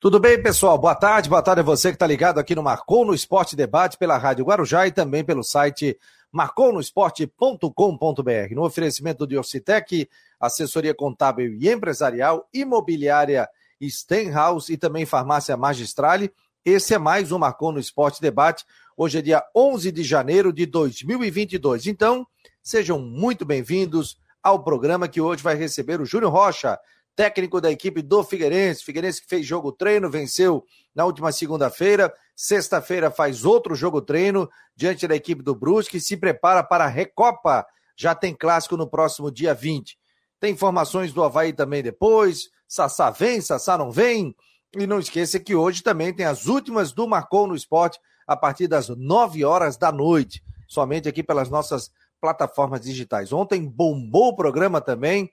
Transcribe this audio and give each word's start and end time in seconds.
Tudo 0.00 0.18
bem, 0.18 0.42
pessoal? 0.42 0.78
Boa 0.78 0.94
tarde, 0.94 1.28
boa 1.28 1.42
tarde 1.42 1.60
a 1.60 1.62
você 1.62 1.90
que 1.90 1.96
está 1.96 2.06
ligado 2.06 2.40
aqui 2.40 2.54
no 2.54 2.62
Marcou 2.62 3.04
no 3.04 3.12
Esporte 3.12 3.54
Debate 3.54 3.98
pela 3.98 4.16
Rádio 4.16 4.46
Guarujá 4.46 4.86
e 4.86 4.90
também 4.90 5.22
pelo 5.22 5.44
site 5.44 5.94
marconosport.com.br. 6.32 8.54
No 8.54 8.64
oferecimento 8.64 9.26
de 9.26 9.36
Orcitec, 9.36 10.08
assessoria 10.40 10.94
contábil 10.94 11.52
e 11.52 11.68
empresarial, 11.68 12.48
imobiliária 12.50 13.46
Stenhouse 13.82 14.72
e 14.72 14.78
também 14.78 15.04
farmácia 15.04 15.54
Magistrale. 15.54 16.32
Esse 16.64 16.94
é 16.94 16.98
mais 16.98 17.30
um 17.30 17.38
Marcou 17.38 17.70
no 17.70 17.78
Esporte 17.78 18.22
Debate. 18.22 18.64
Hoje 18.96 19.18
é 19.18 19.20
dia 19.20 19.44
11 19.54 19.92
de 19.92 20.02
janeiro 20.02 20.50
de 20.50 20.64
2022. 20.64 21.88
Então, 21.88 22.26
sejam 22.62 22.98
muito 22.98 23.44
bem-vindos 23.44 24.16
ao 24.42 24.64
programa 24.64 25.08
que 25.08 25.20
hoje 25.20 25.42
vai 25.42 25.56
receber 25.56 26.00
o 26.00 26.06
Júnior 26.06 26.32
Rocha, 26.32 26.78
técnico 27.16 27.60
da 27.60 27.70
equipe 27.70 28.02
do 28.02 28.22
Figueirense. 28.24 28.84
Figueirense 28.84 29.22
que 29.22 29.28
fez 29.28 29.46
jogo 29.46 29.72
treino, 29.72 30.10
venceu 30.10 30.64
na 30.94 31.04
última 31.04 31.32
segunda-feira. 31.32 32.12
Sexta-feira 32.34 33.10
faz 33.10 33.44
outro 33.44 33.74
jogo 33.74 34.00
treino 34.00 34.48
diante 34.74 35.06
da 35.06 35.14
equipe 35.14 35.42
do 35.42 35.54
Brusque 35.54 35.98
e 35.98 36.00
se 36.00 36.16
prepara 36.16 36.62
para 36.62 36.84
a 36.84 36.88
Recopa. 36.88 37.66
Já 37.96 38.14
tem 38.14 38.34
clássico 38.34 38.76
no 38.76 38.88
próximo 38.88 39.30
dia 39.30 39.52
20. 39.52 39.98
Tem 40.38 40.52
informações 40.52 41.12
do 41.12 41.22
Havaí 41.22 41.52
também 41.52 41.82
depois. 41.82 42.48
Sassá 42.66 43.10
vem, 43.10 43.40
Sassá 43.40 43.76
não 43.76 43.90
vem. 43.90 44.34
E 44.74 44.86
não 44.86 44.98
esqueça 44.98 45.38
que 45.38 45.54
hoje 45.54 45.82
também 45.82 46.14
tem 46.14 46.24
as 46.24 46.46
últimas 46.46 46.92
do 46.92 47.06
Marcou 47.06 47.46
no 47.46 47.54
Esporte 47.54 47.98
a 48.26 48.36
partir 48.36 48.68
das 48.68 48.88
9 48.88 49.44
horas 49.44 49.76
da 49.76 49.92
noite. 49.92 50.42
Somente 50.66 51.08
aqui 51.08 51.22
pelas 51.22 51.50
nossas 51.50 51.90
plataformas 52.20 52.80
digitais. 52.80 53.32
Ontem 53.32 53.66
bombou 53.66 54.28
o 54.28 54.36
programa 54.36 54.80
também 54.80 55.30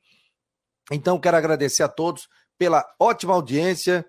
então, 0.91 1.20
quero 1.20 1.38
agradecer 1.38 1.84
a 1.84 1.88
todos 1.88 2.30
pela 2.58 2.86
ótima 3.00 3.34
audiência. 3.34 4.05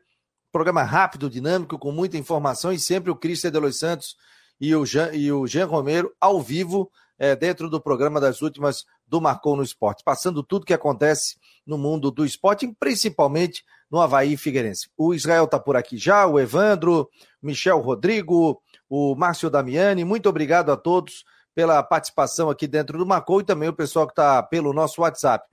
Programa 0.53 0.83
rápido, 0.83 1.29
dinâmico, 1.29 1.79
com 1.79 1.93
muita 1.93 2.17
informação 2.17 2.73
e 2.73 2.79
sempre 2.79 3.11
o 3.11 3.17
Cristian 3.17 3.51
de 3.51 3.59
Los 3.59 3.79
Santos 3.79 4.17
e 4.61 4.75
o 4.75 4.85
Jean, 4.87 5.13
e 5.13 5.31
o 5.31 5.47
Jean 5.47 5.67
Romero 5.67 6.13
ao 6.21 6.41
vivo 6.41 6.91
é, 7.19 7.35
dentro 7.35 7.69
do 7.69 7.81
programa 7.81 8.21
das 8.21 8.41
últimas 8.41 8.85
do 9.07 9.21
Marcou 9.21 9.57
no 9.57 9.63
Esporte, 9.63 10.05
passando 10.05 10.43
tudo 10.43 10.65
que 10.65 10.73
acontece 10.73 11.37
no 11.67 11.77
mundo 11.77 12.11
do 12.11 12.25
esporte, 12.25 12.71
principalmente 12.79 13.65
no 13.91 14.01
Havaí 14.01 14.37
Figueirense. 14.37 14.89
O 14.97 15.13
Israel 15.15 15.45
está 15.45 15.59
por 15.59 15.77
aqui 15.77 15.97
já, 15.97 16.27
o 16.27 16.39
Evandro, 16.39 17.09
Michel 17.43 17.81
Rodrigo, 17.81 18.61
o 18.89 19.15
Márcio 19.17 19.51
Damiani, 19.51 20.05
muito 20.05 20.29
obrigado 20.29 20.71
a 20.71 20.77
todos 20.77 21.25
pela 21.55 21.83
participação 21.83 22.49
aqui 22.49 22.67
dentro 22.67 22.97
do 22.99 23.07
Marcou 23.07 23.41
e 23.41 23.45
também 23.45 23.69
o 23.69 23.75
pessoal 23.75 24.07
que 24.07 24.13
está 24.13 24.43
pelo 24.43 24.73
nosso 24.73 25.01
WhatsApp. 25.01 25.45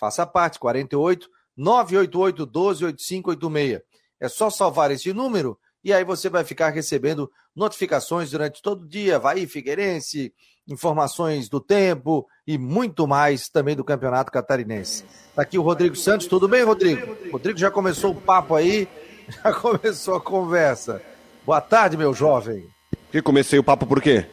Faça 0.00 0.26
parte, 0.26 0.58
48 0.58 1.28
988 1.54 2.46
12 2.46 2.84
8586. 2.86 3.82
É 4.18 4.28
só 4.28 4.48
salvar 4.48 4.90
esse 4.90 5.12
número 5.12 5.58
e 5.84 5.92
aí 5.92 6.04
você 6.04 6.30
vai 6.30 6.42
ficar 6.42 6.70
recebendo 6.70 7.30
notificações 7.54 8.30
durante 8.30 8.62
todo 8.62 8.82
o 8.82 8.88
dia, 8.88 9.18
vai 9.18 9.46
Figueirense, 9.46 10.32
informações 10.66 11.50
do 11.50 11.60
tempo 11.60 12.26
e 12.46 12.56
muito 12.56 13.06
mais 13.06 13.50
também 13.50 13.76
do 13.76 13.84
Campeonato 13.84 14.32
Catarinense. 14.32 15.04
Tá 15.34 15.42
aqui 15.42 15.58
o 15.58 15.62
Rodrigo 15.62 15.96
Santos, 15.96 16.26
tudo 16.26 16.48
bem, 16.48 16.62
Rodrigo? 16.62 17.16
Rodrigo 17.30 17.58
já 17.58 17.70
começou 17.70 18.12
o 18.12 18.20
papo 18.20 18.54
aí, 18.54 18.88
já 19.28 19.52
começou 19.52 20.16
a 20.16 20.20
conversa. 20.20 21.02
Boa 21.44 21.60
tarde, 21.60 21.96
meu 21.96 22.14
jovem. 22.14 22.66
Que 23.12 23.20
comecei 23.20 23.58
o 23.58 23.64
papo 23.64 23.86
por 23.86 24.00
quê? 24.00 24.26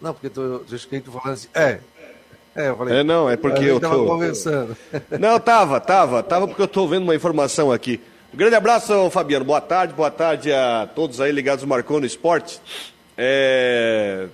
Não, 0.00 0.12
porque 0.12 0.28
tô 0.28 0.62
escrito 0.70 1.10
falando 1.10 1.34
assim, 1.34 1.48
é, 1.54 1.80
é, 2.56 2.68
eu 2.68 2.76
falei. 2.76 2.98
É, 2.98 3.04
não, 3.04 3.28
é 3.28 3.36
porque 3.36 3.64
eu 3.64 3.80
tô. 3.80 4.06
conversando. 4.06 4.76
Não, 5.18 5.40
tava, 5.40 5.80
tava, 5.80 6.22
tava 6.22 6.46
porque 6.46 6.62
eu 6.62 6.68
tô 6.68 6.86
vendo 6.86 7.02
uma 7.02 7.14
informação 7.14 7.72
aqui. 7.72 8.00
Um 8.32 8.36
grande 8.36 8.54
abraço, 8.54 9.10
Fabiano. 9.10 9.44
Boa 9.44 9.60
tarde, 9.60 9.94
boa 9.94 10.10
tarde 10.10 10.52
a 10.52 10.88
todos 10.94 11.20
aí 11.20 11.30
ligados 11.32 11.62
no 11.62 11.68
Marconi 11.68 12.06
Esporte. 12.06 12.60
É... 13.16 14.26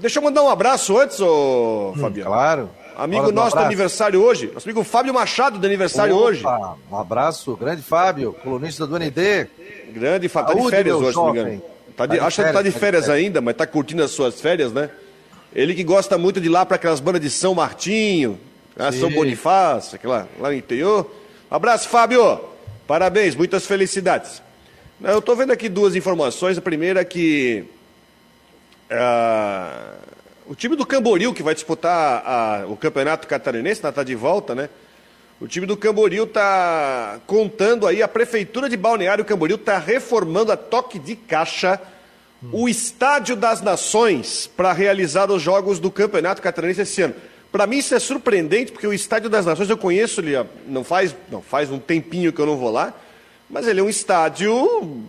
Deixa 0.00 0.18
eu 0.18 0.22
mandar 0.22 0.42
um 0.42 0.48
abraço 0.48 0.98
antes, 0.98 1.20
ô, 1.20 1.92
hum, 1.94 2.00
Fabiano. 2.00 2.30
Claro. 2.30 2.70
Amigo 2.96 3.30
nosso 3.30 3.54
do 3.54 3.62
aniversário 3.62 4.22
hoje. 4.22 4.50
Nosso 4.52 4.66
amigo 4.66 4.82
Fábio 4.82 5.12
Machado 5.12 5.58
do 5.58 5.66
aniversário 5.66 6.16
Opa, 6.16 6.24
hoje. 6.24 6.44
Um 6.90 6.96
abraço, 6.96 7.54
grande 7.56 7.82
Fábio, 7.82 8.32
colunista 8.42 8.86
do 8.86 8.98
ND. 8.98 9.48
Grande 9.92 10.28
Fábio, 10.28 10.54
tá 10.54 10.60
de 10.62 10.70
férias 10.70 10.96
hoje, 10.96 11.12
jovem. 11.12 11.32
se 11.32 11.38
não 11.38 11.44
me 11.44 11.56
engano. 11.56 11.76
Tá 11.94 12.06
de, 12.06 12.18
tá 12.18 12.26
acho 12.26 12.42
que 12.44 12.52
tá 12.52 12.62
de 12.62 12.70
férias, 12.70 13.04
tá 13.04 13.10
de 13.10 13.10
férias 13.10 13.10
ainda, 13.10 13.40
mas 13.40 13.54
tá 13.54 13.66
curtindo 13.66 14.02
as 14.02 14.10
suas 14.10 14.40
férias, 14.40 14.72
né? 14.72 14.90
Ele 15.56 15.74
que 15.74 15.82
gosta 15.82 16.18
muito 16.18 16.38
de 16.38 16.48
ir 16.48 16.50
lá 16.50 16.66
para 16.66 16.76
aquelas 16.76 17.00
bandas 17.00 17.22
de 17.22 17.30
São 17.30 17.54
Martinho, 17.54 18.38
né, 18.76 18.92
São 18.92 19.10
Bonifácio, 19.10 19.96
aquela, 19.96 20.28
lá 20.38 20.50
no 20.50 20.54
interior. 20.54 21.10
Um 21.50 21.54
abraço, 21.54 21.88
Fábio! 21.88 22.38
Parabéns, 22.86 23.34
muitas 23.34 23.64
felicidades. 23.64 24.42
Eu 25.02 25.18
estou 25.18 25.34
vendo 25.34 25.52
aqui 25.52 25.70
duas 25.70 25.96
informações. 25.96 26.58
A 26.58 26.60
primeira 26.60 27.00
é 27.00 27.04
que 27.06 27.64
uh, 28.90 29.96
o 30.44 30.54
time 30.54 30.76
do 30.76 30.84
Camboriú, 30.84 31.32
que 31.32 31.42
vai 31.42 31.54
disputar 31.54 32.22
a, 32.26 32.66
o 32.68 32.76
Campeonato 32.76 33.26
Catarinense, 33.26 33.80
está 33.80 34.02
de 34.02 34.14
volta, 34.14 34.54
né? 34.54 34.68
O 35.40 35.48
time 35.48 35.64
do 35.64 35.74
Camboriú 35.74 36.24
está 36.24 37.18
contando 37.26 37.86
aí, 37.86 38.02
a 38.02 38.08
Prefeitura 38.08 38.68
de 38.68 38.76
Balneário 38.76 39.24
Camboriú 39.24 39.56
está 39.56 39.78
reformando 39.78 40.52
a 40.52 40.56
toque 40.56 40.98
de 40.98 41.16
caixa 41.16 41.80
o 42.52 42.68
Estádio 42.68 43.36
das 43.36 43.60
Nações 43.60 44.46
para 44.56 44.72
realizar 44.72 45.30
os 45.30 45.42
jogos 45.42 45.78
do 45.78 45.90
Campeonato 45.90 46.42
Catarinense 46.42 46.82
esse 46.82 47.02
ano. 47.02 47.14
Para 47.50 47.66
mim 47.66 47.78
isso 47.78 47.94
é 47.94 47.98
surpreendente, 47.98 48.72
porque 48.72 48.86
o 48.86 48.92
Estádio 48.92 49.30
das 49.30 49.46
Nações 49.46 49.70
eu 49.70 49.78
conheço 49.78 50.20
ele, 50.20 50.32
não 50.66 50.84
faz, 50.84 51.14
não 51.30 51.40
faz 51.40 51.70
um 51.70 51.78
tempinho 51.78 52.32
que 52.32 52.40
eu 52.40 52.46
não 52.46 52.56
vou 52.56 52.70
lá, 52.70 52.92
mas 53.48 53.66
ele 53.66 53.80
é 53.80 53.82
um 53.82 53.88
estádio 53.88 55.04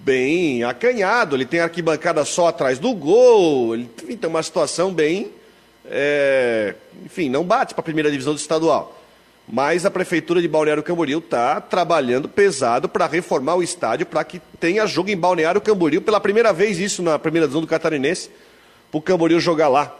bem 0.00 0.64
acanhado, 0.64 1.36
ele 1.36 1.46
tem 1.46 1.60
arquibancada 1.60 2.24
só 2.24 2.48
atrás 2.48 2.78
do 2.78 2.92
gol, 2.94 3.74
ele 3.74 3.88
tem 3.96 4.28
uma 4.28 4.42
situação 4.42 4.92
bem, 4.92 5.30
é, 5.86 6.74
enfim, 7.04 7.28
não 7.28 7.44
bate 7.44 7.74
para 7.74 7.80
a 7.80 7.84
primeira 7.84 8.10
divisão 8.10 8.34
do 8.34 8.38
estadual. 8.38 9.03
Mas 9.46 9.84
a 9.84 9.90
Prefeitura 9.90 10.40
de 10.40 10.48
Balneário 10.48 10.82
Camboriú 10.82 11.18
está 11.18 11.60
trabalhando 11.60 12.28
pesado 12.28 12.88
para 12.88 13.06
reformar 13.06 13.56
o 13.56 13.62
estádio 13.62 14.06
para 14.06 14.24
que 14.24 14.40
tenha 14.58 14.86
jogo 14.86 15.10
em 15.10 15.16
Balneário 15.16 15.60
Camboriú. 15.60 16.00
Pela 16.00 16.18
primeira 16.18 16.52
vez 16.52 16.78
isso 16.78 17.02
na 17.02 17.18
primeira 17.18 17.46
divisão 17.46 17.60
do 17.60 17.66
Catarinense, 17.66 18.30
para 18.90 18.98
o 18.98 19.02
Camboriú 19.02 19.38
jogar 19.38 19.68
lá. 19.68 19.94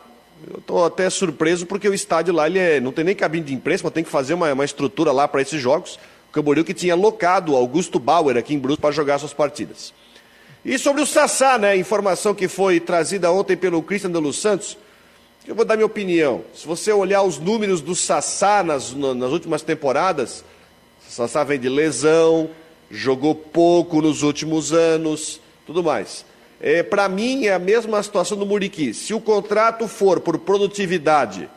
Eu 0.50 0.58
estou 0.58 0.84
até 0.84 1.08
surpreso 1.10 1.66
porque 1.66 1.88
o 1.88 1.94
estádio 1.94 2.34
lá 2.34 2.46
ele 2.46 2.58
é, 2.58 2.80
não 2.80 2.90
tem 2.90 3.04
nem 3.04 3.14
cabine 3.14 3.44
de 3.44 3.54
imprensa, 3.54 3.84
mas 3.84 3.92
tem 3.92 4.02
que 4.02 4.10
fazer 4.10 4.34
uma, 4.34 4.52
uma 4.52 4.64
estrutura 4.64 5.12
lá 5.12 5.28
para 5.28 5.42
esses 5.42 5.60
jogos. 5.60 5.98
O 6.30 6.32
Camboriú 6.32 6.64
que 6.64 6.74
tinha 6.74 6.94
locado 6.94 7.54
Augusto 7.54 7.98
Bauer 7.98 8.36
aqui 8.36 8.54
em 8.54 8.58
Brusque 8.58 8.80
para 8.80 8.90
jogar 8.92 9.18
suas 9.18 9.34
partidas. 9.34 9.92
E 10.64 10.78
sobre 10.78 11.02
o 11.02 11.06
Sassá, 11.06 11.58
né, 11.58 11.76
informação 11.76 12.34
que 12.34 12.48
foi 12.48 12.80
trazida 12.80 13.30
ontem 13.30 13.56
pelo 13.56 13.82
Cristian 13.82 14.10
de 14.10 14.18
Los 14.18 14.40
Santos, 14.40 14.78
eu 15.46 15.54
vou 15.54 15.64
dar 15.64 15.76
minha 15.76 15.86
opinião. 15.86 16.42
Se 16.54 16.66
você 16.66 16.92
olhar 16.92 17.22
os 17.22 17.38
números 17.38 17.80
do 17.80 17.94
Sassá 17.94 18.62
nas, 18.62 18.92
nas 18.92 19.30
últimas 19.30 19.62
temporadas, 19.62 20.44
Sassá 21.08 21.44
vem 21.44 21.58
de 21.58 21.68
lesão, 21.68 22.48
jogou 22.90 23.34
pouco 23.34 24.00
nos 24.00 24.22
últimos 24.22 24.72
anos, 24.72 25.40
tudo 25.66 25.82
mais. 25.82 26.24
É, 26.60 26.82
Para 26.82 27.08
mim 27.08 27.44
é 27.44 27.52
a 27.52 27.58
mesma 27.58 28.02
situação 28.02 28.38
do 28.38 28.46
Muriqui. 28.46 28.94
Se 28.94 29.12
o 29.12 29.20
contrato 29.20 29.86
for 29.86 30.20
por 30.20 30.38
produtividade, 30.38 31.48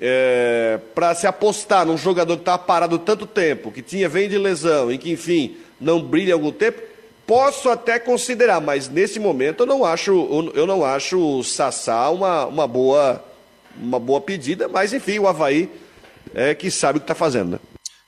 é, 0.00 0.78
para 0.94 1.14
se 1.14 1.26
apostar 1.26 1.86
num 1.86 1.96
jogador 1.96 2.36
que 2.36 2.42
está 2.42 2.58
parado 2.58 2.98
tanto 2.98 3.26
tempo, 3.26 3.72
que 3.72 3.82
tinha 3.82 4.08
vem 4.08 4.28
de 4.28 4.38
lesão 4.38 4.92
e 4.92 4.98
que, 4.98 5.10
enfim, 5.10 5.56
não 5.80 6.00
brilha 6.00 6.34
algum 6.34 6.52
tempo, 6.52 6.80
Posso 7.28 7.68
até 7.68 7.98
considerar, 7.98 8.58
mas 8.58 8.88
nesse 8.88 9.20
momento 9.20 9.64
eu 9.64 9.66
não 9.66 9.84
acho, 9.84 10.50
eu 10.54 10.66
não 10.66 10.82
acho 10.82 11.18
o 11.20 11.44
Sassá 11.44 12.08
uma, 12.08 12.46
uma, 12.46 12.66
boa, 12.66 13.22
uma 13.76 14.00
boa 14.00 14.18
pedida, 14.18 14.66
mas 14.66 14.94
enfim, 14.94 15.18
o 15.18 15.28
Havaí 15.28 15.70
é 16.34 16.54
que 16.54 16.70
sabe 16.70 16.96
o 16.96 17.00
que 17.02 17.04
está 17.04 17.14
fazendo. 17.14 17.50
Né? 17.50 17.58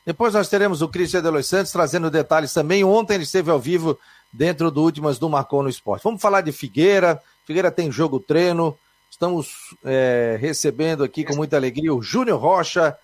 Depois 0.06 0.32
nós 0.32 0.48
teremos 0.48 0.80
o 0.80 0.88
Cristian 0.88 1.20
de 1.20 1.28
Los 1.28 1.46
Santos 1.46 1.70
trazendo 1.70 2.10
detalhes 2.10 2.54
também. 2.54 2.82
Ontem 2.82 3.12
ele 3.12 3.24
esteve 3.24 3.50
ao 3.50 3.60
vivo 3.60 3.98
dentro 4.32 4.70
do 4.70 4.82
Últimas 4.82 5.18
do 5.18 5.28
Marcou 5.28 5.62
no 5.62 5.68
Esporte. 5.68 6.02
Vamos 6.02 6.22
falar 6.22 6.40
de 6.40 6.50
Figueira. 6.50 7.20
Figueira 7.46 7.70
tem 7.70 7.92
jogo 7.92 8.20
treino. 8.20 8.74
Estamos 9.10 9.76
é, 9.84 10.38
recebendo 10.40 11.04
aqui 11.04 11.24
com 11.24 11.36
muita 11.36 11.56
alegria 11.56 11.92
o 11.92 12.00
Júnior 12.00 12.40
Rocha, 12.40 12.96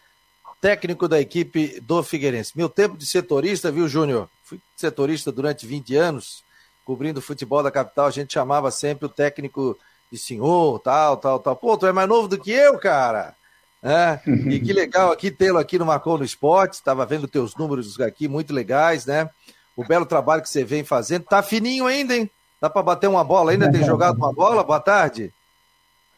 técnico 0.60 1.08
da 1.08 1.20
equipe 1.20 1.80
do 1.80 2.02
Figueirense. 2.02 2.52
Meu 2.56 2.68
tempo 2.68 2.96
de 2.96 3.06
setorista, 3.06 3.70
viu, 3.70 3.88
Júnior? 3.88 4.28
Fui 4.44 4.60
setorista 4.76 5.30
durante 5.30 5.66
20 5.66 5.96
anos, 5.96 6.44
cobrindo 6.84 7.18
o 7.18 7.22
futebol 7.22 7.62
da 7.62 7.70
capital. 7.70 8.06
A 8.06 8.10
gente 8.10 8.32
chamava 8.32 8.70
sempre 8.70 9.06
o 9.06 9.10
técnico 9.10 9.78
de 10.10 10.18
senhor, 10.18 10.78
tal, 10.80 11.16
tal, 11.16 11.38
tal. 11.38 11.56
Pô, 11.56 11.76
tu 11.76 11.86
é 11.86 11.92
mais 11.92 12.08
novo 12.08 12.28
do 12.28 12.38
que 12.38 12.50
eu, 12.50 12.78
cara. 12.78 13.34
É, 13.82 14.18
e 14.50 14.60
que 14.60 14.72
legal 14.72 15.12
aqui 15.12 15.30
tê-lo 15.30 15.58
aqui 15.58 15.78
no 15.78 15.86
Marcou 15.86 16.18
no 16.18 16.24
Esporte. 16.24 16.74
Estava 16.74 17.04
vendo 17.06 17.28
teus 17.28 17.54
números 17.56 18.00
aqui, 18.00 18.28
muito 18.28 18.52
legais, 18.52 19.06
né? 19.06 19.28
O 19.76 19.84
belo 19.84 20.06
trabalho 20.06 20.42
que 20.42 20.48
você 20.48 20.64
vem 20.64 20.84
fazendo. 20.84 21.24
Tá 21.24 21.42
fininho 21.42 21.86
ainda, 21.86 22.16
hein? 22.16 22.30
Dá 22.60 22.70
para 22.70 22.82
bater 22.82 23.08
uma 23.08 23.22
bola 23.22 23.50
ainda? 23.50 23.70
Tem 23.70 23.84
jogado 23.84 24.16
uma 24.16 24.32
bola? 24.32 24.64
Boa 24.64 24.80
tarde. 24.80 25.32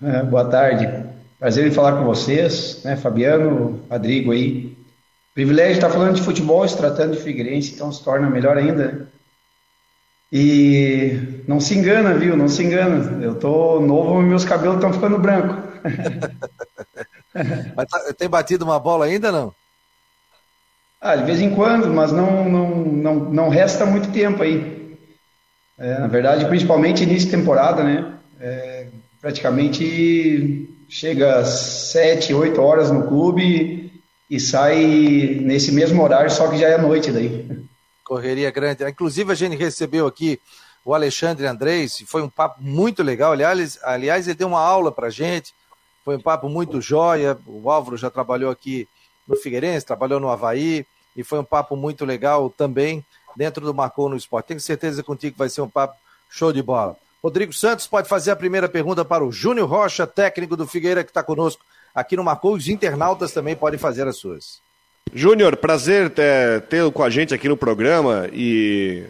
É, 0.01 0.23
boa 0.23 0.45
tarde. 0.45 1.18
Prazer 1.39 1.67
em 1.67 1.71
falar 1.71 1.93
com 1.93 2.05
vocês, 2.05 2.83
né, 2.85 2.97
Fabiano, 2.97 3.81
Rodrigo 3.89 4.33
aí. 4.33 4.77
Privilégio 5.35 5.75
estar 5.75 5.91
falando 5.91 6.17
de 6.17 6.23
futebol, 6.23 6.67
se 6.67 6.77
tratando 6.77 7.13
de 7.13 7.23
Figueirense, 7.23 7.75
então 7.75 7.93
se 7.93 8.03
torna 8.03 8.29
melhor 8.29 8.57
ainda. 8.57 9.09
E 10.33 11.43
não 11.47 11.61
se 11.61 11.79
engana, 11.79 12.15
viu? 12.15 12.37
Não 12.37 12.49
se 12.49 12.65
engana. 12.65 13.25
Eu 13.25 13.37
tô 13.37 13.79
novo 13.79 14.21
e 14.21 14.25
meus 14.25 14.45
cabelos 14.45 14.77
estão 14.77 14.93
ficando 14.93 15.17
brancos. 15.19 15.65
Mas 17.77 17.87
tá, 17.89 18.13
tem 18.19 18.29
batido 18.29 18.65
uma 18.65 18.81
bola 18.81 19.05
ainda 19.05 19.31
não? 19.31 19.55
Ah, 21.01 21.15
de 21.15 21.25
vez 21.25 21.41
em 21.41 21.55
quando, 21.55 21.87
mas 21.87 22.11
não, 22.11 22.49
não, 22.49 22.71
não, 22.77 23.15
não 23.15 23.49
resta 23.49 23.87
muito 23.87 24.11
tempo 24.11 24.43
aí. 24.43 24.99
É, 25.79 25.97
na 26.01 26.09
verdade, 26.09 26.45
principalmente 26.47 27.05
início 27.05 27.31
de 27.31 27.37
temporada, 27.37 27.85
né? 27.85 28.15
É, 28.41 28.89
praticamente 29.21 30.69
chega 30.89 31.41
às 31.41 31.49
7, 31.93 32.33
8 32.33 32.61
horas 32.61 32.91
no 32.91 33.07
clube 33.07 34.03
e 34.31 34.41
sai 34.41 35.39
nesse 35.43 35.71
mesmo 35.71 36.03
horário, 36.03 36.31
só 36.31 36.49
que 36.49 36.59
já 36.59 36.69
é 36.69 36.79
noite 36.79 37.13
daí. 37.13 37.47
Correria 38.05 38.51
grande. 38.51 38.89
Inclusive, 38.89 39.31
a 39.33 39.35
gente 39.35 39.57
recebeu 39.57 40.07
aqui 40.07 40.41
o 40.85 40.95
Alexandre 40.95 41.47
Andrés, 41.47 42.03
foi 42.07 42.23
um 42.23 42.29
papo 42.29 42.63
muito 42.63 43.03
legal. 43.03 43.33
Aliás, 43.33 43.79
aliás 43.83 44.27
ele 44.27 44.39
deu 44.39 44.49
uma 44.49 44.61
aula 44.61 44.91
para 44.91 45.11
gente, 45.11 45.53
foi 46.05 46.17
um 46.17 46.21
papo 46.21 46.49
muito 46.49 46.81
jóia. 46.81 47.37
O 47.47 47.71
Álvaro 47.71 47.97
já 47.97 48.09
trabalhou 48.09 48.51
aqui 48.51 48.89
no 49.27 49.37
Figueirense, 49.37 49.85
trabalhou 49.85 50.19
no 50.19 50.31
Havaí, 50.31 50.87
e 51.15 51.23
foi 51.23 51.39
um 51.39 51.45
papo 51.45 51.77
muito 51.77 52.07
legal 52.07 52.49
também 52.49 53.05
dentro 53.37 53.65
do 53.67 53.75
Marcou 53.75 54.09
no 54.09 54.17
Esporte. 54.17 54.47
Tenho 54.47 54.61
certeza 54.61 55.03
contigo 55.03 55.35
que 55.35 55.39
vai 55.39 55.51
ser 55.51 55.61
um 55.61 55.69
papo 55.69 55.95
show 56.31 56.53
de 56.53 56.63
bola. 56.63 56.97
Rodrigo 57.23 57.53
Santos 57.53 57.87
pode 57.87 58.09
fazer 58.09 58.31
a 58.31 58.37
primeira 58.37 58.69
pergunta 58.69 59.05
para 59.05 59.25
o 59.25 59.33
Júnior 59.33 59.69
Rocha, 59.69 60.07
técnico 60.07 60.57
do 60.57 60.67
Figueira, 60.67 61.03
que 61.03 61.11
está 61.11 61.23
conosco 61.23 61.63
aqui 61.95 62.17
no 62.17 62.23
Marcou. 62.23 62.55
Os 62.55 62.69
internautas 62.69 63.33
também 63.33 63.57
podem 63.57 63.79
fazer 63.79 64.07
as 64.07 64.17
suas. 64.17 64.61
Júnior, 65.13 65.57
prazer 65.57 66.11
ter, 66.11 66.63
ter 66.63 66.91
com 66.93 67.03
a 67.03 67.11
gente 67.11 67.35
aqui 67.35 67.49
no 67.49 67.57
programa 67.57 68.29
e 68.33 69.05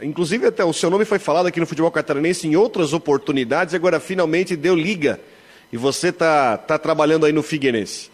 inclusive 0.00 0.46
até 0.46 0.64
o 0.64 0.72
seu 0.72 0.88
nome 0.88 1.04
foi 1.04 1.18
falado 1.18 1.46
aqui 1.46 1.60
no 1.60 1.66
futebol 1.66 1.90
catarinense 1.90 2.46
em 2.46 2.56
outras 2.56 2.92
oportunidades, 2.92 3.74
agora 3.74 4.00
finalmente 4.00 4.56
deu 4.56 4.74
liga 4.74 5.20
e 5.72 5.76
você 5.76 6.08
está 6.08 6.56
tá 6.56 6.78
trabalhando 6.78 7.26
aí 7.26 7.32
no 7.32 7.42
Figueirense. 7.42 8.10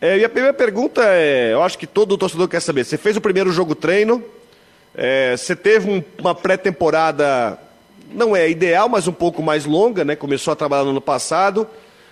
É, 0.00 0.18
e 0.18 0.24
a 0.24 0.28
primeira 0.28 0.54
pergunta 0.54 1.02
é, 1.04 1.52
eu 1.52 1.62
acho 1.62 1.78
que 1.78 1.86
todo 1.86 2.16
torcedor 2.16 2.48
quer 2.48 2.60
saber, 2.60 2.84
você 2.84 2.96
fez 2.96 3.16
o 3.16 3.20
primeiro 3.20 3.52
jogo 3.52 3.74
treino, 3.74 4.24
é, 4.94 5.36
você 5.36 5.54
teve 5.54 5.88
um, 5.90 6.02
uma 6.18 6.34
pré-temporada, 6.34 7.58
não 8.12 8.34
é 8.34 8.48
ideal, 8.48 8.88
mas 8.88 9.06
um 9.06 9.12
pouco 9.12 9.42
mais 9.42 9.64
longa, 9.64 10.04
né? 10.04 10.16
Começou 10.16 10.52
a 10.52 10.56
trabalhar 10.56 10.84
no 10.84 10.90
ano 10.90 11.00
passado. 11.00 11.66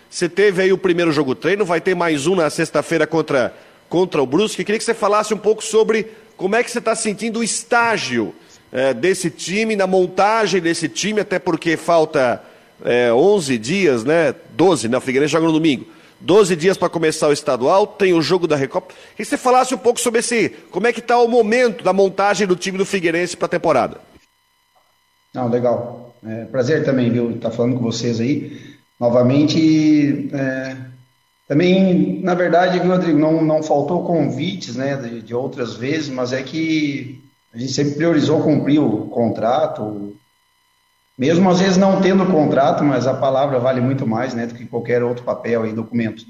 Você 0.08 0.28
teve 0.28 0.62
aí 0.62 0.72
o 0.72 0.78
primeiro 0.78 1.12
jogo 1.12 1.34
treino, 1.34 1.64
vai 1.64 1.80
ter 1.80 1.94
mais 1.94 2.26
um 2.26 2.34
na 2.34 2.48
sexta-feira 2.48 3.06
contra, 3.06 3.54
contra 3.88 4.22
o 4.22 4.26
Brusque. 4.26 4.64
Queria 4.64 4.78
que 4.78 4.84
você 4.84 4.94
falasse 4.94 5.34
um 5.34 5.38
pouco 5.38 5.62
sobre 5.62 6.06
como 6.36 6.56
é 6.56 6.62
que 6.62 6.70
você 6.70 6.78
está 6.78 6.94
sentindo 6.94 7.40
o 7.40 7.44
estágio 7.44 8.34
é, 8.72 8.94
desse 8.94 9.30
time, 9.30 9.76
na 9.76 9.86
montagem 9.86 10.60
desse 10.60 10.88
time, 10.88 11.20
até 11.20 11.38
porque 11.38 11.76
falta 11.76 12.42
é, 12.84 13.12
11 13.12 13.58
dias, 13.58 14.04
né? 14.04 14.34
12, 14.50 14.88
né? 14.88 14.96
O 14.96 15.00
Figueirense 15.00 15.32
joga 15.32 15.46
no 15.46 15.52
domingo. 15.52 15.86
12 16.20 16.56
dias 16.56 16.76
para 16.76 16.88
começar 16.88 17.28
o 17.28 17.32
estadual, 17.32 17.86
tem 17.86 18.12
o 18.12 18.20
jogo 18.20 18.46
da 18.46 18.56
Recopa. 18.56 18.88
Queria 18.88 19.16
que 19.18 19.24
você 19.24 19.36
falasse 19.36 19.74
um 19.74 19.78
pouco 19.78 20.00
sobre 20.00 20.20
esse, 20.20 20.50
como 20.70 20.86
é 20.86 20.92
que 20.92 21.00
está 21.00 21.18
o 21.18 21.28
momento 21.28 21.84
da 21.84 21.92
montagem 21.92 22.46
do 22.46 22.56
time 22.56 22.76
do 22.76 22.84
Figueirense 22.84 23.36
para 23.36 23.46
a 23.46 23.50
temporada. 23.50 24.00
Não, 25.34 25.48
legal. 25.48 26.14
É, 26.26 26.44
prazer 26.46 26.84
também, 26.84 27.10
viu, 27.10 27.30
estar 27.30 27.50
tá 27.50 27.56
falando 27.56 27.76
com 27.76 27.82
vocês 27.82 28.20
aí. 28.20 28.76
Novamente, 28.98 30.28
é, 30.32 30.76
também, 31.46 32.20
na 32.22 32.34
verdade, 32.34 32.78
viu, 32.78 32.90
Rodrigo, 32.90 33.18
não, 33.18 33.42
não 33.42 33.62
faltou 33.62 34.04
convites, 34.04 34.74
né, 34.74 34.96
de, 34.96 35.22
de 35.22 35.34
outras 35.34 35.74
vezes, 35.74 36.08
mas 36.08 36.32
é 36.32 36.42
que 36.42 37.22
a 37.54 37.58
gente 37.58 37.72
sempre 37.72 37.94
priorizou 37.94 38.42
cumprir 38.42 38.80
o 38.80 39.06
contrato, 39.08 40.14
mesmo 41.16 41.48
às 41.50 41.60
vezes 41.60 41.76
não 41.76 42.00
tendo 42.00 42.26
contrato, 42.26 42.84
mas 42.84 43.06
a 43.06 43.14
palavra 43.14 43.58
vale 43.58 43.80
muito 43.80 44.06
mais, 44.06 44.34
né, 44.34 44.46
do 44.46 44.54
que 44.54 44.66
qualquer 44.66 45.02
outro 45.02 45.24
papel 45.24 45.66
e 45.66 45.72
documento. 45.72 46.24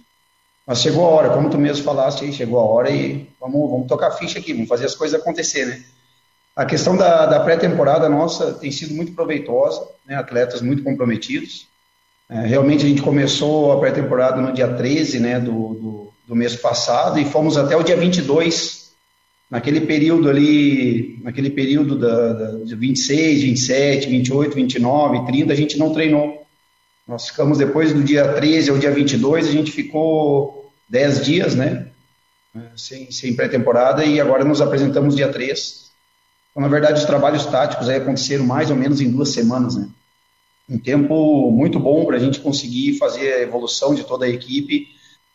Mas 0.67 0.83
chegou 0.83 1.06
a 1.06 1.09
hora, 1.09 1.31
como 1.31 1.49
tu 1.49 1.59
mesmo 1.59 1.83
falaste 1.83 2.25
aí, 2.25 2.33
chegou 2.33 2.61
a 2.61 2.65
hora 2.65 2.91
e 2.91 3.27
vamos, 3.41 3.71
vamos 3.71 3.87
tocar 3.87 4.11
ficha 4.11 4.39
aqui, 4.39 4.53
vamos 4.53 4.69
fazer 4.69 4.85
as 4.85 4.95
coisas 4.95 5.19
acontecer, 5.19 5.65
né? 5.65 5.83
A 6.58 6.64
questão 6.64 6.96
da, 6.96 7.25
da 7.25 7.38
pré-temporada 7.38 8.08
nossa 8.08 8.52
tem 8.52 8.72
sido 8.72 8.93
muito 8.93 9.12
proveitosa, 9.12 9.81
né, 10.05 10.16
atletas 10.16 10.60
muito 10.60 10.82
comprometidos. 10.82 11.69
É, 12.28 12.49
realmente 12.49 12.84
a 12.84 12.88
gente 12.88 13.00
começou 13.00 13.70
a 13.70 13.78
pré-temporada 13.78 14.43
no 14.43 14.52
dia 14.52 14.66
13 14.66 15.20
né, 15.20 15.38
do, 15.38 15.52
do, 15.52 16.12
do 16.26 16.34
mês 16.34 16.56
passado 16.56 17.20
e 17.20 17.25
fomos 17.25 17.56
até 17.56 17.76
o 17.76 17.84
dia 17.84 17.96
22 17.96 18.90
naquele 19.49 19.82
período 19.82 20.28
ali, 20.28 21.20
naquele 21.22 21.49
período 21.49 21.96
da, 21.96 22.32
da, 22.32 22.50
de 22.64 22.75
26, 22.75 23.43
27, 23.43 24.08
28, 24.08 24.56
29, 24.56 25.26
30, 25.26 25.52
a 25.52 25.56
gente 25.56 25.78
não 25.78 25.93
treinou. 25.93 26.44
Nós 27.06 27.28
ficamos 27.28 27.58
depois 27.58 27.93
do 27.93 28.02
dia 28.02 28.32
13 28.32 28.70
ao 28.70 28.78
dia 28.78 28.90
22, 28.90 29.46
a 29.46 29.52
gente 29.52 29.70
ficou 29.70 30.72
10 30.88 31.25
dias, 31.25 31.54
né? 31.54 31.87
Sem, 32.76 33.12
sem 33.12 33.37
pré-temporada 33.37 34.04
e 34.04 34.20
agora 34.20 34.43
nos 34.43 34.61
apresentamos 34.61 35.14
dia 35.14 35.28
3. 35.28 35.88
Então, 36.50 36.62
na 36.62 36.69
verdade, 36.69 37.00
os 37.00 37.06
trabalhos 37.06 37.47
táticos 37.47 37.89
aí 37.89 37.97
aconteceram 37.97 38.45
mais 38.45 38.71
ou 38.71 38.77
menos 38.77 39.00
em 39.00 39.11
duas 39.11 39.31
semanas, 39.31 39.77
né? 39.77 39.89
Um 40.69 40.79
tempo 40.79 41.50
muito 41.50 41.79
bom 41.79 42.05
para 42.05 42.17
a 42.17 42.21
gente 42.21 42.41
conseguir 42.41 42.99
fazer 42.99 43.33
a 43.33 43.43
evolução 43.43 43.95
de 43.95 44.05
toda 44.05 44.27
a 44.27 44.29
equipe 44.29 44.87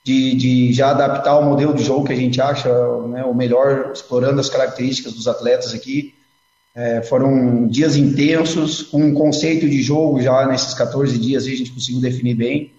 de, 0.04 0.36
de 0.36 0.74
já 0.74 0.92
adaptar 0.92 1.39
o 1.39 1.45
modelo 1.45 1.74
de 1.74 1.83
jogo 1.83 2.06
que 2.06 2.13
a 2.13 2.18
gente 2.18 2.42
acha 2.42 2.69
né, 3.07 3.24
o 3.24 3.33
melhor, 3.33 3.92
explorando 3.94 4.42
as 4.42 4.50
características 4.50 5.13
dos 5.13 5.27
atletas 5.27 5.74
aqui. 5.74 6.13
É, 6.75 7.01
foram 7.04 7.68
dias 7.68 7.95
intensos, 7.95 8.81
com 8.81 9.01
um 9.01 9.13
conceito 9.13 9.69
de 9.69 9.81
jogo 9.81 10.21
já 10.21 10.45
nesses 10.48 10.74
14 10.74 11.18
dias 11.18 11.45
a 11.45 11.50
gente 11.50 11.71
conseguiu 11.71 12.01
definir 12.01 12.36
bem. 12.36 12.71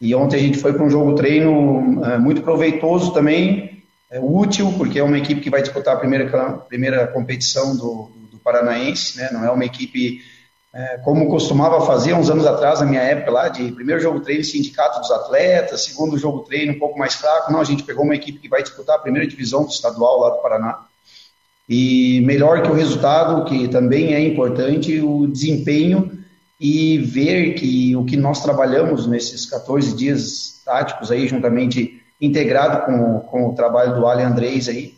E 0.00 0.14
ontem 0.14 0.36
a 0.36 0.40
gente 0.40 0.58
foi 0.58 0.72
para 0.72 0.84
um 0.84 0.90
jogo 0.90 1.14
treino 1.14 2.04
é, 2.04 2.18
muito 2.18 2.42
proveitoso 2.42 3.12
também, 3.12 3.79
é, 4.10 4.18
útil, 4.20 4.74
porque 4.76 4.98
é 4.98 5.04
uma 5.04 5.18
equipe 5.18 5.40
que 5.40 5.50
vai 5.50 5.62
disputar 5.62 5.94
a 5.94 5.98
primeira, 5.98 6.26
primeira 6.68 7.06
competição 7.06 7.76
do, 7.76 8.10
do 8.30 8.38
Paranaense, 8.38 9.18
né? 9.18 9.30
não 9.32 9.44
é 9.44 9.50
uma 9.50 9.64
equipe 9.64 10.20
é, 10.72 10.98
como 10.98 11.28
costumava 11.28 11.84
fazer 11.84 12.14
uns 12.14 12.30
anos 12.30 12.46
atrás, 12.46 12.80
na 12.80 12.86
minha 12.86 13.02
época 13.02 13.30
lá, 13.30 13.48
de 13.48 13.72
primeiro 13.72 14.00
jogo 14.00 14.20
treino, 14.20 14.44
sindicato 14.44 15.00
dos 15.00 15.10
atletas, 15.10 15.84
segundo 15.84 16.18
jogo 16.18 16.40
treino, 16.40 16.72
um 16.72 16.78
pouco 16.78 16.98
mais 16.98 17.14
fraco. 17.14 17.52
Não, 17.52 17.60
a 17.60 17.64
gente 17.64 17.82
pegou 17.82 18.04
uma 18.04 18.14
equipe 18.14 18.38
que 18.38 18.48
vai 18.48 18.62
disputar 18.62 18.96
a 18.96 19.00
primeira 19.00 19.26
divisão 19.26 19.64
do 19.64 19.70
estadual 19.70 20.20
lá 20.20 20.30
do 20.30 20.42
Paraná. 20.42 20.78
E 21.68 22.20
melhor 22.24 22.62
que 22.62 22.70
o 22.70 22.74
resultado, 22.74 23.44
que 23.44 23.68
também 23.68 24.14
é 24.14 24.20
importante, 24.20 25.00
o 25.00 25.26
desempenho 25.26 26.18
e 26.60 26.98
ver 26.98 27.54
que 27.54 27.96
o 27.96 28.04
que 28.04 28.16
nós 28.16 28.42
trabalhamos 28.42 29.06
nesses 29.06 29.46
14 29.46 29.96
dias 29.96 30.62
táticos 30.64 31.10
aí, 31.10 31.26
juntamente 31.26 31.99
integrado 32.20 32.86
com, 32.86 33.20
com 33.20 33.48
o 33.48 33.54
trabalho 33.54 33.94
do 33.94 34.06
Ali 34.06 34.22
Andrés 34.22 34.68
aí, 34.68 34.94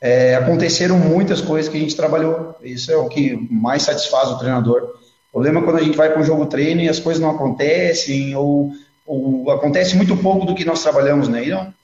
é, 0.00 0.34
aconteceram 0.34 0.98
muitas 0.98 1.40
coisas 1.40 1.70
que 1.70 1.76
a 1.76 1.80
gente 1.80 1.96
trabalhou. 1.96 2.54
Isso 2.62 2.92
é 2.92 2.96
o 2.96 3.08
que 3.08 3.48
mais 3.50 3.82
satisfaz 3.82 4.28
o 4.28 4.38
treinador 4.38 4.96
o 5.36 5.38
problema 5.38 5.60
é 5.60 5.64
quando 5.64 5.76
a 5.76 5.82
gente 5.82 5.98
vai 5.98 6.10
para 6.10 6.22
um 6.22 6.24
jogo 6.24 6.46
treino 6.46 6.80
e 6.80 6.88
as 6.88 6.98
coisas 6.98 7.20
não 7.20 7.28
acontecem, 7.28 8.34
ou, 8.34 8.72
ou 9.06 9.50
acontece 9.50 9.94
muito 9.94 10.16
pouco 10.16 10.46
do 10.46 10.54
que 10.54 10.64
nós 10.64 10.82
trabalhamos, 10.82 11.28
né? 11.28 11.44
Então, 11.44 11.74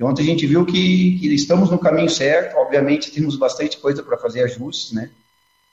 e 0.00 0.02
ontem 0.02 0.22
a 0.22 0.24
gente 0.24 0.46
viu 0.46 0.64
que, 0.64 1.18
que 1.18 1.34
estamos 1.34 1.70
no 1.70 1.78
caminho 1.78 2.08
certo, 2.08 2.56
obviamente 2.56 3.10
temos 3.10 3.36
bastante 3.36 3.76
coisa 3.76 4.02
para 4.02 4.16
fazer 4.16 4.44
ajustes, 4.44 4.92
né? 4.92 5.10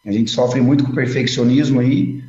A 0.05 0.12
gente 0.12 0.31
sofre 0.31 0.59
muito 0.59 0.83
com 0.83 0.91
perfeccionismo 0.91 1.79
aí, 1.79 2.21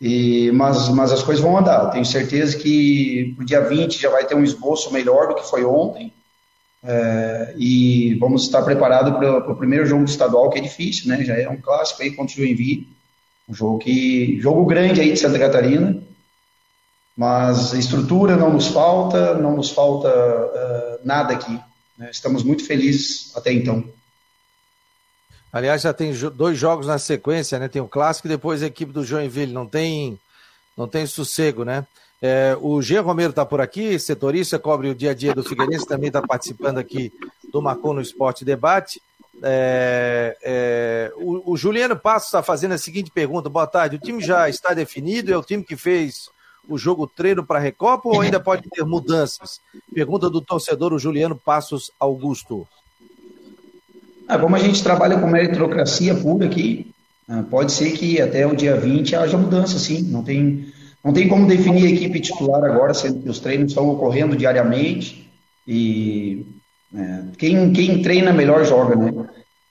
e, 0.00 0.50
mas, 0.52 0.88
mas 0.90 1.12
as 1.12 1.22
coisas 1.22 1.42
vão 1.42 1.56
andar. 1.56 1.84
Eu 1.84 1.90
tenho 1.90 2.04
certeza 2.04 2.56
que 2.56 3.34
o 3.38 3.44
dia 3.44 3.60
20 3.60 4.00
já 4.00 4.10
vai 4.10 4.26
ter 4.26 4.34
um 4.34 4.44
esboço 4.44 4.92
melhor 4.92 5.28
do 5.28 5.34
que 5.34 5.48
foi 5.48 5.64
ontem. 5.64 6.12
É, 6.82 7.54
e 7.56 8.14
vamos 8.20 8.42
estar 8.44 8.62
preparados 8.62 9.16
para 9.16 9.50
o 9.50 9.56
primeiro 9.56 9.86
jogo 9.86 10.04
estadual, 10.04 10.50
que 10.50 10.58
é 10.58 10.62
difícil, 10.62 11.08
né? 11.08 11.24
Já 11.24 11.34
é 11.34 11.48
um 11.48 11.60
clássico 11.60 12.02
aí 12.02 12.12
contra 12.12 12.34
o 12.34 12.36
Joinville. 12.36 12.88
Um 13.48 13.54
jogo 13.54 13.78
que 13.78 14.38
jogo 14.40 14.64
grande 14.66 15.00
aí 15.00 15.12
de 15.12 15.18
Santa 15.18 15.38
Catarina, 15.38 16.02
mas 17.16 17.72
estrutura 17.72 18.36
não 18.36 18.52
nos 18.52 18.66
falta, 18.66 19.34
não 19.34 19.56
nos 19.56 19.70
falta 19.70 20.08
uh, 20.08 21.06
nada 21.06 21.32
aqui. 21.32 21.58
Né? 21.96 22.10
Estamos 22.10 22.42
muito 22.42 22.64
felizes 22.64 23.34
até 23.36 23.52
então. 23.52 23.84
Aliás, 25.56 25.80
já 25.80 25.92
tem 25.92 26.12
dois 26.34 26.58
jogos 26.58 26.86
na 26.86 26.98
sequência, 26.98 27.58
né? 27.58 27.66
Tem 27.66 27.80
o 27.80 27.88
clássico 27.88 28.28
e 28.28 28.30
depois 28.30 28.62
a 28.62 28.66
equipe 28.66 28.92
do 28.92 29.02
Joinville. 29.02 29.54
Não 29.54 29.66
tem, 29.66 30.18
não 30.76 30.86
tem 30.86 31.06
sossego, 31.06 31.64
né? 31.64 31.86
É, 32.20 32.56
o 32.60 32.82
G. 32.82 32.98
Romero 32.98 33.30
está 33.30 33.44
por 33.44 33.60
aqui, 33.60 33.98
setorista, 33.98 34.58
cobre 34.58 34.90
o 34.90 34.94
dia 34.94 35.12
a 35.12 35.14
dia 35.14 35.34
do 35.34 35.42
Figueirense, 35.42 35.86
também 35.86 36.08
está 36.08 36.20
participando 36.20 36.78
aqui 36.78 37.12
do 37.52 37.62
Marcon 37.62 37.94
no 37.94 38.00
Esporte 38.02 38.44
Debate. 38.44 39.00
É, 39.42 40.36
é, 40.42 41.12
o, 41.16 41.52
o, 41.52 41.56
Juliano 41.56 41.96
Passos 41.96 42.28
está 42.28 42.42
fazendo 42.42 42.72
a 42.72 42.78
seguinte 42.78 43.10
pergunta: 43.10 43.48
boa 43.48 43.66
tarde. 43.66 43.96
O 43.96 44.00
time 44.00 44.22
já 44.22 44.48
está 44.50 44.74
definido? 44.74 45.32
É 45.32 45.36
o 45.38 45.42
time 45.42 45.64
que 45.64 45.76
fez 45.76 46.28
o 46.68 46.76
jogo 46.76 47.06
treino 47.06 47.44
para 47.44 47.58
a 47.58 47.62
Recopa 47.62 48.08
ou 48.08 48.20
ainda 48.20 48.40
pode 48.40 48.68
ter 48.68 48.84
mudanças? 48.84 49.60
Pergunta 49.94 50.28
do 50.28 50.40
torcedor, 50.42 50.92
o 50.92 50.98
Juliano 50.98 51.36
Passos 51.36 51.90
Augusto. 51.98 52.66
Ah, 54.28 54.38
como 54.38 54.56
a 54.56 54.58
gente 54.58 54.82
trabalha 54.82 55.18
com 55.18 55.26
meritocracia 55.26 56.14
pura 56.14 56.46
aqui, 56.46 56.92
Ah, 57.28 57.42
pode 57.50 57.72
ser 57.72 57.90
que 57.92 58.20
até 58.20 58.46
o 58.46 58.54
dia 58.54 58.76
20 58.76 59.16
haja 59.16 59.36
mudança, 59.36 59.78
sim. 59.80 60.02
Não 60.02 60.22
tem, 60.22 60.66
não 61.04 61.12
tem 61.12 61.28
como 61.28 61.46
definir 61.46 61.86
a 61.86 61.90
equipe 61.90 62.20
titular 62.20 62.62
agora, 62.64 62.94
sendo 62.94 63.20
que 63.20 63.28
os 63.28 63.40
treinos 63.40 63.72
estão 63.72 63.88
ocorrendo 63.90 64.36
diariamente 64.36 65.28
e 65.66 66.46
é, 66.94 67.22
quem, 67.36 67.72
quem 67.72 68.00
treina 68.02 68.32
melhor 68.32 68.64
joga, 68.64 68.94
né? 68.94 69.12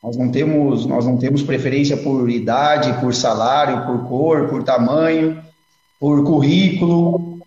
Nós 0.03 0.17
não 0.17 0.29
temos, 0.29 0.85
nós 0.85 1.05
não 1.05 1.17
temos 1.17 1.41
preferência 1.41 1.97
por 1.97 2.29
idade, 2.29 2.99
por 2.99 3.13
salário, 3.13 3.85
por 3.85 4.07
cor, 4.07 4.49
por 4.49 4.61
tamanho, 4.63 5.41
por 5.99 6.23
currículo. 6.23 7.39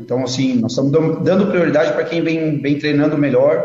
Então, 0.00 0.24
assim, 0.24 0.54
nós 0.54 0.72
estamos 0.72 0.90
dando 1.22 1.46
prioridade 1.46 1.92
para 1.92 2.04
quem 2.04 2.22
vem, 2.22 2.60
vem 2.60 2.78
treinando 2.78 3.16
melhor. 3.16 3.64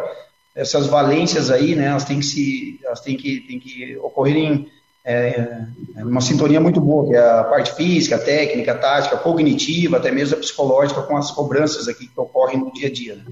Essas 0.59 0.87
valências 0.87 1.49
aí, 1.49 1.75
né, 1.75 1.85
elas 1.85 2.03
têm 2.03 2.19
que, 2.19 2.25
se, 2.25 2.79
elas 2.83 2.99
têm 2.99 3.15
que, 3.15 3.39
têm 3.41 3.59
que 3.59 3.97
ocorrer 3.97 4.35
em 4.35 4.67
é, 5.05 5.65
é 5.95 6.03
uma 6.03 6.21
sintonia 6.21 6.59
muito 6.59 6.79
boa, 6.79 7.07
que 7.07 7.15
é 7.15 7.19
a 7.19 7.43
parte 7.43 7.73
física, 7.73 8.17
técnica, 8.17 8.75
tática, 8.75 9.17
cognitiva, 9.17 9.97
até 9.97 10.11
mesmo 10.11 10.35
a 10.35 10.39
psicológica, 10.39 11.01
com 11.01 11.17
as 11.17 11.31
cobranças 11.31 11.87
aqui 11.87 12.07
que 12.07 12.19
ocorrem 12.19 12.59
no 12.59 12.71
dia 12.71 12.87
a 12.87 12.91
dia. 12.91 13.15
Né? 13.15 13.23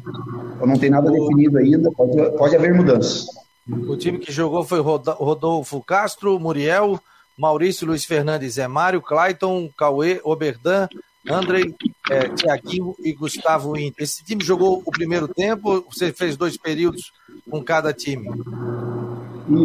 Então 0.55 0.65
não 0.65 0.79
tem 0.79 0.89
nada 0.89 1.11
definido 1.11 1.57
ainda, 1.57 1.91
pode, 1.91 2.37
pode 2.37 2.55
haver 2.55 2.73
mudanças. 2.73 3.27
O 3.69 3.97
time 3.97 4.17
que 4.17 4.31
jogou 4.31 4.63
foi 4.63 4.79
Rodolfo 4.79 5.83
Castro, 5.83 6.39
Muriel, 6.39 6.99
Maurício 7.37 7.85
Luiz 7.85 8.05
Fernandes, 8.05 8.53
Zé 8.53 8.67
Mário, 8.67 9.01
Clayton, 9.01 9.69
Cauê, 9.77 10.21
Oberdan, 10.23 10.87
Andrei, 11.29 11.73
é, 12.09 12.29
Tiaguinho 12.29 12.95
e 12.99 13.13
Gustavo 13.13 13.77
Inter. 13.77 14.03
Esse 14.03 14.23
time 14.23 14.43
jogou 14.43 14.81
o 14.85 14.91
primeiro 14.91 15.27
tempo, 15.27 15.85
você 15.91 16.11
fez 16.11 16.37
dois 16.37 16.57
períodos 16.57 17.11
com 17.49 17.63
cada 17.63 17.93
time? 17.93 18.29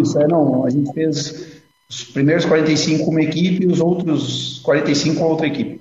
Isso, 0.00 0.18
é 0.18 0.26
não. 0.26 0.64
A 0.66 0.70
gente 0.70 0.92
fez 0.92 1.62
os 1.88 2.04
primeiros 2.04 2.44
45 2.44 3.04
com 3.04 3.10
uma 3.10 3.22
equipe 3.22 3.64
e 3.64 3.66
os 3.66 3.80
outros 3.80 4.60
45 4.64 5.18
com 5.18 5.24
outra 5.24 5.46
equipe. 5.46 5.80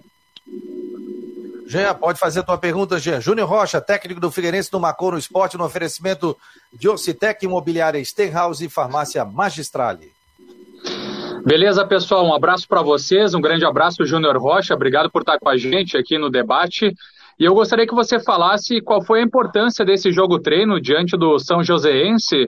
Jean, 1.72 1.96
pode 1.96 2.20
fazer 2.20 2.42
a 2.42 2.44
tua 2.44 2.58
pergunta, 2.58 3.00
Jean. 3.00 3.22
Júnior 3.22 3.48
Rocha, 3.48 3.80
técnico 3.80 4.20
do 4.20 4.30
Figueirense 4.30 4.70
do 4.70 4.80
Macon 4.80 5.12
no 5.12 5.18
Esporte, 5.18 5.58
no 5.58 5.64
oferecimento 5.64 6.38
de 6.74 6.90
Ocitec 6.90 7.46
Imobiliária 7.46 8.04
Stenhouse 8.04 8.66
e 8.66 8.70
Farmácia 8.70 9.24
Magistrale. 9.24 10.12
Beleza, 11.44 11.86
pessoal? 11.88 12.26
Um 12.26 12.36
abraço 12.36 12.68
para 12.68 12.84
vocês, 12.84 13.34
um 13.34 13.42
grande 13.42 13.66
abraço, 13.66 14.06
Júnior 14.06 14.38
Rocha. 14.38 14.76
Obrigado 14.76 15.10
por 15.10 15.22
estar 15.22 15.40
com 15.40 15.50
a 15.50 15.58
gente 15.58 15.98
aqui 15.98 16.18
no 16.18 16.30
debate. 16.30 16.94
E 17.40 17.44
eu 17.44 17.56
gostaria 17.56 17.88
que 17.88 17.96
você 17.96 18.20
falasse 18.20 18.80
qual 18.80 19.04
foi 19.04 19.20
a 19.20 19.24
importância 19.24 19.84
desse 19.84 20.12
jogo 20.12 20.40
treino 20.40 20.80
diante 20.80 21.18
do 21.18 21.40
São 21.40 21.64
Joséense, 21.64 22.48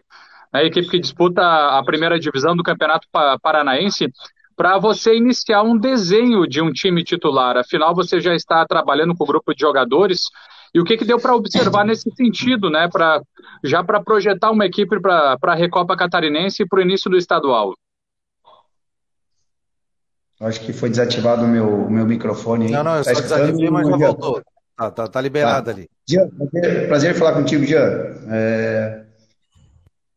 a 0.51 0.63
equipe 0.63 0.87
que 0.87 0.99
disputa 0.99 1.41
a 1.41 1.83
primeira 1.83 2.19
divisão 2.19 2.55
do 2.55 2.61
Campeonato 2.61 3.07
Paranaense 3.41 4.11
para 4.55 4.77
você 4.77 5.17
iniciar 5.17 5.63
um 5.63 5.75
desenho 5.75 6.47
de 6.47 6.61
um 6.61 6.71
time 6.71 7.03
titular. 7.03 7.57
Afinal, 7.57 7.95
você 7.95 8.21
já 8.21 8.35
está 8.35 8.63
trabalhando 8.63 9.15
com 9.15 9.23
o 9.23 9.27
grupo 9.27 9.55
de 9.55 9.61
jogadores. 9.61 10.21
E 10.71 10.79
o 10.79 10.83
que, 10.83 10.97
que 10.97 11.05
deu 11.05 11.19
para 11.19 11.35
observar 11.35 11.83
nesse 11.83 12.11
sentido, 12.11 12.69
né? 12.69 12.87
Pra, 12.87 13.19
já 13.63 13.83
para 13.83 14.03
projetar 14.03 14.51
uma 14.51 14.67
equipe 14.67 14.99
para 15.01 15.35
a 15.41 15.55
Recopa 15.55 15.97
Catarinense 15.97 16.61
e 16.61 16.67
para 16.67 16.77
o 16.77 16.81
início 16.83 17.09
do 17.09 17.17
estadual? 17.17 17.73
Acho 20.43 20.59
que 20.59 20.73
foi 20.73 20.89
desativado 20.89 21.45
o 21.45 21.47
meu, 21.47 21.89
meu 21.89 22.05
microfone 22.05 22.65
aí. 22.65 22.71
Não, 22.71 22.83
não, 22.83 22.97
eu 22.97 23.03
tá 23.03 23.15
só 23.15 23.21
desativei, 23.21 23.69
mas 23.69 23.87
já 23.87 23.95
voltou. 23.95 24.41
Tá, 24.75 24.91
tá, 24.91 25.07
tá 25.07 25.21
liberado 25.21 25.65
tá. 25.65 25.71
ali. 25.71 25.89
Jean, 26.07 26.27
prazer, 26.29 26.87
prazer 26.87 27.15
falar 27.15 27.33
contigo, 27.33 27.65
Jean. 27.65 28.15
É, 28.29 29.03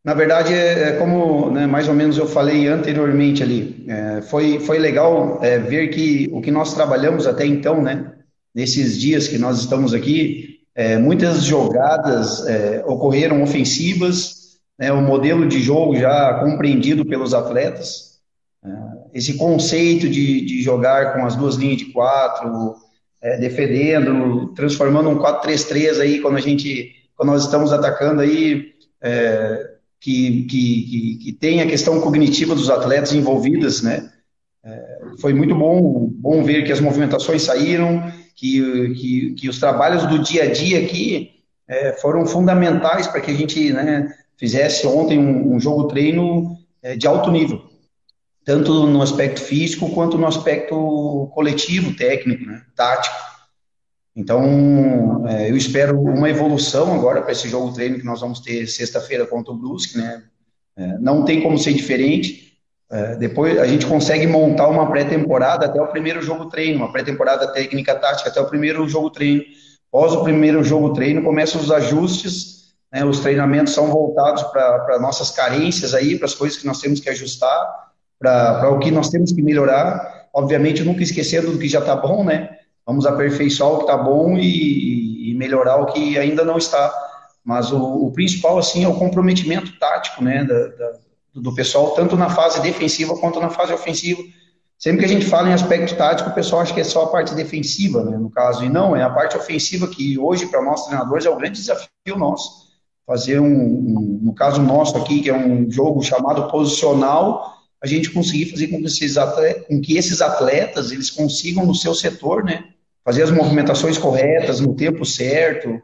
na 0.07 0.13
verdade, 0.13 0.53
é, 0.53 0.83
é 0.83 0.91
como 0.93 1.51
né, 1.51 1.67
mais 1.67 1.89
ou 1.89 1.93
menos 1.93 2.17
eu 2.17 2.27
falei 2.27 2.67
anteriormente 2.67 3.43
ali, 3.43 3.85
é, 3.89 4.21
foi, 4.21 4.57
foi 4.57 4.79
legal 4.79 5.39
é, 5.41 5.59
ver 5.59 5.89
que 5.89 6.29
o 6.31 6.41
que 6.41 6.49
nós 6.49 6.73
trabalhamos 6.73 7.27
até 7.27 7.45
então, 7.45 7.81
né, 7.81 8.13
nesses 8.55 8.97
dias 8.97 9.27
que 9.27 9.37
nós 9.37 9.59
estamos 9.59 9.93
aqui, 9.93 10.61
é, 10.73 10.97
muitas 10.97 11.43
jogadas 11.43 12.47
é, 12.47 12.83
ocorreram 12.85 13.43
ofensivas, 13.43 14.57
né, 14.79 14.93
o 14.93 15.01
modelo 15.01 15.45
de 15.45 15.59
jogo 15.59 15.95
já 15.97 16.35
compreendido 16.35 17.05
pelos 17.05 17.33
atletas, 17.33 18.19
é, 18.63 18.69
esse 19.13 19.35
conceito 19.35 20.09
de, 20.09 20.45
de 20.45 20.61
jogar 20.61 21.13
com 21.13 21.25
as 21.25 21.35
duas 21.35 21.55
linhas 21.55 21.77
de 21.77 21.85
quatro, 21.85 22.75
defendendo, 23.39 24.53
transformando 24.53 25.09
um 25.09 25.17
4-3-3 25.17 25.99
aí 25.99 26.19
quando 26.19 26.37
a 26.37 26.41
gente, 26.41 26.91
quando 27.15 27.29
nós 27.29 27.43
estamos 27.43 27.73
atacando 27.73 28.21
aí, 28.21 28.73
é, 29.01 29.77
que, 29.99 30.43
que, 30.43 31.19
que, 31.23 31.33
tem 31.33 31.61
a 31.61 31.67
questão 31.67 31.99
cognitiva 31.99 32.55
dos 32.55 32.69
atletas 32.69 33.13
envolvidas, 33.13 33.81
né? 33.81 34.11
É, 34.63 34.99
foi 35.19 35.33
muito 35.33 35.55
bom, 35.55 36.07
bom 36.11 36.43
ver 36.43 36.63
que 36.63 36.71
as 36.71 36.79
movimentações 36.79 37.41
saíram, 37.41 38.11
que, 38.35 38.93
que, 38.93 39.33
que 39.33 39.49
os 39.49 39.59
trabalhos 39.59 40.05
do 40.05 40.19
dia 40.19 40.43
a 40.43 40.51
dia 40.51 40.79
aqui 40.79 41.31
é, 41.67 41.93
foram 41.93 42.25
fundamentais 42.25 43.07
para 43.07 43.21
que 43.21 43.31
a 43.31 43.33
gente 43.33 43.71
né, 43.73 44.13
fizesse 44.37 44.85
ontem 44.85 45.17
um, 45.17 45.55
um 45.55 45.59
jogo 45.59 45.85
treino 45.85 46.57
é, 46.81 46.95
de 46.95 47.07
alto 47.07 47.31
nível, 47.31 47.61
tanto 48.47 48.87
no 48.87 49.01
aspecto 49.01 49.41
físico 49.41 49.89
quanto 49.89 50.17
no 50.17 50.25
aspecto 50.25 51.29
coletivo, 51.33 51.93
técnico, 51.93 52.45
né, 52.45 52.61
tático. 52.77 53.13
Então, 54.15 55.27
é, 55.27 55.51
eu 55.51 55.57
espero 55.57 55.99
uma 55.99 56.29
evolução 56.29 56.95
agora 56.95 57.21
para 57.21 57.33
esse 57.33 57.49
jogo 57.49 57.73
treino 57.73 57.99
que 57.99 58.05
nós 58.05 58.21
vamos 58.21 58.39
ter 58.39 58.65
sexta-feira 58.65 59.25
contra 59.25 59.51
o 59.51 59.57
Brusque, 59.57 59.97
né? 59.97 60.23
É, 60.77 60.97
não 60.97 61.25
tem 61.25 61.41
como 61.41 61.57
ser 61.57 61.73
diferente. 61.73 62.57
É, 62.89 63.17
depois 63.17 63.59
a 63.59 63.67
gente 63.67 63.85
consegue 63.85 64.25
montar 64.25 64.69
uma 64.69 64.89
pré-temporada 64.89 65.65
até 65.65 65.81
o 65.81 65.87
primeiro 65.87 66.21
jogo 66.21 66.45
treino, 66.45 66.77
uma 66.77 66.91
pré-temporada 66.93 67.51
técnica 67.51 67.95
tática 67.95 68.29
até 68.29 68.39
o 68.39 68.47
primeiro 68.47 68.87
jogo 68.87 69.09
treino. 69.09 69.43
Após 69.89 70.13
o 70.13 70.23
primeiro 70.23 70.63
jogo 70.63 70.93
treino, 70.93 71.21
começam 71.21 71.59
os 71.59 71.69
ajustes, 71.69 72.71
né, 72.93 73.03
os 73.03 73.19
treinamentos 73.19 73.73
são 73.73 73.87
voltados 73.87 74.41
para 74.43 74.99
nossas 75.01 75.31
carências 75.31 75.93
aí, 75.93 76.15
para 76.17 76.27
as 76.27 76.33
coisas 76.33 76.57
que 76.57 76.65
nós 76.65 76.79
temos 76.79 77.01
que 77.01 77.09
ajustar, 77.09 77.86
para 78.19 78.69
o 78.71 78.79
que 78.79 78.91
nós 78.91 79.09
temos 79.09 79.31
que 79.31 79.41
melhorar. 79.41 80.27
Obviamente, 80.33 80.83
nunca 80.83 81.03
esquecendo 81.03 81.51
do 81.51 81.59
que 81.59 81.67
já 81.67 81.79
está 81.79 81.95
bom, 81.95 82.23
né? 82.23 82.57
vamos 82.87 83.05
aperfeiçoar 83.05 83.73
o 83.73 83.77
que 83.79 83.83
está 83.83 83.97
bom 83.97 84.37
e, 84.37 85.31
e, 85.31 85.35
melhorar 85.35 85.75
o 85.75 85.87
que 85.87 86.17
ainda 86.17 86.45
não 86.45 86.57
está. 86.57 86.91
Mas 87.43 87.71
o, 87.71 88.05
o 88.05 88.11
principal, 88.11 88.57
assim, 88.57 88.85
é 88.85 88.87
o 88.87 88.95
comprometimento 88.95 89.77
tático, 89.77 90.23
né, 90.23 90.45
da, 90.45 90.67
da, 90.67 90.93
do 91.35 91.53
pessoal, 91.53 91.91
tanto 91.91 92.15
na 92.15 92.29
fase 92.29 92.61
defensiva 92.61 93.17
quanto 93.17 93.41
na 93.41 93.49
fase 93.49 93.73
ofensiva. 93.73 94.21
Sempre 94.79 94.99
que 94.99 95.05
a 95.05 95.09
gente 95.09 95.25
fala 95.25 95.49
em 95.49 95.53
aspecto 95.53 95.95
tático, 95.95 96.29
o 96.29 96.33
pessoal 96.33 96.61
acha 96.61 96.73
que 96.73 96.79
é 96.79 96.83
só 96.83 97.03
a 97.03 97.07
parte 97.07 97.35
defensiva, 97.35 98.03
né, 98.03 98.17
no 98.17 98.29
caso, 98.29 98.63
e 98.63 98.69
não, 98.69 98.95
é 98.95 99.03
a 99.03 99.09
parte 99.09 99.35
ofensiva 99.35 99.87
que 99.87 100.17
hoje, 100.17 100.45
para 100.45 100.61
nós 100.61 100.85
treinadores, 100.85 101.25
é 101.25 101.29
o 101.29 101.35
grande 101.35 101.59
desafio 101.59 102.17
nosso. 102.17 102.67
Fazer 103.05 103.39
um, 103.39 103.45
um, 103.45 104.19
no 104.23 104.33
caso 104.33 104.61
nosso 104.61 104.97
aqui, 104.97 105.21
que 105.21 105.29
é 105.29 105.33
um 105.33 105.69
jogo 105.69 106.01
chamado 106.01 106.49
posicional, 106.49 107.56
a 107.81 107.87
gente 107.87 108.09
conseguir 108.11 108.49
fazer 108.49 108.67
com 108.67 108.79
que 108.79 108.85
esses 108.85 109.17
atletas, 109.17 109.67
com 109.67 109.81
que 109.81 109.97
esses 109.97 110.21
atletas 110.21 110.91
eles 110.91 111.09
consigam 111.09 111.65
no 111.65 111.75
seu 111.75 111.93
setor, 111.93 112.43
né, 112.43 112.65
fazer 113.03 113.23
as 113.23 113.31
movimentações 113.31 113.97
corretas 113.97 114.59
no 114.59 114.75
tempo 114.75 115.05
certo, 115.05 115.81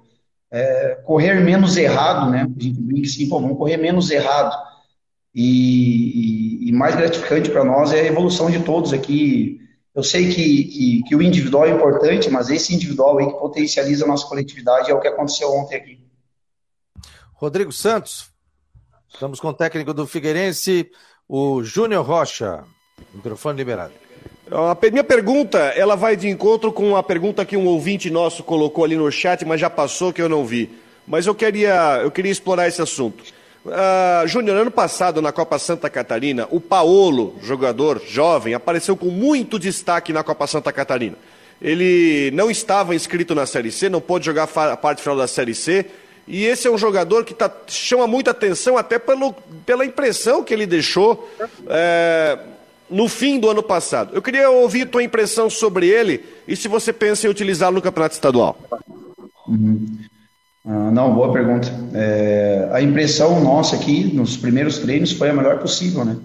é, 0.51 0.99
correr 1.03 1.35
menos 1.41 1.77
errado, 1.77 2.29
né? 2.29 2.41
A 2.41 2.63
gente 2.63 2.79
brinca 2.79 3.07
assim, 3.07 3.27
pô, 3.27 3.39
vamos 3.39 3.57
correr 3.57 3.77
menos 3.77 4.11
errado. 4.11 4.55
E, 5.33 6.65
e, 6.65 6.69
e 6.69 6.71
mais 6.71 6.95
gratificante 6.95 7.49
para 7.49 7.63
nós 7.63 7.91
é 7.91 8.01
a 8.01 8.05
evolução 8.05 8.51
de 8.51 8.59
todos 8.59 8.93
aqui. 8.93 9.59
Eu 9.95 10.03
sei 10.03 10.31
que, 10.31 10.63
que, 10.65 11.03
que, 11.07 11.15
o 11.15 11.21
individual 11.23 11.65
é 11.65 11.71
importante, 11.71 12.29
mas 12.29 12.49
esse 12.49 12.73
individual 12.73 13.17
aí 13.17 13.25
que 13.25 13.39
potencializa 13.39 14.05
a 14.05 14.07
nossa 14.07 14.27
coletividade 14.27 14.91
é 14.91 14.93
o 14.93 14.99
que 14.99 15.07
aconteceu 15.07 15.51
ontem 15.51 15.75
aqui. 15.75 15.99
Rodrigo 17.33 17.71
Santos, 17.71 18.29
estamos 19.11 19.39
com 19.39 19.47
o 19.47 19.53
técnico 19.53 19.93
do 19.93 20.05
Figueirense, 20.05 20.89
o 21.27 21.63
Júnior 21.63 22.05
Rocha. 22.05 22.63
Microfone 23.13 23.57
liberado. 23.57 23.93
A 24.51 24.77
minha 24.91 25.03
pergunta, 25.03 25.57
ela 25.57 25.95
vai 25.95 26.15
de 26.15 26.27
encontro 26.27 26.71
com 26.71 26.95
a 26.95 27.03
pergunta 27.03 27.45
que 27.45 27.57
um 27.57 27.65
ouvinte 27.65 28.09
nosso 28.09 28.43
colocou 28.43 28.83
ali 28.83 28.95
no 28.95 29.11
chat, 29.11 29.45
mas 29.45 29.59
já 29.59 29.69
passou 29.69 30.13
que 30.13 30.21
eu 30.21 30.29
não 30.29 30.45
vi. 30.45 30.69
Mas 31.07 31.25
eu 31.25 31.33
queria, 31.33 31.99
eu 32.03 32.11
queria 32.11 32.31
explorar 32.31 32.67
esse 32.67 32.81
assunto. 32.81 33.23
Uh, 33.65 34.27
Júnior, 34.27 34.57
ano 34.57 34.71
passado 34.71 35.21
na 35.21 35.31
Copa 35.31 35.57
Santa 35.57 35.89
Catarina, 35.89 36.47
o 36.51 36.59
Paolo, 36.59 37.35
jogador 37.41 38.01
jovem, 38.05 38.53
apareceu 38.53 38.95
com 38.97 39.07
muito 39.07 39.57
destaque 39.57 40.11
na 40.11 40.23
Copa 40.23 40.45
Santa 40.45 40.71
Catarina. 40.71 41.15
Ele 41.61 42.29
não 42.31 42.51
estava 42.51 42.93
inscrito 42.93 43.33
na 43.33 43.45
Série 43.45 43.71
C, 43.71 43.87
não 43.87 44.01
pôde 44.01 44.25
jogar 44.25 44.49
a 44.53 44.75
parte 44.75 45.01
final 45.01 45.17
da 45.17 45.27
Série 45.27 45.55
C, 45.55 45.85
e 46.27 46.45
esse 46.45 46.67
é 46.67 46.71
um 46.71 46.77
jogador 46.77 47.25
que 47.25 47.33
tá, 47.33 47.51
chama 47.67 48.07
muita 48.07 48.31
atenção 48.31 48.77
até 48.77 48.97
pelo, 48.97 49.33
pela 49.65 49.85
impressão 49.85 50.43
que 50.43 50.53
ele 50.53 50.65
deixou. 50.65 51.29
É, 51.67 52.39
no 52.89 53.07
fim 53.07 53.39
do 53.39 53.49
ano 53.49 53.63
passado. 53.63 54.11
Eu 54.13 54.21
queria 54.21 54.49
ouvir 54.51 54.85
tua 54.85 55.01
impressão 55.01 55.49
sobre 55.49 55.87
ele 55.87 56.23
e 56.47 56.55
se 56.55 56.67
você 56.67 56.93
pensa 56.93 57.25
em 57.25 57.29
utilizá-lo 57.29 57.75
no 57.75 57.81
campeonato 57.81 58.13
estadual. 58.13 58.57
Uhum. 59.47 59.97
Ah, 60.65 60.91
não, 60.91 61.13
boa 61.13 61.31
pergunta. 61.33 61.67
É, 61.93 62.69
a 62.71 62.81
impressão 62.81 63.41
nossa 63.41 63.75
aqui 63.75 64.03
nos 64.13 64.37
primeiros 64.37 64.77
treinos 64.77 65.11
foi 65.11 65.29
a 65.29 65.33
melhor 65.33 65.59
possível, 65.59 66.05
né? 66.05 66.17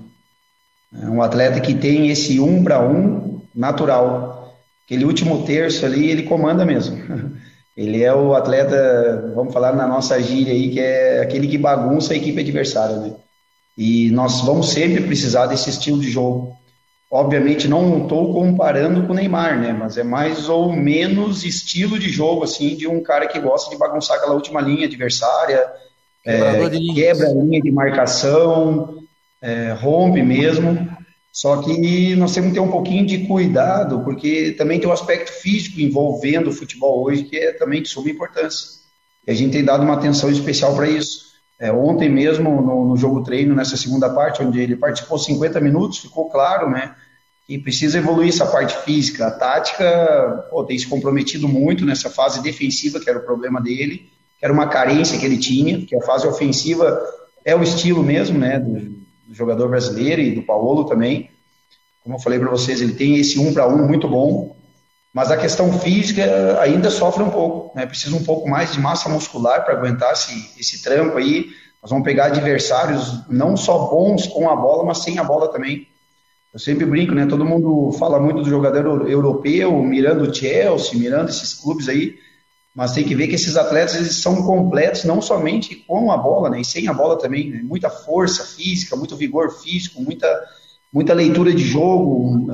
É 1.03 1.07
um 1.07 1.23
atleta 1.23 1.61
que 1.61 1.75
tem 1.75 2.09
esse 2.09 2.39
um 2.39 2.63
para 2.63 2.81
um 2.81 3.41
natural. 3.55 4.55
Aquele 4.85 5.05
último 5.05 5.45
terço 5.45 5.85
ali, 5.85 6.11
ele 6.11 6.23
comanda 6.23 6.65
mesmo. 6.65 6.97
Ele 7.79 8.03
é 8.03 8.13
o 8.13 8.35
atleta, 8.35 9.31
vamos 9.37 9.55
falar 9.55 9.73
na 9.73 9.87
nossa 9.87 10.21
gíria 10.21 10.53
aí, 10.53 10.69
que 10.69 10.81
é 10.81 11.21
aquele 11.21 11.47
que 11.47 11.57
bagunça 11.57 12.13
a 12.13 12.17
equipe 12.17 12.41
adversária, 12.41 12.97
né? 12.97 13.13
E 13.77 14.11
nós 14.11 14.41
vamos 14.41 14.71
sempre 14.71 15.01
precisar 15.05 15.47
desse 15.47 15.71
estilo 15.71 16.01
de 16.01 16.11
jogo. 16.11 16.57
Obviamente 17.09 17.69
não 17.69 18.03
estou 18.03 18.35
comparando 18.35 19.07
com 19.07 19.13
o 19.13 19.15
Neymar, 19.15 19.61
né? 19.61 19.73
Mas 19.73 19.97
é 19.97 20.03
mais 20.03 20.49
ou 20.49 20.73
menos 20.73 21.45
estilo 21.45 22.01
de 22.01 22.09
jogo, 22.09 22.43
assim, 22.43 22.75
de 22.75 22.89
um 22.89 23.01
cara 23.01 23.29
que 23.29 23.39
gosta 23.39 23.71
de 23.71 23.79
bagunçar 23.79 24.17
aquela 24.17 24.35
última 24.35 24.61
linha 24.61 24.87
adversária, 24.87 25.65
é, 26.27 26.37
quebra 26.97 27.29
a 27.29 27.33
linha 27.33 27.61
de 27.61 27.71
marcação, 27.71 28.99
é, 29.41 29.71
rompe 29.71 30.21
mesmo. 30.21 30.88
Só 31.39 31.59
que 31.59 32.17
nós 32.17 32.35
temos 32.35 32.49
que 32.49 32.55
ter 32.57 32.61
um 32.61 32.69
pouquinho 32.71 33.07
de 33.07 33.19
cuidado, 33.19 34.01
porque 34.01 34.51
também 34.59 34.81
tem 34.81 34.89
o 34.89 34.91
um 34.91 34.93
aspecto 34.93 35.31
físico 35.31 35.81
envolvendo 35.81 36.51
o 36.51 36.53
futebol 36.53 37.05
hoje, 37.05 37.23
que 37.23 37.37
é 37.37 37.53
também 37.53 37.81
de 37.81 37.89
suma 37.89 38.11
importância. 38.11 38.71
E 39.25 39.31
a 39.31 39.35
gente 39.35 39.53
tem 39.53 39.65
dado 39.65 39.85
uma 39.85 39.95
atenção 39.95 40.29
especial 40.33 40.75
para 40.75 40.89
isso. 40.89 41.27
É, 41.57 41.71
ontem 41.71 42.09
mesmo, 42.09 42.61
no, 42.61 42.89
no, 42.89 42.97
jogo 42.97 43.23
treino, 43.23 43.55
nessa 43.55 43.77
segunda 43.77 44.11
parte, 44.11 44.43
onde 44.43 44.59
ele 44.59 44.75
participou 44.75 45.17
50 45.17 45.61
minutos, 45.61 45.99
ficou 45.99 46.29
claro, 46.29 46.69
né? 46.69 46.97
Que 47.47 47.57
precisa 47.57 47.99
evoluir 47.99 48.31
essa 48.31 48.47
parte 48.47 48.77
física. 48.79 49.29
A 49.29 49.31
tática 49.31 50.45
pô, 50.51 50.65
tem 50.65 50.77
se 50.77 50.89
comprometido 50.89 51.47
muito 51.47 51.87
nessa 51.87 52.11
fase 52.11 52.43
defensiva, 52.43 52.99
que 52.99 53.09
era 53.09 53.21
o 53.21 53.25
problema 53.25 53.61
dele, 53.61 54.11
que 54.41 54.45
era 54.45 54.53
uma 54.53 54.67
carência 54.67 55.17
que 55.17 55.25
ele 55.25 55.39
tinha, 55.39 55.87
que 55.87 55.95
a 55.95 56.03
fase 56.03 56.27
ofensiva 56.27 57.01
é 57.45 57.55
o 57.55 57.63
estilo 57.63 58.03
mesmo, 58.03 58.37
né? 58.37 58.59
Do, 58.59 58.99
jogador 59.31 59.69
brasileiro 59.69 60.21
e 60.21 60.35
do 60.35 60.43
Paulo 60.43 60.85
também. 60.85 61.31
Como 62.03 62.17
eu 62.17 62.21
falei 62.21 62.39
para 62.39 62.51
vocês, 62.51 62.81
ele 62.81 62.95
tem 62.95 63.17
esse 63.19 63.39
um 63.39 63.53
para 63.53 63.69
um 63.69 63.87
muito 63.87 64.09
bom, 64.09 64.57
mas 65.13 65.31
a 65.31 65.37
questão 65.37 65.73
física 65.79 66.59
ainda 66.61 66.91
sofre 66.91 67.23
um 67.23 67.31
pouco, 67.31 67.77
né? 67.77 67.87
Precisa 67.87 68.17
um 68.17 68.25
pouco 68.25 68.49
mais 68.49 68.73
de 68.73 68.81
massa 68.81 69.09
muscular 69.09 69.65
para 69.65 69.75
aguentar 69.75 70.13
esse, 70.13 70.53
esse 70.59 70.83
tranco 70.83 71.19
aí. 71.19 71.47
Nós 71.83 71.91
vamos 71.91 72.05
pegar 72.05 72.27
adversários 72.27 73.29
não 73.29 73.57
só 73.57 73.87
bons 73.87 74.27
com 74.27 74.49
a 74.49 74.57
bola, 74.57 74.85
mas 74.85 74.99
sem 74.99 75.19
a 75.19 75.25
bola 75.25 75.53
também. 75.53 75.87
Eu 76.53 76.59
sempre 76.59 76.87
brinco, 76.87 77.15
né? 77.15 77.27
Todo 77.27 77.45
mundo 77.45 77.93
fala 77.99 78.19
muito 78.19 78.43
do 78.43 78.49
jogador 78.49 79.09
europeu, 79.09 79.83
mirando 79.83 80.23
o 80.23 80.35
Chelsea, 80.35 80.99
mirando 80.99 81.29
esses 81.29 81.55
clubes 81.55 81.89
aí, 81.89 82.17
mas 82.75 82.93
tem 82.93 83.05
que 83.05 83.15
ver 83.15 83.29
que 83.29 83.35
esses 83.35 83.57
atletas 83.57 83.97
eles 83.97 84.17
são 84.17 84.43
completos 84.43 85.05
não 85.05 85.21
somente 85.21 85.75
com 85.75 86.13
a 86.13 86.17
bola, 86.17 86.51
né, 86.51 86.61
e 86.61 86.65
sem 86.65 86.89
a 86.89 86.93
bola 86.93 87.19
também, 87.19 87.51
né, 87.51 87.61
muita 87.63 87.91
força 87.91 88.45
física, 88.45 88.97
muito 88.97 89.17
vigor 89.17 89.51
físico, 89.51 90.01
muita 90.03 90.29
muita 90.93 91.13
leitura 91.13 91.53
de 91.53 91.63
jogo, 91.63 92.47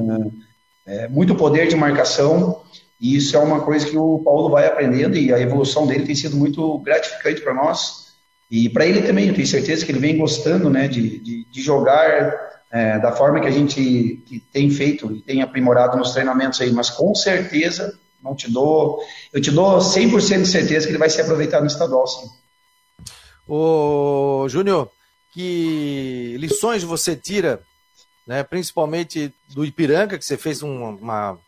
é, 0.87 1.09
muito 1.09 1.37
poder 1.37 1.69
de 1.69 1.77
marcação, 1.77 2.63
e 3.01 3.17
isso 3.17 3.37
é 3.37 3.39
uma 3.39 3.61
coisa 3.61 3.87
que 3.87 3.97
o 3.97 4.19
Paulo 4.21 4.51
vai 4.51 4.67
aprendendo 4.67 5.17
e 5.17 5.33
a 5.33 5.41
evolução 5.41 5.87
dele 5.87 6.07
tem 6.07 6.15
sido 6.15 6.37
muito 6.37 6.79
gratificante 6.79 7.41
para 7.41 7.55
nós 7.55 8.15
e 8.51 8.69
para 8.69 8.87
ele 8.87 9.03
também. 9.03 9.29
Eu 9.29 9.35
tenho 9.35 9.47
certeza 9.47 9.85
que 9.85 9.93
ele 9.93 9.99
vem 9.99 10.17
gostando, 10.17 10.71
né, 10.71 10.89
de, 10.89 11.19
de, 11.19 11.45
de 11.45 11.63
jogar 11.63 12.33
é, 12.73 12.99
da 12.99 13.13
forma 13.13 13.41
que 13.41 13.47
a 13.47 13.51
gente 13.51 14.23
que 14.27 14.41
tem 14.53 14.71
feito 14.71 15.13
e 15.13 15.21
tem 15.21 15.43
aprimorado 15.43 15.97
nos 15.97 16.13
treinamentos 16.13 16.61
aí, 16.61 16.73
mas 16.73 16.91
com 16.91 17.15
certeza 17.15 17.99
não 18.25 18.35
te 18.35 18.51
dou, 18.51 19.05
eu 19.33 19.41
te 19.41 19.51
dou 19.51 19.79
100% 19.79 20.43
de 20.43 20.49
certeza 20.49 20.87
que 20.87 20.93
ele 20.93 20.99
vai 20.99 21.11
ser 21.11 21.23
aproveitado 21.23 21.61
no 21.61 21.69
estadual, 21.69 22.07
sim. 22.07 22.29
Ô, 23.47 24.47
Júnior, 24.49 24.91
que 25.31 26.35
lições 26.39 26.83
você 26.83 27.15
tira, 27.15 27.63
né, 28.27 28.43
principalmente 28.43 29.33
do 29.51 29.65
Ipiranga, 29.65 30.17
que 30.17 30.25
você 30.25 30.39
fez 30.39 30.63
uma, 30.63 30.89
uma 30.89 31.39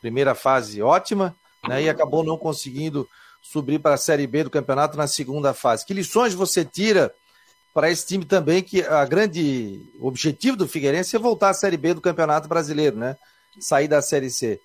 primeira 0.00 0.34
fase 0.34 0.80
ótima, 0.80 1.34
né, 1.68 1.82
e 1.82 1.88
acabou 1.88 2.22
não 2.22 2.38
conseguindo 2.38 3.08
subir 3.42 3.80
para 3.80 3.94
a 3.94 3.98
Série 3.98 4.26
B 4.26 4.44
do 4.44 4.50
campeonato 4.50 4.96
na 4.96 5.08
segunda 5.08 5.52
fase. 5.52 5.84
Que 5.84 5.92
lições 5.92 6.32
você 6.32 6.64
tira 6.64 7.12
para 7.74 7.90
esse 7.90 8.06
time 8.06 8.24
também, 8.24 8.62
que 8.62 8.82
a 8.82 9.04
grande 9.04 9.80
objetivo 9.98 10.56
do 10.56 10.68
Figueirense 10.68 11.16
é 11.16 11.18
voltar 11.18 11.48
à 11.48 11.54
Série 11.54 11.76
B 11.76 11.94
do 11.94 12.00
Campeonato 12.00 12.46
Brasileiro, 12.46 12.96
né? 12.96 13.16
Sair 13.58 13.88
da 13.88 14.02
Série 14.02 14.30
C. 14.30 14.60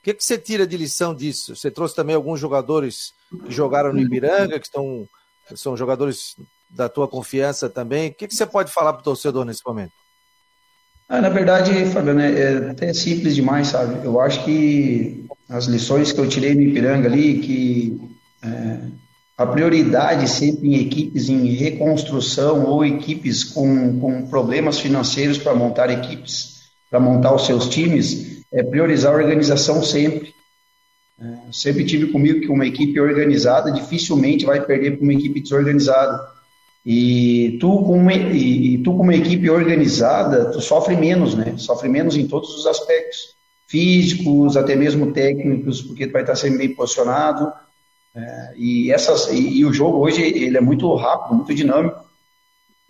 O 0.00 0.02
que, 0.02 0.14
que 0.14 0.24
você 0.24 0.38
tira 0.38 0.66
de 0.66 0.78
lição 0.78 1.14
disso? 1.14 1.54
Você 1.54 1.70
trouxe 1.70 1.94
também 1.94 2.16
alguns 2.16 2.40
jogadores 2.40 3.12
que 3.44 3.52
jogaram 3.52 3.92
no 3.92 4.00
Ibiranga, 4.00 4.58
que 4.58 4.66
estão, 4.66 5.06
são 5.54 5.76
jogadores 5.76 6.36
da 6.70 6.88
tua 6.88 7.06
confiança 7.06 7.68
também. 7.68 8.08
O 8.08 8.14
que, 8.14 8.26
que 8.26 8.34
você 8.34 8.46
pode 8.46 8.72
falar 8.72 8.94
para 8.94 9.00
o 9.00 9.04
torcedor 9.04 9.44
nesse 9.44 9.60
momento? 9.66 9.92
Ah, 11.06 11.20
na 11.20 11.28
verdade, 11.28 11.84
Fabiano, 11.86 12.20
é, 12.20 12.40
é 12.40 12.70
até 12.70 12.94
simples 12.94 13.34
demais, 13.34 13.68
sabe? 13.68 14.06
Eu 14.06 14.20
acho 14.20 14.42
que 14.44 15.26
as 15.48 15.66
lições 15.66 16.12
que 16.12 16.20
eu 16.20 16.28
tirei 16.28 16.54
no 16.54 16.62
Ipiranga 16.62 17.06
ali, 17.06 17.40
que 17.40 18.00
é, 18.42 18.78
a 19.36 19.46
prioridade 19.46 20.30
sempre 20.30 20.68
em 20.68 20.80
equipes 20.80 21.28
em 21.28 21.46
reconstrução 21.46 22.64
ou 22.64 22.86
equipes 22.86 23.44
com, 23.44 23.98
com 24.00 24.26
problemas 24.28 24.78
financeiros 24.78 25.36
para 25.36 25.54
montar 25.54 25.90
equipes, 25.90 26.60
para 26.88 27.00
montar 27.00 27.34
os 27.34 27.44
seus 27.44 27.68
times, 27.68 28.39
é 28.52 28.62
priorizar 28.62 29.12
a 29.12 29.16
organização 29.16 29.82
sempre. 29.82 30.34
É, 31.20 31.52
sempre 31.52 31.84
tive 31.84 32.06
comigo 32.10 32.40
que 32.40 32.48
uma 32.48 32.66
equipe 32.66 32.98
organizada 32.98 33.70
dificilmente 33.70 34.46
vai 34.46 34.64
perder 34.64 34.96
para 34.96 35.04
uma 35.04 35.12
equipe 35.12 35.40
desorganizada. 35.40 36.18
E 36.84 37.58
tu 37.60 37.82
com 37.84 37.98
uma, 37.98 38.14
e, 38.14 38.78
tu 38.78 38.96
com 38.96 39.02
uma 39.02 39.14
equipe 39.14 39.50
organizada, 39.50 40.46
tu 40.46 40.60
sofre 40.60 40.96
menos, 40.96 41.34
né? 41.34 41.54
Sofre 41.58 41.88
menos 41.88 42.16
em 42.16 42.26
todos 42.26 42.56
os 42.56 42.66
aspectos, 42.66 43.34
físicos, 43.66 44.56
até 44.56 44.74
mesmo 44.74 45.12
técnicos, 45.12 45.82
porque 45.82 46.06
tu 46.06 46.12
vai 46.12 46.22
estar 46.22 46.36
sempre 46.36 46.58
bem 46.58 46.74
posicionado. 46.74 47.52
É, 48.14 48.54
e 48.56 48.90
essas 48.90 49.28
e, 49.28 49.58
e, 49.58 49.64
o 49.64 49.72
jogo 49.72 49.98
hoje 49.98 50.22
ele 50.22 50.56
é 50.56 50.60
muito 50.60 50.92
rápido, 50.94 51.36
muito 51.36 51.54
dinâmico. 51.54 52.02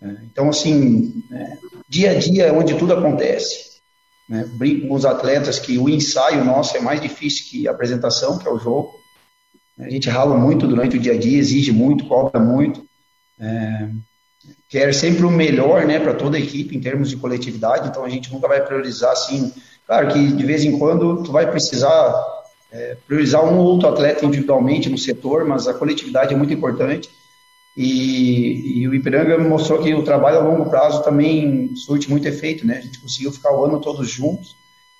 É, 0.01 0.07
então 0.31 0.49
assim, 0.49 1.21
é, 1.31 1.57
dia 1.87 2.11
a 2.11 2.13
dia 2.15 2.45
é 2.45 2.51
onde 2.51 2.75
tudo 2.75 2.93
acontece. 2.93 3.70
Né? 4.31 4.45
Brinco 4.53 4.87
com 4.87 4.93
os 4.93 5.03
atletas 5.03 5.59
que 5.59 5.77
o 5.77 5.89
ensaio 5.89 6.45
nosso 6.45 6.77
é 6.77 6.79
mais 6.79 7.01
difícil 7.01 7.47
que 7.49 7.67
a 7.67 7.71
apresentação, 7.71 8.37
que 8.37 8.47
é 8.47 8.49
o 8.49 8.57
jogo. 8.57 8.93
A 9.77 9.89
gente 9.89 10.09
rala 10.09 10.37
muito 10.37 10.65
durante 10.65 10.95
o 10.95 10.99
dia 10.99 11.11
a 11.11 11.17
dia, 11.17 11.37
exige 11.37 11.73
muito, 11.73 12.05
cobra 12.05 12.39
muito. 12.39 12.81
É, 13.37 13.89
quer 14.69 14.93
sempre 14.93 15.25
o 15.25 15.29
melhor 15.29 15.85
né, 15.85 15.99
para 15.99 16.13
toda 16.13 16.37
a 16.37 16.39
equipe 16.39 16.77
em 16.77 16.79
termos 16.79 17.09
de 17.09 17.17
coletividade, 17.17 17.89
então 17.89 18.05
a 18.05 18.09
gente 18.09 18.31
nunca 18.31 18.47
vai 18.47 18.65
priorizar 18.65 19.11
assim. 19.11 19.53
Claro 19.85 20.13
que 20.13 20.31
de 20.31 20.45
vez 20.45 20.63
em 20.63 20.79
quando 20.79 21.23
tu 21.23 21.31
vai 21.33 21.51
precisar 21.51 22.15
é, 22.71 22.95
priorizar 23.05 23.43
um 23.43 23.57
ou 23.57 23.65
outro 23.65 23.89
atleta 23.89 24.25
individualmente 24.25 24.89
no 24.89 24.97
setor, 24.97 25.43
mas 25.43 25.67
a 25.67 25.73
coletividade 25.73 26.33
é 26.33 26.37
muito 26.37 26.53
importante. 26.53 27.09
E, 27.75 28.81
e, 28.81 28.87
o 28.87 28.93
Ipiranga 28.93 29.37
mostrou 29.37 29.81
que 29.81 29.93
o 29.93 30.03
trabalho 30.03 30.39
a 30.39 30.41
longo 30.41 30.69
prazo 30.69 31.03
também 31.03 31.73
surte 31.75 32.09
muito 32.09 32.27
efeito, 32.27 32.67
né? 32.67 32.77
A 32.77 32.81
gente 32.81 32.99
conseguiu 32.99 33.31
ficar 33.31 33.55
o 33.55 33.63
ano 33.63 33.79
todos 33.79 34.09
juntos 34.09 34.55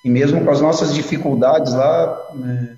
e 0.06 0.10
mesmo 0.10 0.44
com 0.44 0.50
as 0.50 0.62
nossas 0.62 0.94
dificuldades 0.94 1.74
lá, 1.74 2.30
né? 2.34 2.78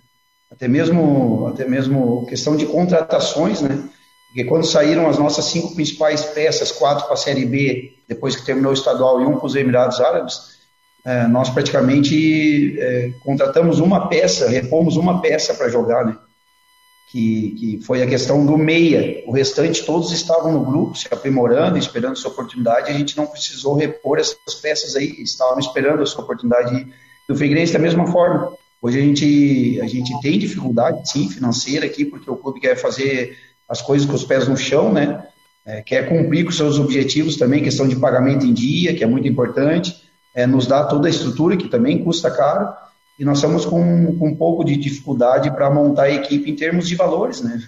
até 0.52 0.68
mesmo 0.68 1.48
até 1.48 1.68
mesmo 1.68 2.26
questão 2.26 2.56
de 2.56 2.66
contratações, 2.66 3.62
né? 3.62 3.88
Porque 4.28 4.46
quando 4.46 4.66
saíram 4.66 5.08
as 5.08 5.20
nossas 5.20 5.46
cinco 5.46 5.76
principais 5.76 6.26
peças, 6.26 6.72
quatro 6.72 7.06
para 7.06 7.14
a 7.14 7.18
Série 7.18 7.46
B, 7.46 7.94
depois 8.08 8.36
que 8.36 8.44
terminou 8.44 8.72
o 8.72 8.74
estadual 8.74 9.22
e 9.22 9.26
um 9.26 9.38
para 9.38 9.46
os 9.46 9.56
Emirados 9.56 10.02
Árabes, 10.02 10.54
é, 11.06 11.28
nós 11.28 11.52
praticamente 11.52 12.80
é, 12.80 13.12
contratamos 13.24 13.80
uma 13.80 14.08
peça, 14.08 14.50
repomos 14.50 14.96
uma 14.96 15.22
peça 15.22 15.54
para 15.54 15.70
jogar, 15.70 16.04
né? 16.06 16.18
Que, 17.14 17.52
que 17.52 17.86
foi 17.86 18.02
a 18.02 18.08
questão 18.08 18.44
do 18.44 18.58
meia. 18.58 19.24
O 19.28 19.32
restante, 19.32 19.86
todos 19.86 20.12
estavam 20.12 20.52
no 20.52 20.66
grupo, 20.66 20.98
se 20.98 21.08
aprimorando, 21.12 21.78
esperando 21.78 22.18
sua 22.18 22.32
oportunidade. 22.32 22.90
A 22.90 22.98
gente 22.98 23.16
não 23.16 23.28
precisou 23.28 23.76
repor 23.76 24.18
essas 24.18 24.56
peças 24.60 24.96
aí, 24.96 25.22
estavam 25.22 25.60
esperando 25.60 26.02
a 26.02 26.08
sua 26.08 26.24
oportunidade. 26.24 26.88
E 27.30 27.32
o 27.32 27.36
Figueirense, 27.36 27.72
da 27.72 27.78
mesma 27.78 28.08
forma. 28.08 28.52
Hoje 28.82 28.98
a 28.98 29.02
gente, 29.04 29.80
a 29.80 29.86
gente 29.86 30.20
tem 30.22 30.40
dificuldade, 30.40 31.08
sim, 31.08 31.30
financeira 31.30 31.86
aqui, 31.86 32.04
porque 32.04 32.32
o 32.32 32.36
clube 32.36 32.60
quer 32.60 32.76
fazer 32.76 33.38
as 33.70 33.80
coisas 33.80 34.08
com 34.08 34.16
os 34.16 34.24
pés 34.24 34.48
no 34.48 34.58
chão, 34.58 34.92
né? 34.92 35.24
É, 35.64 35.84
quer 35.84 36.10
cumprir 36.10 36.44
com 36.44 36.52
seus 36.52 36.80
objetivos 36.80 37.38
também, 37.38 37.62
questão 37.62 37.88
de 37.88 37.96
pagamento 37.96 38.44
em 38.44 38.54
dia, 38.54 38.96
que 38.96 39.04
é 39.04 39.08
muito 39.08 39.28
importante, 39.28 39.96
é, 40.34 40.48
nos 40.48 40.66
dá 40.66 40.84
toda 40.84 41.08
a 41.08 41.12
estrutura, 41.12 41.56
que 41.56 41.70
também 41.70 42.04
custa 42.04 42.32
caro, 42.32 42.74
e 43.18 43.24
nós 43.24 43.38
estamos 43.38 43.66
com, 43.66 44.18
com 44.18 44.30
um 44.30 44.36
pouco 44.36 44.64
de 44.64 44.76
dificuldade 44.76 45.52
para 45.52 45.70
montar 45.70 46.04
a 46.04 46.12
equipe 46.12 46.50
em 46.50 46.56
termos 46.56 46.88
de 46.88 46.96
valores, 46.96 47.42
né? 47.42 47.62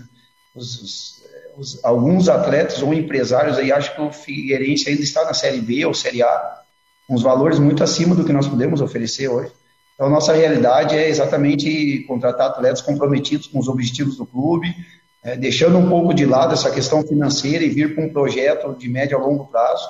Os, 0.55 0.81
os, 0.81 1.23
os, 1.58 1.86
alguns 1.86 2.27
atletas 2.27 2.81
ou 2.81 2.93
empresários 2.93 3.58
aí 3.58 3.71
acham 3.71 3.95
que 3.95 4.01
o 4.01 4.12
Figueirense 4.12 4.89
ainda 4.89 5.01
está 5.01 5.23
na 5.25 5.34
Série 5.34 5.62
B 5.62 5.86
ou 5.86 5.93
Série 5.93 6.23
A, 6.23 6.62
com 7.08 7.13
os 7.13 7.21
valores 7.21 7.60
muito 7.60 7.84
acima 7.84 8.15
do 8.15 8.25
que 8.25 8.34
nós 8.34 8.47
podemos 8.47 8.81
oferecer 8.81 9.27
hoje. 9.27 9.51
Então, 9.93 10.10
nossa 10.10 10.34
realidade 10.34 10.95
é 10.95 11.08
exatamente 11.08 12.03
contratar 12.08 12.47
atletas 12.47 12.81
comprometidos 12.81 13.47
com 13.47 13.60
os 13.60 13.67
objetivos 13.67 14.17
do 14.17 14.25
clube, 14.25 14.75
é, 15.23 15.38
deixando 15.38 15.77
um 15.77 15.88
pouco 15.88 16.13
de 16.13 16.25
lado 16.25 16.53
essa 16.53 16.69
questão 16.69 17.01
financeira 17.01 17.63
e 17.63 17.69
vir 17.69 17.95
com 17.95 18.05
um 18.05 18.13
projeto 18.13 18.75
de 18.77 18.89
médio 18.89 19.17
a 19.17 19.21
longo 19.21 19.45
prazo, 19.45 19.89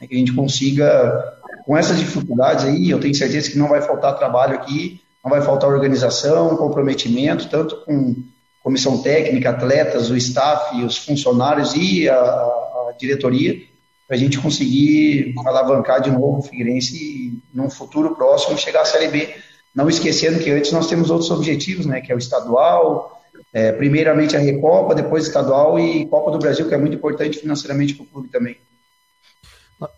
né, 0.00 0.06
que 0.06 0.14
a 0.14 0.18
gente 0.18 0.34
consiga 0.34 1.40
com 1.66 1.76
essas 1.76 1.98
dificuldades 1.98 2.64
aí, 2.64 2.88
eu 2.88 3.00
tenho 3.00 3.14
certeza 3.14 3.50
que 3.50 3.58
não 3.58 3.68
vai 3.68 3.82
faltar 3.82 4.16
trabalho 4.16 4.54
aqui, 4.54 5.00
não 5.22 5.32
vai 5.32 5.42
faltar 5.42 5.68
organização, 5.68 6.56
comprometimento, 6.56 7.48
tanto 7.48 7.84
com 7.84 8.14
comissão 8.62 9.02
técnica, 9.02 9.50
atletas, 9.50 10.08
o 10.08 10.16
staff, 10.16 10.80
os 10.84 10.96
funcionários 10.96 11.74
e 11.74 12.08
a, 12.08 12.14
a 12.16 12.94
diretoria, 12.96 13.60
para 14.06 14.16
a 14.16 14.18
gente 14.18 14.38
conseguir 14.38 15.34
alavancar 15.44 16.00
de 16.00 16.10
novo 16.10 16.38
o 16.38 16.42
Figueirense 16.42 16.96
e, 16.96 17.38
num 17.52 17.68
futuro 17.68 18.14
próximo, 18.14 18.56
chegar 18.56 18.82
à 18.82 18.84
Série 18.84 19.08
B. 19.08 19.34
Não 19.74 19.88
esquecendo 19.88 20.38
que 20.38 20.50
antes 20.52 20.70
nós 20.70 20.86
temos 20.86 21.10
outros 21.10 21.32
objetivos, 21.32 21.84
né, 21.84 22.00
que 22.00 22.12
é 22.12 22.14
o 22.14 22.18
estadual, 22.18 23.20
é, 23.52 23.72
primeiramente 23.72 24.36
a 24.36 24.38
Recopa, 24.38 24.94
depois 24.94 25.26
estadual 25.26 25.80
e 25.80 26.06
Copa 26.06 26.30
do 26.30 26.38
Brasil, 26.38 26.68
que 26.68 26.74
é 26.74 26.78
muito 26.78 26.94
importante 26.94 27.38
financeiramente 27.38 27.94
para 27.94 28.04
o 28.04 28.06
clube 28.06 28.28
também. 28.28 28.56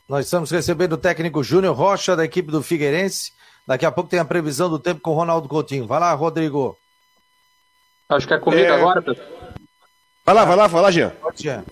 Nós 0.09 0.25
estamos 0.25 0.51
recebendo 0.51 0.95
o 0.95 0.99
técnico 0.99 1.43
Júnior 1.43 1.77
Rocha, 1.77 2.17
da 2.17 2.25
equipe 2.25 2.51
do 2.51 2.63
Figueirense. 2.63 3.33
Daqui 3.67 3.87
a 3.87 3.93
pouco 3.93 4.11
tem 4.11 4.19
a 4.19 4.25
previsão 4.25 4.69
do 4.69 4.79
tempo 4.79 5.01
com 5.01 5.11
o 5.11 5.15
Ronaldo 5.15 5.49
Coutinho. 5.49 5.87
Vai 5.87 6.01
lá, 6.01 6.13
Rodrigo. 6.15 6.77
Acho 8.09 8.27
que 8.27 8.35
é 8.35 8.39
comigo 8.39 8.63
é... 8.63 8.71
agora, 8.71 9.03
pessoal. 9.03 9.29
Vai 10.25 10.35
lá, 10.35 10.45
vai 10.45 10.57
lá, 10.57 10.67
vai 10.67 10.83
lá, 10.83 10.91
Jean. 10.91 11.11
Pode, 11.11 11.43
Jean. 11.43 11.65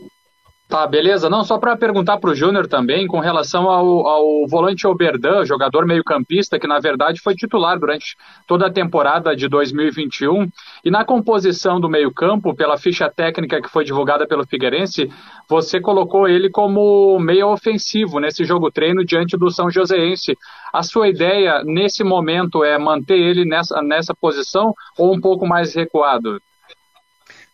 Tá, 0.69 0.85
beleza. 0.85 1.31
Não, 1.31 1.45
só 1.45 1.59
para 1.59 1.77
perguntar 1.77 2.19
para 2.19 2.31
o 2.31 2.35
Júnior 2.35 2.67
também, 2.67 3.07
com 3.07 3.21
relação 3.21 3.71
ao, 3.71 4.05
ao 4.05 4.49
volante 4.49 4.85
Oberdan, 4.85 5.45
jogador 5.45 5.87
meio-campista, 5.87 6.59
que 6.59 6.67
na 6.67 6.81
verdade 6.81 7.21
foi 7.21 7.37
titular 7.37 7.79
durante 7.79 8.17
toda 8.49 8.67
a 8.67 8.73
temporada 8.73 9.35
de 9.37 9.47
2021. 9.47 10.49
E 10.85 10.91
na 10.91 11.05
composição 11.05 11.79
do 11.79 11.89
meio-campo, 11.89 12.53
pela 12.53 12.77
ficha 12.77 13.09
técnica 13.09 13.63
que 13.63 13.69
foi 13.69 13.85
divulgada 13.85 14.27
pelo 14.27 14.45
Figueirense, 14.45 15.09
você 15.49 15.81
colocou 15.81 16.27
ele 16.27 16.51
como 16.51 17.17
meio 17.21 17.47
ofensivo 17.47 18.19
nesse 18.19 18.45
jogo 18.45 18.69
treino 18.69 19.05
diante 19.05 19.37
do 19.37 19.49
São 19.53 19.71
Joséense. 19.71 20.37
A 20.73 20.83
sua 20.83 21.09
ideia 21.09 21.63
nesse 21.65 22.03
momento 22.03 22.65
é 22.65 22.77
manter 22.77 23.19
ele 23.19 23.45
nessa, 23.45 23.81
nessa 23.83 24.13
posição 24.21 24.75
ou 24.99 25.15
um 25.15 25.21
pouco 25.21 25.47
mais 25.47 25.77
recuado? 25.77 26.41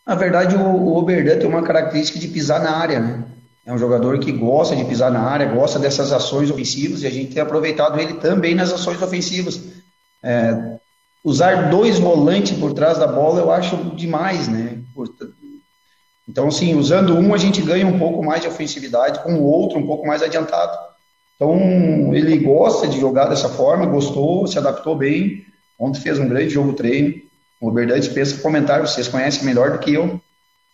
Na 0.06 0.14
verdade, 0.14 0.56
o, 0.56 0.96
Oberdan 0.96 1.38
tem 1.38 1.48
uma 1.48 1.62
característica 1.62 2.18
de 2.18 2.28
pisar 2.28 2.60
na 2.60 2.76
área, 2.76 3.00
né? 3.00 3.24
É 3.64 3.72
um 3.72 3.78
jogador 3.78 4.18
que 4.18 4.32
gosta 4.32 4.74
de 4.74 4.84
pisar 4.84 5.10
na 5.10 5.20
área, 5.20 5.46
gosta 5.46 5.78
dessas 5.78 6.12
ações 6.12 6.50
ofensivas 6.50 7.02
e 7.02 7.06
a 7.06 7.10
gente 7.10 7.32
tem 7.32 7.42
aproveitado 7.42 7.98
ele 8.00 8.14
também 8.14 8.56
nas 8.56 8.72
ações 8.72 9.00
ofensivas. 9.00 9.60
É, 10.20 10.78
usar 11.24 11.70
dois 11.70 11.98
volantes 11.98 12.58
por 12.58 12.72
trás 12.72 12.98
da 12.98 13.06
bola 13.06 13.38
eu 13.38 13.52
acho 13.52 13.76
demais, 13.94 14.48
né? 14.48 14.80
Então, 16.28 16.48
assim, 16.48 16.74
usando 16.74 17.16
um 17.16 17.32
a 17.32 17.38
gente 17.38 17.62
ganha 17.62 17.86
um 17.86 17.98
pouco 18.00 18.24
mais 18.24 18.42
de 18.42 18.48
ofensividade, 18.48 19.22
com 19.22 19.34
o 19.34 19.44
outro 19.44 19.78
um 19.78 19.86
pouco 19.86 20.06
mais 20.06 20.22
adiantado. 20.22 20.76
Então, 21.36 22.14
ele 22.14 22.38
gosta 22.38 22.88
de 22.88 23.00
jogar 23.00 23.26
dessa 23.26 23.48
forma, 23.48 23.86
gostou, 23.86 24.46
se 24.46 24.58
adaptou 24.58 24.96
bem. 24.96 25.44
Ontem 25.78 26.00
fez 26.00 26.18
um 26.18 26.28
grande 26.28 26.50
jogo 26.50 26.72
treino. 26.72 27.14
O 27.62 27.68
Oberdan 27.68 28.00
dispensa 28.00 28.42
comentário, 28.42 28.88
vocês 28.88 29.06
conhecem 29.06 29.44
melhor 29.44 29.70
do 29.70 29.78
que 29.78 29.94
eu. 29.94 30.20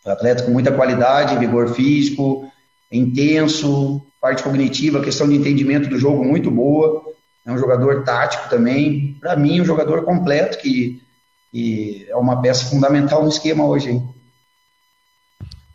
Atleta 0.06 0.42
com 0.42 0.50
muita 0.50 0.72
qualidade, 0.72 1.36
vigor 1.36 1.68
físico, 1.74 2.50
intenso, 2.90 4.00
parte 4.18 4.42
cognitiva, 4.42 5.02
questão 5.02 5.28
de 5.28 5.34
entendimento 5.34 5.90
do 5.90 5.98
jogo 5.98 6.24
muito 6.24 6.50
boa. 6.50 7.04
É 7.44 7.52
um 7.52 7.58
jogador 7.58 8.04
tático 8.04 8.48
também. 8.48 9.18
Para 9.20 9.36
mim, 9.36 9.60
um 9.60 9.66
jogador 9.66 10.02
completo 10.06 10.56
que, 10.56 11.02
que, 11.52 12.06
é 12.08 12.16
uma 12.16 12.40
peça 12.40 12.64
fundamental 12.70 13.22
no 13.22 13.28
esquema 13.28 13.66
hoje. 13.66 14.02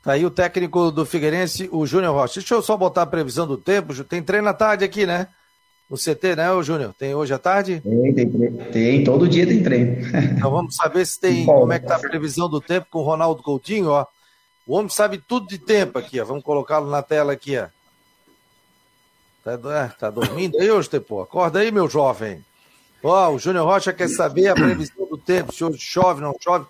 Tá 0.02 0.14
aí 0.14 0.26
o 0.26 0.32
técnico 0.32 0.90
do 0.90 1.06
Figueirense, 1.06 1.70
o 1.72 1.86
Júnior 1.86 2.16
Rocha. 2.16 2.40
Deixa 2.40 2.56
eu 2.56 2.62
só 2.64 2.76
botar 2.76 3.04
a 3.04 3.08
previsão 3.08 3.46
do 3.46 3.56
tempo. 3.56 4.04
Tem 4.04 4.24
treino 4.24 4.50
à 4.50 4.54
tarde 4.54 4.84
aqui, 4.84 5.06
né? 5.06 5.28
No 5.94 5.98
CT, 5.98 6.36
né, 6.36 6.52
ô 6.52 6.64
Júnior? 6.64 6.92
Tem 6.98 7.14
hoje 7.14 7.36
à 7.36 7.38
tarde? 7.38 7.80
Tem, 7.82 8.14
tem, 8.16 8.52
tem, 8.72 9.04
todo 9.04 9.30
dia 9.30 9.46
tem 9.46 9.62
treino. 9.62 10.02
Então 10.36 10.50
vamos 10.50 10.76
saber 10.76 11.06
se 11.06 11.20
tem, 11.20 11.46
Bom, 11.46 11.60
como 11.60 11.74
é 11.74 11.80
que 11.80 11.86
tá 11.86 11.98
a 11.98 12.00
previsão 12.00 12.50
do 12.50 12.60
tempo 12.60 12.88
com 12.90 13.00
o 13.00 13.04
Ronaldo 13.04 13.44
Coutinho, 13.44 13.90
ó. 13.90 14.08
O 14.66 14.76
homem 14.76 14.90
sabe 14.90 15.20
tudo 15.20 15.48
de 15.48 15.60
tempo 15.60 16.00
aqui, 16.00 16.20
ó. 16.20 16.26
Vamos 16.26 16.44
colocá-lo 16.44 16.90
na 16.90 17.04
tela 17.04 17.34
aqui, 17.34 17.60
ó. 17.60 17.68
Tá, 19.44 19.54
é, 19.54 19.88
tá 19.90 20.10
dormindo 20.10 20.58
aí 20.58 20.72
hoje, 20.72 20.90
Tepô? 20.90 21.22
Acorda 21.22 21.60
aí, 21.60 21.72
meu 21.72 21.88
jovem. 21.88 22.44
Ó, 23.04 23.30
o 23.30 23.38
Júnior 23.38 23.68
Rocha 23.68 23.94
quer 23.94 24.10
saber 24.10 24.48
a 24.48 24.56
previsão 24.56 25.06
do 25.08 25.18
tempo, 25.18 25.54
se 25.54 25.64
hoje 25.64 25.78
chove, 25.78 26.22
não 26.22 26.34
chove. 26.42 26.66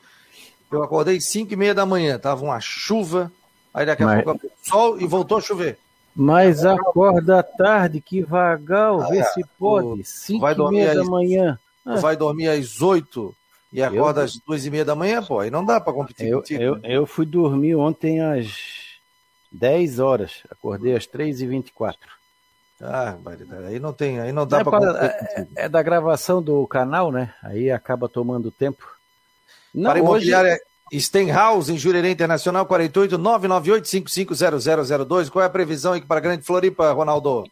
Eu 0.69 0.83
acordei 0.83 1.21
5 1.21 1.53
e 1.53 1.55
meia 1.55 1.73
da 1.73 1.85
manhã, 1.85 2.19
tava 2.19 2.43
uma 2.43 2.59
chuva, 2.59 3.31
aí 3.73 3.85
daqui 3.85 4.03
a 4.03 4.07
Mas... 4.07 4.23
pouco 4.23 4.51
sol 4.63 4.99
e 4.99 5.05
voltou 5.05 5.37
a 5.37 5.41
chover. 5.41 5.77
Mas 6.15 6.63
acorda 6.63 7.39
à 7.39 7.43
tarde, 7.43 7.99
que 7.99 8.21
vagal, 8.21 9.01
ah, 9.01 9.07
vê 9.07 9.23
se 9.23 9.43
pode. 9.57 10.03
Cinco 10.03 10.47
e 10.47 10.71
meia 10.71 10.95
da 10.95 11.03
manhã. 11.03 11.59
Ah. 11.85 11.95
Vai 11.95 12.15
dormir 12.15 12.47
às 12.49 12.81
oito 12.81 13.35
e 13.71 13.81
acorda 13.81 14.21
eu... 14.21 14.25
às 14.25 14.37
duas 14.37 14.65
e 14.65 14.69
meia 14.69 14.85
da 14.85 14.95
manhã, 14.95 15.23
pô. 15.23 15.39
Aí 15.39 15.49
não 15.49 15.65
dá 15.65 15.81
para 15.81 15.91
competir 15.91 16.27
eu, 16.27 16.39
contigo. 16.39 16.61
Eu, 16.61 16.79
eu 16.83 17.05
fui 17.07 17.25
dormir 17.25 17.75
ontem 17.75 18.21
às 18.21 18.55
dez 19.51 19.99
horas. 19.99 20.43
Acordei 20.51 20.95
às 20.95 21.07
três 21.07 21.41
e 21.41 21.47
vinte 21.47 21.69
e 21.69 21.73
quatro. 21.73 22.09
Ah, 22.81 23.15
aí 23.67 23.79
não 23.79 23.93
tem, 23.93 24.19
aí 24.19 24.33
não 24.33 24.45
dá 24.45 24.59
é 24.59 24.63
para 24.63 25.05
é, 25.05 25.47
é, 25.55 25.69
da 25.69 25.81
gravação 25.81 26.43
do 26.43 26.67
canal, 26.67 27.11
né? 27.11 27.33
Aí 27.41 27.71
acaba 27.71 28.09
tomando 28.09 28.51
tempo. 28.51 28.85
Não, 29.73 29.89
para 29.89 29.99
imobiliária, 29.99 30.53
hoje... 30.53 30.61
Stenhouse, 30.99 31.71
em 31.71 31.77
Jurerê 31.77 32.11
Internacional, 32.11 32.65
48 32.65 33.17
998 33.17 33.87
550002. 33.87 35.29
Qual 35.29 35.43
é 35.43 35.45
a 35.45 35.49
previsão 35.49 35.99
para 36.01 36.17
a 36.17 36.21
Grande 36.21 36.43
Floripa, 36.43 36.91
Ronaldo? 36.91 37.43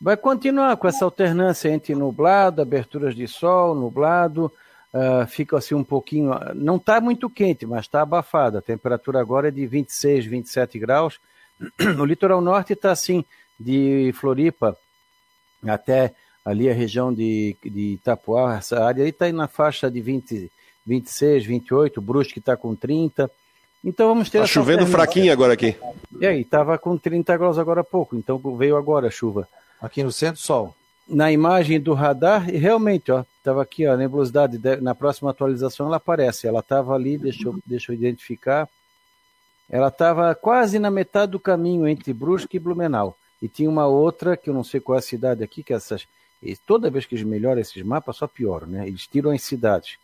Vai 0.00 0.16
continuar 0.16 0.76
com 0.76 0.86
essa 0.86 1.04
alternância 1.04 1.68
entre 1.68 1.94
nublado, 1.94 2.60
aberturas 2.60 3.14
de 3.14 3.26
sol, 3.26 3.74
nublado. 3.74 4.52
Uh, 4.92 5.26
fica 5.26 5.58
assim 5.58 5.74
um 5.74 5.82
pouquinho. 5.82 6.32
Não 6.54 6.76
está 6.76 7.00
muito 7.00 7.28
quente, 7.28 7.66
mas 7.66 7.86
está 7.86 8.02
abafado. 8.02 8.58
A 8.58 8.62
temperatura 8.62 9.20
agora 9.20 9.48
é 9.48 9.50
de 9.50 9.66
26, 9.66 10.26
27 10.26 10.78
graus. 10.78 11.18
No 11.96 12.04
litoral 12.04 12.40
norte 12.40 12.72
está 12.72 12.90
assim, 12.90 13.24
de 13.58 14.12
Floripa 14.14 14.76
até 15.66 16.14
ali 16.44 16.68
a 16.68 16.74
região 16.74 17.12
de, 17.12 17.56
de 17.64 17.94
Itapuá, 17.94 18.56
essa 18.56 18.84
área 18.84 19.02
aí 19.02 19.10
está 19.10 19.30
na 19.32 19.48
faixa 19.48 19.90
de 19.90 20.00
20, 20.00 20.50
26, 20.86 21.46
28, 21.46 21.98
o 21.98 22.02
Brusque 22.02 22.38
está 22.38 22.56
com 22.56 22.74
30. 22.74 23.30
Então 23.82 24.08
vamos 24.08 24.30
ter. 24.30 24.38
Tá 24.38 24.46
chovendo 24.46 24.86
fraquinho 24.86 25.32
agora 25.32 25.52
aqui. 25.52 25.76
E 26.20 26.26
aí, 26.26 26.40
estava 26.40 26.78
com 26.78 26.96
30 26.96 27.36
graus 27.36 27.58
agora 27.58 27.82
há 27.82 27.84
pouco, 27.84 28.16
então 28.16 28.38
veio 28.56 28.76
agora 28.76 29.08
a 29.08 29.10
chuva. 29.10 29.48
Aqui 29.80 30.02
no 30.02 30.12
centro, 30.12 30.40
sol. 30.40 30.74
Na 31.06 31.30
imagem 31.30 31.78
do 31.78 31.92
radar, 31.92 32.48
e 32.48 32.56
realmente, 32.56 33.12
ó, 33.12 33.24
estava 33.36 33.62
aqui, 33.62 33.86
ó, 33.86 33.92
a 33.92 33.96
nebulosidade, 33.96 34.58
na 34.80 34.94
próxima 34.94 35.30
atualização 35.30 35.86
ela 35.86 35.96
aparece. 35.96 36.46
Ela 36.46 36.60
estava 36.60 36.94
ali, 36.94 37.18
deixa 37.18 37.46
eu, 37.48 37.58
deixa 37.66 37.92
eu 37.92 37.96
identificar. 37.96 38.66
Ela 39.68 39.88
estava 39.88 40.34
quase 40.34 40.78
na 40.78 40.90
metade 40.90 41.32
do 41.32 41.40
caminho 41.40 41.86
entre 41.86 42.12
Brusque 42.14 42.56
e 42.56 42.60
Blumenau. 42.60 43.16
E 43.42 43.48
tinha 43.48 43.68
uma 43.68 43.86
outra, 43.86 44.34
que 44.34 44.48
eu 44.48 44.54
não 44.54 44.64
sei 44.64 44.80
qual 44.80 44.96
é 44.96 44.98
a 45.00 45.02
cidade 45.02 45.44
aqui, 45.44 45.62
que 45.62 45.74
essas. 45.74 46.06
Toda 46.66 46.90
vez 46.90 47.06
que 47.06 47.14
eles 47.14 47.24
melhoram 47.24 47.60
esses 47.60 47.82
mapas, 47.82 48.16
só 48.16 48.26
pioram, 48.26 48.66
né? 48.66 48.86
Eles 48.86 49.06
tiram 49.06 49.30
as 49.30 49.42
cidades 49.42 49.98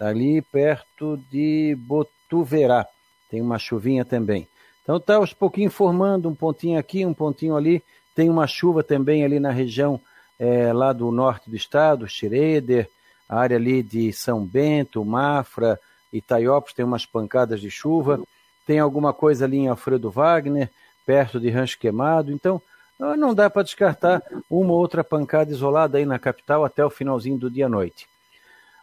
ali 0.00 0.40
perto 0.40 1.18
de 1.30 1.76
Botuverá. 1.78 2.86
Tem 3.30 3.40
uma 3.40 3.58
chuvinha 3.58 4.04
também. 4.04 4.48
Então 4.82 4.96
está 4.96 5.16
aos 5.16 5.32
pouquinhos 5.32 5.74
formando 5.74 6.28
um 6.28 6.34
pontinho 6.34 6.78
aqui, 6.78 7.04
um 7.04 7.14
pontinho 7.14 7.56
ali. 7.56 7.82
Tem 8.14 8.28
uma 8.28 8.46
chuva 8.46 8.82
também 8.82 9.24
ali 9.24 9.38
na 9.38 9.50
região 9.50 10.00
é, 10.38 10.72
lá 10.72 10.92
do 10.92 11.12
norte 11.12 11.50
do 11.50 11.54
estado, 11.54 12.08
Schroeder, 12.08 12.88
a 13.28 13.38
área 13.38 13.56
ali 13.56 13.82
de 13.82 14.12
São 14.12 14.44
Bento, 14.44 15.04
Mafra, 15.04 15.78
Itaiópolis 16.12 16.74
tem 16.74 16.84
umas 16.84 17.06
pancadas 17.06 17.60
de 17.60 17.70
chuva. 17.70 18.20
Tem 18.66 18.78
alguma 18.78 19.12
coisa 19.12 19.44
ali 19.44 19.58
em 19.58 19.68
Alfredo 19.68 20.10
Wagner, 20.10 20.70
perto 21.06 21.38
de 21.38 21.50
Rancho 21.50 21.78
Queimado. 21.78 22.32
Então, 22.32 22.60
ah, 22.98 23.16
não 23.16 23.34
dá 23.34 23.48
para 23.48 23.62
descartar 23.62 24.22
uma 24.48 24.72
ou 24.72 24.78
outra 24.78 25.04
pancada 25.04 25.50
isolada 25.50 25.98
aí 25.98 26.04
na 26.04 26.18
capital 26.18 26.64
até 26.64 26.84
o 26.84 26.90
finalzinho 26.90 27.38
do 27.38 27.50
dia 27.50 27.66
à 27.66 27.68
noite. 27.68 28.08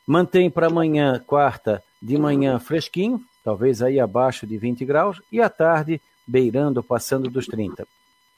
Mantém 0.08 0.50
para 0.50 0.67
amanhã, 0.67 1.22
quarta, 1.28 1.84
de 2.02 2.17
manhã 2.17 2.58
fresquinho, 2.60 3.22
talvez 3.43 3.82
aí 3.82 4.00
abaixo 4.00 4.48
de 4.48 4.58
20 4.58 4.86
graus, 4.86 5.22
e 5.30 5.41
à 5.41 5.50
tarde 5.50 6.02
beirando, 6.26 6.82
passando 6.82 7.30
dos 7.30 7.46
30. 7.46 7.86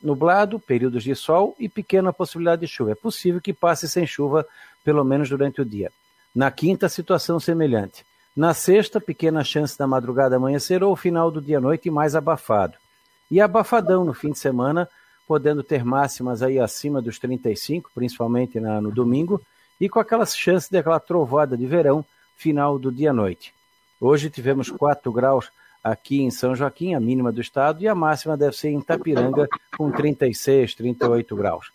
Nublado, 0.01 0.59
períodos 0.59 1.03
de 1.03 1.13
sol 1.13 1.55
e 1.59 1.69
pequena 1.69 2.11
possibilidade 2.11 2.61
de 2.61 2.67
chuva. 2.67 2.93
É 2.93 2.95
possível 2.95 3.39
que 3.39 3.53
passe 3.53 3.87
sem 3.87 4.07
chuva, 4.07 4.47
pelo 4.83 5.03
menos 5.03 5.29
durante 5.29 5.61
o 5.61 5.65
dia. 5.65 5.91
Na 6.33 6.49
quinta, 6.49 6.89
situação 6.89 7.39
semelhante. 7.39 8.03
Na 8.35 8.53
sexta, 8.55 8.99
pequena 8.99 9.43
chance 9.43 9.77
da 9.77 9.85
madrugada 9.85 10.37
amanhecer 10.37 10.83
ou 10.83 10.95
final 10.95 11.29
do 11.29 11.41
dia 11.41 11.59
à 11.59 11.61
noite 11.61 11.91
mais 11.91 12.15
abafado. 12.15 12.77
E 13.29 13.39
abafadão 13.39 14.03
no 14.03 14.13
fim 14.13 14.31
de 14.31 14.39
semana, 14.39 14.89
podendo 15.27 15.61
ter 15.61 15.83
máximas 15.83 16.41
aí 16.41 16.57
acima 16.57 16.99
dos 16.99 17.19
35, 17.19 17.91
principalmente 17.93 18.59
na, 18.59 18.81
no 18.81 18.91
domingo, 18.91 19.39
e 19.79 19.87
com 19.87 19.99
aquelas 19.99 20.35
chances 20.35 20.69
de 20.69 20.77
aquela 20.77 20.99
trovada 20.99 21.55
de 21.55 21.65
verão 21.65 22.03
final 22.35 22.77
do 22.77 22.91
dia 22.91 23.11
à 23.11 23.13
noite. 23.13 23.53
Hoje 23.99 24.29
tivemos 24.29 24.69
4 24.69 25.11
graus 25.11 25.49
aqui 25.83 26.21
em 26.21 26.31
São 26.31 26.55
Joaquim, 26.55 26.93
a 26.93 26.99
mínima 26.99 27.31
do 27.31 27.41
estado, 27.41 27.81
e 27.81 27.87
a 27.87 27.95
máxima 27.95 28.35
deve 28.35 28.55
ser 28.55 28.69
em 28.69 28.81
Tapiranga, 28.81 29.47
com 29.77 29.91
36, 29.91 30.75
38 30.75 31.35
graus. 31.35 31.71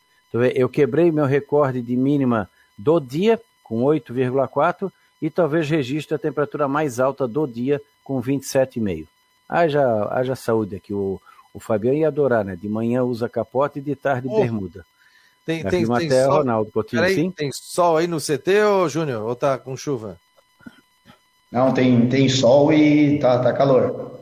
Eu 0.55 0.69
quebrei 0.69 1.13
meu 1.13 1.25
recorde 1.25 1.81
de 1.81 1.97
mínima 1.97 2.51
do 2.77 2.99
dia, 2.99 3.41
com 3.63 3.83
8,4, 3.83 4.91
e 5.23 5.31
talvez 5.31 5.69
registre 5.71 6.15
a 6.15 6.19
temperatura 6.19 6.67
mais 6.67 6.99
alta 7.01 7.27
do 7.27 7.47
dia, 7.47 7.81
com 8.03 8.21
27,5. 8.21 9.07
Haja, 9.49 10.09
haja 10.11 10.35
saúde 10.35 10.77
aqui. 10.77 10.93
O, 10.93 11.21
o 11.53 11.61
Fabiano 11.61 11.97
ia 11.97 12.09
adorar, 12.09 12.45
né? 12.45 12.57
De 12.57 12.69
manhã 12.69 13.05
usa 13.05 13.29
capote 13.29 13.79
e 13.79 13.83
de 13.83 13.95
tarde 13.95 14.29
bermuda. 14.29 14.85
Tem, 15.45 15.63
tem, 15.63 15.87
tem 15.87 16.11
sol, 16.11 16.39
Ronaldo 16.39 16.73
Coutinho, 16.73 17.03
Peraí, 17.03 17.15
sim? 17.15 17.31
Tem 17.31 17.51
sol 17.53 17.99
aí 17.99 18.07
no 18.07 18.19
CT, 18.19 18.63
ô 18.63 18.89
Júnior? 18.89 19.23
Ou 19.23 19.37
tá 19.37 19.59
com 19.59 19.77
chuva? 19.77 20.19
Não, 21.53 21.73
tem, 21.73 22.09
tem 22.09 22.29
sol 22.29 22.73
e 22.73 23.19
tá, 23.19 23.39
tá 23.39 23.53
calor. 23.53 24.21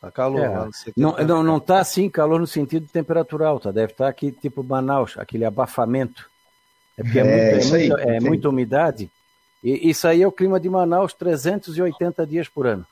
Tá 0.00 0.10
calor. 0.10 0.40
É, 0.40 0.92
não, 0.96 1.16
não, 1.18 1.42
não 1.42 1.60
tá 1.60 1.80
assim 1.80 2.08
calor 2.08 2.40
no 2.40 2.46
sentido 2.46 2.86
de 2.86 2.92
temperatura 2.92 3.46
alta. 3.46 3.72
Deve 3.72 3.92
estar 3.92 4.04
tá 4.04 4.10
aqui 4.10 4.30
tipo 4.30 4.62
Manaus, 4.62 5.18
aquele 5.18 5.44
abafamento. 5.44 6.30
É 6.96 7.02
porque 7.02 7.18
é, 7.18 7.22
é, 7.22 7.54
muito, 7.54 7.74
é, 7.74 7.78
muita, 7.78 8.02
é 8.02 8.20
muita 8.20 8.48
umidade. 8.48 9.10
E 9.62 9.90
isso 9.90 10.06
aí 10.08 10.22
é 10.22 10.26
o 10.26 10.32
clima 10.32 10.58
de 10.58 10.68
Manaus 10.68 11.12
380 11.12 12.26
dias 12.26 12.48
por 12.48 12.66
ano. 12.66 12.86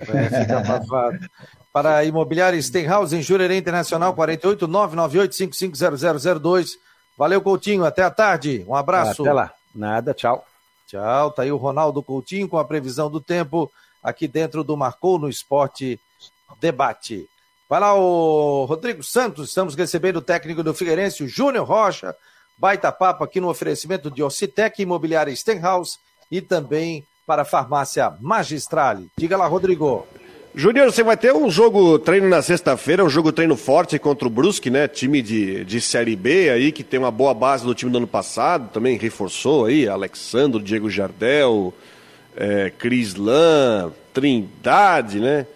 É, 0.00 0.40
fica 0.42 0.58
abafado. 0.58 1.18
Para 1.72 1.96
a 1.96 2.04
imobiliária 2.04 2.60
Stenhouse 2.60 3.16
em 3.16 3.22
Jurerê 3.22 3.56
Internacional 3.56 4.14
48 4.14 4.66
998 4.66 5.34
550002. 5.34 6.70
Valeu, 7.16 7.40
Coutinho. 7.40 7.84
Até 7.84 8.02
a 8.02 8.10
tarde. 8.10 8.64
Um 8.66 8.74
abraço. 8.74 9.22
Até 9.22 9.32
lá. 9.32 9.52
Nada, 9.74 10.12
tchau. 10.12 10.44
Tchau. 10.86 11.30
Tá 11.30 11.42
aí 11.42 11.52
o 11.52 11.56
Ronaldo 11.56 12.02
Coutinho 12.02 12.48
com 12.48 12.58
a 12.58 12.64
previsão 12.64 13.10
do 13.10 13.20
tempo 13.20 13.70
aqui 14.02 14.26
dentro 14.26 14.64
do 14.64 14.76
Marcou 14.76 15.18
no 15.18 15.28
Esporte 15.28 16.00
Debate. 16.60 17.28
Vai 17.68 17.78
lá, 17.78 17.94
o 17.94 18.64
Rodrigo 18.64 19.04
Santos. 19.04 19.50
Estamos 19.50 19.76
recebendo 19.76 20.16
o 20.16 20.22
técnico 20.22 20.62
do 20.62 20.74
Figueirense, 20.74 21.22
o 21.22 21.28
Júnior 21.28 21.66
Rocha. 21.66 22.16
Baita 22.58 22.90
papo 22.90 23.22
aqui 23.22 23.40
no 23.40 23.48
oferecimento 23.48 24.10
de 24.10 24.22
Ocitec, 24.22 24.82
Imobiliária 24.82 25.34
Stenhouse 25.34 25.98
e 26.30 26.40
também 26.40 27.06
para 27.26 27.42
a 27.42 27.44
farmácia 27.44 28.12
Magistrale. 28.20 29.08
Diga 29.16 29.36
lá, 29.36 29.46
Rodrigo. 29.46 30.06
Júnior, 30.52 30.90
você 30.90 31.04
vai 31.04 31.16
ter 31.16 31.32
um 31.32 31.48
jogo 31.48 31.96
treino 32.00 32.28
na 32.28 32.42
sexta-feira, 32.42 33.04
um 33.04 33.08
jogo 33.08 33.30
treino 33.30 33.56
forte 33.56 33.96
contra 34.00 34.26
o 34.26 34.30
Brusque, 34.30 34.68
né? 34.68 34.88
Time 34.88 35.22
de, 35.22 35.64
de 35.64 35.80
Série 35.80 36.16
B 36.16 36.50
aí, 36.50 36.72
que 36.72 36.82
tem 36.82 36.98
uma 36.98 37.12
boa 37.12 37.32
base 37.32 37.64
do 37.64 37.72
time 37.72 37.90
do 37.92 37.98
ano 37.98 38.06
passado, 38.06 38.68
também 38.72 38.98
reforçou 38.98 39.66
aí, 39.66 39.86
Alexandre, 39.86 40.60
Diego 40.60 40.90
Jardel, 40.90 41.72
é, 42.36 42.68
Cris 42.76 43.14
Lan, 43.14 43.92
Trindade, 44.12 45.20
né? 45.20 45.46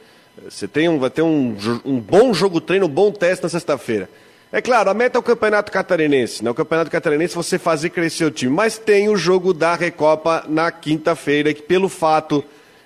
Você 0.49 0.69
tem 0.69 0.89
um, 0.89 1.01
vai 1.01 1.11
ter 1.11 1.23
um, 1.23 1.57
um 1.85 1.99
bom 1.99 2.33
jogo 2.33 2.61
treino, 2.61 2.87
um 2.87 2.89
bom 2.89 3.11
teste 3.11 3.43
na 3.43 3.49
sexta-feira. 3.49 4.09
É 4.53 4.63
claro, 4.63 4.91
a 4.91 4.95
meta 4.95 5.19
é 5.19 5.21
o 5.21 5.23
Campeonato 5.25 5.73
Catarinense, 5.73 6.45
né? 6.45 6.51
O 6.51 6.55
Campeonato 6.55 6.89
Catarinense 6.89 7.35
você 7.35 7.59
fazer 7.59 7.91
crescer 7.91 8.27
o 8.27 8.31
time, 8.31 8.53
mas 8.53 8.79
tem 8.79 9.09
o 9.09 9.17
jogo 9.17 9.53
da 9.53 9.75
Recopa 9.75 10.45
na 10.49 10.71
quinta-feira, 10.71 11.53
que 11.53 11.63
pelo 11.63 11.89
fato 11.89 12.45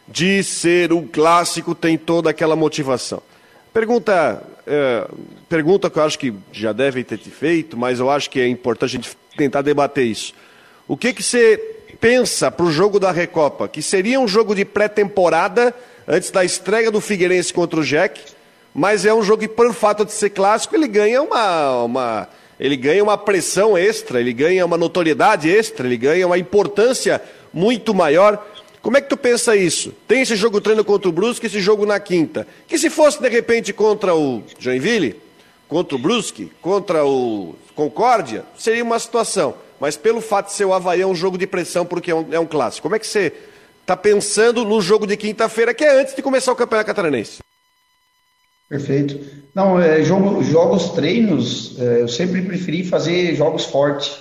de 0.08 0.42
ser 0.42 0.92
um 0.92 1.06
clássico 1.06 1.74
tem 1.74 1.98
toda 1.98 2.30
aquela 2.30 2.56
motivação. 2.56 3.22
Pergunta, 3.72 4.42
é, 4.66 5.06
pergunta 5.48 5.90
que 5.90 5.98
eu 5.98 6.02
acho 6.02 6.18
que 6.18 6.34
já 6.50 6.72
devem 6.72 7.04
ter 7.04 7.18
feito, 7.18 7.76
mas 7.76 8.00
eu 8.00 8.10
acho 8.10 8.30
que 8.30 8.40
é 8.40 8.48
importante 8.48 8.96
a 8.96 8.98
gente 8.98 9.16
tentar 9.36 9.62
debater 9.62 10.04
isso. 10.04 10.32
O 10.86 10.96
que, 10.96 11.12
que 11.12 11.22
você 11.22 11.58
pensa 12.00 12.50
para 12.50 12.64
o 12.64 12.70
jogo 12.70 12.98
da 12.98 13.12
Recopa? 13.12 13.68
Que 13.68 13.82
seria 13.82 14.18
um 14.18 14.26
jogo 14.26 14.54
de 14.54 14.64
pré-temporada 14.64 15.74
antes 16.06 16.30
da 16.30 16.44
estreia 16.44 16.90
do 16.90 17.00
Figueirense 17.00 17.52
contra 17.52 17.78
o 17.78 17.84
Jack, 17.84 18.20
mas 18.74 19.04
é 19.04 19.12
um 19.12 19.22
jogo 19.22 19.42
que, 19.42 19.48
por 19.48 19.72
fato 19.74 20.04
de 20.04 20.12
ser 20.12 20.30
clássico, 20.30 20.74
ele 20.74 20.88
ganha 20.88 21.20
uma, 21.20 21.84
uma, 21.84 22.28
ele 22.58 22.76
ganha 22.76 23.02
uma 23.02 23.18
pressão 23.18 23.76
extra, 23.76 24.20
ele 24.20 24.32
ganha 24.32 24.64
uma 24.64 24.78
notoriedade 24.78 25.50
extra, 25.50 25.86
ele 25.86 25.96
ganha 25.96 26.26
uma 26.26 26.38
importância 26.38 27.20
muito 27.52 27.94
maior. 27.94 28.44
Como 28.82 28.96
é 28.96 29.00
que 29.00 29.08
tu 29.08 29.16
pensa 29.16 29.56
isso? 29.56 29.92
Tem 30.06 30.22
esse 30.22 30.36
jogo 30.36 30.60
treino 30.60 30.84
contra 30.84 31.08
o 31.08 31.12
Brusque, 31.12 31.46
esse 31.46 31.60
jogo 31.60 31.84
na 31.84 31.98
quinta. 31.98 32.46
Que 32.66 32.78
se 32.78 32.88
fosse 32.88 33.20
de 33.20 33.28
repente 33.28 33.72
contra 33.72 34.14
o 34.14 34.42
Joinville, 34.58 35.20
contra 35.68 35.96
o 35.96 35.98
Brusque, 35.98 36.50
contra 36.62 37.04
o 37.04 37.54
Concórdia, 37.74 38.44
seria 38.56 38.82
uma 38.82 38.98
situação. 38.98 39.54
Mas 39.80 39.96
pelo 39.96 40.20
fato 40.20 40.46
de 40.46 40.54
ser 40.54 40.64
o 40.64 40.72
Havaí 40.72 41.00
é 41.00 41.06
um 41.06 41.14
jogo 41.14 41.38
de 41.38 41.46
pressão 41.46 41.84
porque 41.86 42.10
é 42.10 42.14
um, 42.14 42.26
é 42.32 42.38
um 42.38 42.46
clássico. 42.46 42.82
Como 42.82 42.96
é 42.96 42.98
que 42.98 43.06
você 43.06 43.32
está 43.80 43.96
pensando 43.96 44.64
no 44.64 44.80
jogo 44.80 45.06
de 45.06 45.16
quinta-feira, 45.16 45.72
que 45.72 45.84
é 45.84 46.00
antes 46.00 46.14
de 46.14 46.22
começar 46.22 46.52
o 46.52 46.56
Campeonato 46.56 46.86
Catarinense? 46.86 47.38
Perfeito. 48.68 49.18
Não, 49.54 49.80
é, 49.80 50.02
jogo, 50.02 50.42
jogos 50.42 50.90
treinos, 50.90 51.76
é, 51.80 52.02
eu 52.02 52.08
sempre 52.08 52.42
preferi 52.42 52.84
fazer 52.84 53.34
jogos 53.34 53.64
fortes. 53.64 54.18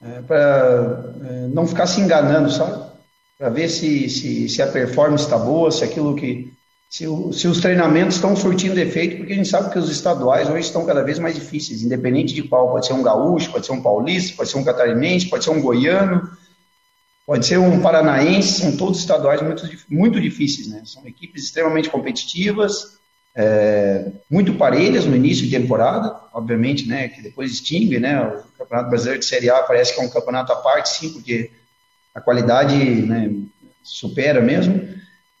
É, 0.00 0.22
para 0.22 1.12
é, 1.24 1.48
não 1.48 1.66
ficar 1.66 1.88
se 1.88 2.00
enganando, 2.00 2.52
sabe? 2.52 2.87
Para 3.38 3.48
ver 3.50 3.68
se, 3.68 4.10
se, 4.10 4.48
se, 4.48 4.60
a 4.60 4.66
performance 4.66 5.24
está 5.24 5.38
boa, 5.38 5.70
se 5.70 5.84
aquilo 5.84 6.16
que. 6.16 6.52
Se, 6.90 7.04
se, 7.32 7.46
os 7.46 7.60
treinamentos 7.60 8.16
estão 8.16 8.34
surtindo 8.34 8.80
efeito, 8.80 9.18
porque 9.18 9.34
a 9.34 9.36
gente 9.36 9.48
sabe 9.48 9.70
que 9.70 9.78
os 9.78 9.90
estaduais 9.90 10.48
hoje 10.48 10.66
estão 10.66 10.86
cada 10.86 11.02
vez 11.04 11.18
mais 11.18 11.34
difíceis, 11.34 11.82
independente 11.82 12.34
de 12.34 12.42
qual. 12.42 12.72
Pode 12.72 12.86
ser 12.86 12.94
um 12.94 13.02
gaúcho, 13.02 13.52
pode 13.52 13.66
ser 13.66 13.72
um 13.72 13.82
paulista, 13.82 14.36
pode 14.36 14.50
ser 14.50 14.58
um 14.58 14.64
catarinense, 14.64 15.28
pode 15.28 15.44
ser 15.44 15.50
um 15.50 15.60
goiano, 15.60 16.28
pode 17.26 17.46
ser 17.46 17.58
um 17.58 17.80
paranaense, 17.80 18.60
são 18.60 18.76
todos 18.76 18.98
estaduais 18.98 19.42
muito, 19.42 19.68
muito 19.88 20.20
difíceis, 20.20 20.66
né? 20.66 20.82
São 20.84 21.06
equipes 21.06 21.44
extremamente 21.44 21.90
competitivas, 21.90 22.98
é, 23.36 24.10
muito 24.28 24.54
parelhas 24.54 25.04
no 25.04 25.14
início 25.14 25.46
de 25.46 25.50
temporada, 25.50 26.18
obviamente, 26.32 26.88
né? 26.88 27.08
Que 27.08 27.22
depois 27.22 27.52
extingue, 27.52 28.00
né? 28.00 28.20
O 28.20 28.58
Campeonato 28.58 28.88
Brasileiro 28.88 29.20
de 29.20 29.26
Série 29.26 29.50
A 29.50 29.62
parece 29.62 29.94
que 29.94 30.00
é 30.00 30.04
um 30.04 30.08
campeonato 30.08 30.52
à 30.52 30.56
parte, 30.56 30.88
sim, 30.88 31.12
porque 31.12 31.50
a 32.18 32.20
qualidade 32.20 32.76
né, 32.76 33.32
supera 33.82 34.40
mesmo. 34.40 34.88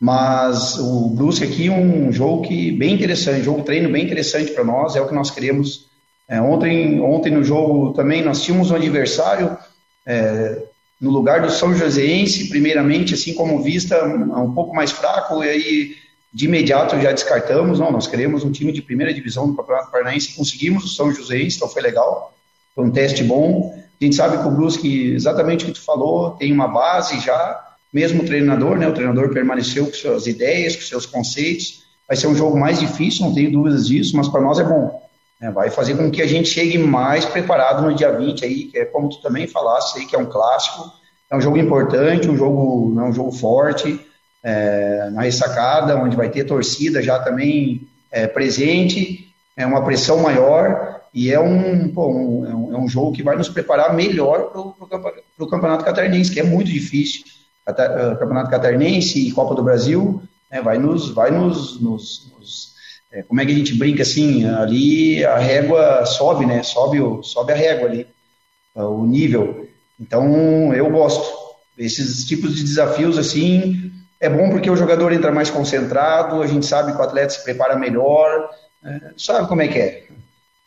Mas 0.00 0.78
o 0.78 1.10
Brusque 1.10 1.44
aqui 1.44 1.66
é 1.66 1.72
um 1.72 2.12
jogo 2.12 2.42
que 2.42 2.70
bem 2.70 2.94
interessante, 2.94 3.42
jogo 3.42 3.64
treino 3.64 3.90
bem 3.90 4.04
interessante 4.04 4.52
para 4.52 4.64
nós, 4.64 4.94
é 4.94 5.00
o 5.00 5.08
que 5.08 5.14
nós 5.14 5.30
queremos. 5.30 5.88
É, 6.28 6.40
ontem, 6.40 7.00
ontem 7.00 7.32
no 7.32 7.42
jogo 7.42 7.92
também 7.94 8.22
nós 8.22 8.42
tínhamos 8.42 8.70
um 8.70 8.76
adversário 8.76 9.58
é, 10.06 10.62
no 11.00 11.10
lugar 11.10 11.42
do 11.42 11.50
São 11.50 11.74
Joséense, 11.74 12.48
primeiramente, 12.48 13.14
assim 13.14 13.34
como 13.34 13.62
vista, 13.62 14.04
um, 14.04 14.52
pouco 14.52 14.74
mais 14.74 14.92
fraco, 14.92 15.42
e 15.42 15.48
aí 15.48 15.94
de 16.32 16.44
imediato 16.44 17.00
já 17.00 17.10
descartamos, 17.10 17.80
não, 17.80 17.90
nós 17.90 18.06
queremos 18.06 18.44
um 18.44 18.52
time 18.52 18.70
de 18.70 18.82
primeira 18.82 19.12
divisão 19.12 19.48
do 19.48 19.56
Campeonato 19.56 19.90
Paranaense, 19.90 20.34
conseguimos 20.34 20.84
o 20.84 20.88
São 20.88 21.12
Joséense, 21.12 21.56
então 21.56 21.68
foi 21.68 21.82
legal, 21.82 22.34
foi 22.74 22.84
um 22.84 22.90
teste 22.90 23.24
bom, 23.24 23.74
a 24.00 24.04
gente 24.04 24.16
sabe 24.16 24.38
que 24.38 24.46
o 24.46 24.50
Brusque, 24.50 25.12
exatamente 25.12 25.64
o 25.64 25.66
que 25.66 25.72
tu 25.72 25.82
falou, 25.82 26.30
tem 26.32 26.52
uma 26.52 26.68
base 26.68 27.18
já, 27.20 27.64
mesmo 27.92 28.22
o 28.22 28.26
treinador, 28.26 28.76
né? 28.76 28.86
O 28.86 28.94
treinador 28.94 29.30
permaneceu 29.30 29.86
com 29.86 29.92
suas 29.92 30.26
ideias, 30.26 30.76
com 30.76 30.82
seus 30.82 31.04
conceitos. 31.04 31.82
Vai 32.06 32.16
ser 32.16 32.28
um 32.28 32.34
jogo 32.34 32.58
mais 32.58 32.78
difícil, 32.78 33.26
não 33.26 33.34
tenho 33.34 33.50
dúvidas 33.50 33.88
disso, 33.88 34.16
mas 34.16 34.28
para 34.28 34.40
nós 34.40 34.58
é 34.58 34.64
bom. 34.64 35.02
Né? 35.40 35.50
Vai 35.50 35.70
fazer 35.70 35.96
com 35.96 36.10
que 36.10 36.22
a 36.22 36.26
gente 36.26 36.48
chegue 36.48 36.78
mais 36.78 37.24
preparado 37.24 37.82
no 37.82 37.94
dia 37.94 38.12
20 38.12 38.44
aí, 38.44 38.64
que 38.64 38.78
é 38.78 38.84
como 38.84 39.08
tu 39.08 39.20
também 39.20 39.46
falaste 39.46 39.98
aí, 39.98 40.06
que 40.06 40.14
é 40.14 40.18
um 40.18 40.26
clássico. 40.26 40.92
É 41.30 41.36
um 41.36 41.40
jogo 41.40 41.58
importante, 41.58 42.30
um 42.30 42.36
jogo, 42.36 42.98
é 42.98 43.02
um 43.02 43.12
jogo 43.12 43.32
forte, 43.32 44.00
é, 44.42 45.10
na 45.12 45.22
ressacada, 45.22 45.96
onde 45.96 46.16
vai 46.16 46.30
ter 46.30 46.44
torcida 46.44 47.02
já 47.02 47.18
também 47.18 47.86
é, 48.10 48.26
presente, 48.26 49.28
é 49.56 49.66
uma 49.66 49.84
pressão 49.84 50.22
maior 50.22 50.97
e 51.12 51.32
é 51.32 51.40
um, 51.40 51.88
pô, 51.88 52.08
um, 52.08 52.46
é 52.46 52.54
um, 52.54 52.74
é 52.74 52.78
um, 52.78 52.88
jogo 52.88 53.12
que 53.12 53.22
vai 53.22 53.36
nos 53.36 53.48
preparar 53.48 53.94
melhor 53.94 54.50
para 54.50 55.44
o 55.44 55.48
Campeonato 55.48 55.84
Catarinense, 55.84 56.32
que 56.32 56.40
é 56.40 56.42
muito 56.42 56.70
difícil. 56.70 57.24
Eh, 57.66 58.16
Campeonato 58.18 58.50
Catarinense 58.50 59.26
e 59.26 59.32
Copa 59.32 59.54
do 59.54 59.62
Brasil 59.62 60.22
né, 60.50 60.60
vai 60.60 60.78
nos. 60.78 61.10
Vai 61.10 61.30
nos, 61.30 61.80
nos, 61.80 62.32
nos 62.36 62.74
é, 63.12 63.22
como 63.22 63.40
é 63.40 63.46
que 63.46 63.52
a 63.52 63.54
gente 63.54 63.74
brinca 63.74 64.02
assim? 64.02 64.46
Ali 64.46 65.24
a 65.24 65.38
régua 65.38 66.04
sobe, 66.06 66.46
né? 66.46 66.62
Sobe, 66.62 66.98
sobe 67.22 67.52
a 67.52 67.56
régua 67.56 67.88
ali, 67.88 68.06
o 68.74 69.04
nível. 69.04 69.68
Então 70.00 70.74
eu 70.74 70.90
gosto. 70.90 71.48
Esses 71.76 72.26
tipos 72.26 72.56
de 72.56 72.62
desafios 72.64 73.16
assim 73.16 73.92
é 74.20 74.28
bom 74.28 74.50
porque 74.50 74.70
o 74.70 74.76
jogador 74.76 75.12
entra 75.12 75.30
mais 75.30 75.48
concentrado, 75.48 76.42
a 76.42 76.46
gente 76.46 76.66
sabe 76.66 76.92
que 76.92 76.98
o 76.98 77.02
atleta 77.02 77.30
se 77.30 77.44
prepara 77.44 77.76
melhor, 77.76 78.50
é, 78.84 79.12
sabe 79.16 79.48
como 79.48 79.62
é 79.62 79.68
que 79.68 79.78
é. 79.78 80.08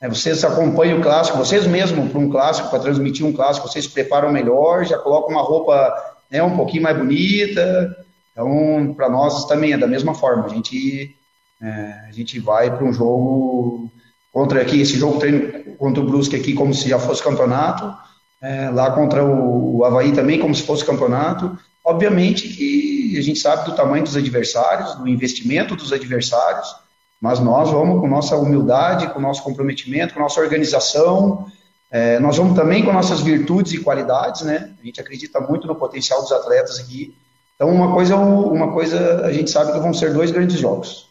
É, 0.01 0.09
vocês 0.09 0.43
acompanham 0.43 0.99
o 0.99 1.03
clássico, 1.03 1.37
vocês 1.37 1.67
mesmos 1.67 2.09
para 2.09 2.19
um 2.19 2.29
clássico, 2.29 2.69
para 2.71 2.79
transmitir 2.79 3.23
um 3.23 3.31
clássico, 3.31 3.67
vocês 3.67 3.85
preparam 3.85 4.31
melhor, 4.31 4.83
já 4.83 4.97
colocam 4.97 5.29
uma 5.29 5.43
roupa 5.43 5.93
né, 6.29 6.41
um 6.41 6.57
pouquinho 6.57 6.81
mais 6.81 6.97
bonita. 6.97 7.95
Então, 8.31 8.93
para 8.97 9.07
nós 9.07 9.45
também 9.45 9.73
é 9.73 9.77
da 9.77 9.85
mesma 9.85 10.15
forma. 10.15 10.45
A 10.45 10.49
gente, 10.49 11.15
é, 11.61 12.07
a 12.09 12.11
gente 12.11 12.39
vai 12.39 12.75
para 12.75 12.83
um 12.83 12.91
jogo 12.91 13.91
contra 14.33 14.61
aqui, 14.61 14.81
esse 14.81 14.97
jogo 14.97 15.19
treino 15.19 15.75
contra 15.77 16.01
o 16.01 16.05
Brusque 16.05 16.35
aqui 16.35 16.53
como 16.55 16.73
se 16.73 16.89
já 16.89 16.97
fosse 16.97 17.21
campeonato, 17.21 17.93
é, 18.41 18.71
lá 18.71 18.89
contra 18.91 19.23
o, 19.23 19.77
o 19.77 19.85
Havaí 19.85 20.13
também 20.13 20.39
como 20.39 20.55
se 20.55 20.63
fosse 20.63 20.83
campeonato. 20.83 21.55
Obviamente 21.85 22.49
que 22.49 23.15
a 23.19 23.21
gente 23.21 23.39
sabe 23.39 23.69
do 23.69 23.75
tamanho 23.75 24.03
dos 24.03 24.15
adversários, 24.15 24.95
do 24.95 25.07
investimento 25.07 25.75
dos 25.75 25.93
adversários, 25.93 26.73
mas 27.21 27.39
nós 27.39 27.69
vamos 27.69 28.01
com 28.01 28.07
nossa 28.07 28.35
humildade, 28.35 29.13
com 29.13 29.19
nosso 29.21 29.43
comprometimento, 29.43 30.13
com 30.13 30.19
nossa 30.19 30.41
organização, 30.41 31.45
É, 31.93 32.17
nós 32.19 32.37
vamos 32.37 32.55
também 32.55 32.85
com 32.85 32.93
nossas 32.93 33.19
virtudes 33.19 33.73
e 33.73 33.83
qualidades, 33.83 34.43
né? 34.43 34.71
A 34.81 34.85
gente 34.85 35.01
acredita 35.01 35.41
muito 35.41 35.67
no 35.67 35.75
potencial 35.75 36.21
dos 36.21 36.31
atletas 36.31 36.79
aqui. 36.79 37.13
Então, 37.55 37.69
uma 37.69 37.93
coisa, 37.93 38.15
uma 38.15 38.71
coisa 38.71 39.25
a 39.25 39.33
gente 39.33 39.51
sabe 39.51 39.73
que 39.73 39.79
vão 39.79 39.93
ser 39.93 40.13
dois 40.13 40.31
grandes 40.31 40.57
jogos. 40.57 41.09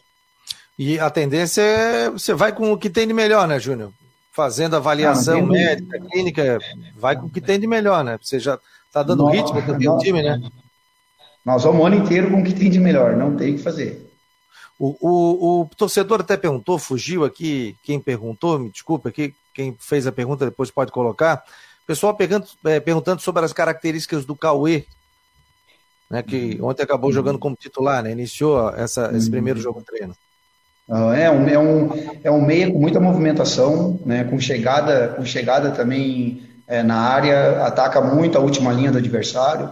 E 0.79 0.97
a 0.97 1.07
tendência 1.11 1.61
é 1.61 2.09
você 2.09 2.33
vai 2.33 2.51
com 2.51 2.73
o 2.73 2.79
que 2.79 2.89
tem 2.89 3.05
de 3.07 3.13
melhor, 3.13 3.47
né, 3.47 3.59
Júnior? 3.59 3.91
Fazendo 4.31 4.75
avaliação 4.75 5.37
ah, 5.37 5.45
médica, 5.45 5.99
clínica, 6.09 6.59
vai 6.97 7.15
com 7.15 7.27
o 7.27 7.29
que 7.29 7.41
tem 7.41 7.59
de 7.59 7.67
melhor, 7.67 8.03
né? 8.03 8.17
Você 8.19 8.39
já 8.39 8.57
está 8.87 9.03
dando 9.03 9.23
nós, 9.23 9.35
ritmo 9.35 9.61
para 9.61 9.77
o 9.77 9.97
time, 9.99 10.23
né? 10.23 10.41
Nós 11.45 11.63
vamos 11.63 11.79
o 11.79 11.85
ano 11.85 11.97
inteiro 11.97 12.31
com 12.31 12.41
o 12.41 12.43
que 12.43 12.53
tem 12.53 12.71
de 12.71 12.79
melhor, 12.79 13.15
não 13.15 13.35
tem 13.35 13.53
o 13.53 13.57
que 13.57 13.63
fazer. 13.63 14.10
O, 14.83 14.97
o, 14.99 15.61
o, 15.61 15.69
torcedor 15.77 16.21
até 16.21 16.35
perguntou, 16.35 16.79
fugiu 16.79 17.23
aqui, 17.23 17.77
quem 17.83 17.99
perguntou, 17.99 18.57
me 18.57 18.71
desculpa, 18.71 19.09
aqui, 19.09 19.35
quem 19.53 19.77
fez 19.79 20.07
a 20.07 20.11
pergunta 20.11 20.45
depois 20.45 20.71
pode 20.71 20.91
colocar. 20.91 21.43
Pessoal 21.85 22.15
pegando, 22.15 22.47
é, 22.65 22.79
perguntando 22.79 23.21
sobre 23.21 23.45
as 23.45 23.53
características 23.53 24.25
do 24.25 24.35
Cauê, 24.35 24.85
né, 26.09 26.23
que 26.23 26.57
ontem 26.63 26.81
acabou 26.81 27.11
jogando 27.11 27.37
como 27.37 27.55
titular, 27.55 28.01
né, 28.01 28.11
iniciou 28.11 28.71
essa, 28.71 29.15
esse 29.15 29.29
primeiro 29.29 29.61
jogo 29.61 29.83
treino. 29.83 30.15
Ah, 30.89 31.15
é 31.15 31.29
um, 31.29 31.47
é, 31.47 31.59
um, 31.59 31.89
é 32.23 32.31
um 32.31 32.41
meia 32.43 32.71
com 32.71 32.79
muita 32.79 32.99
movimentação, 32.99 33.99
né, 34.03 34.23
com 34.23 34.39
chegada, 34.39 35.09
com 35.09 35.23
chegada 35.23 35.69
também 35.69 36.41
é, 36.67 36.81
na 36.81 36.97
área, 37.01 37.67
ataca 37.67 38.01
muito 38.01 38.35
a 38.35 38.41
última 38.41 38.73
linha 38.73 38.91
do 38.91 38.97
adversário. 38.97 39.69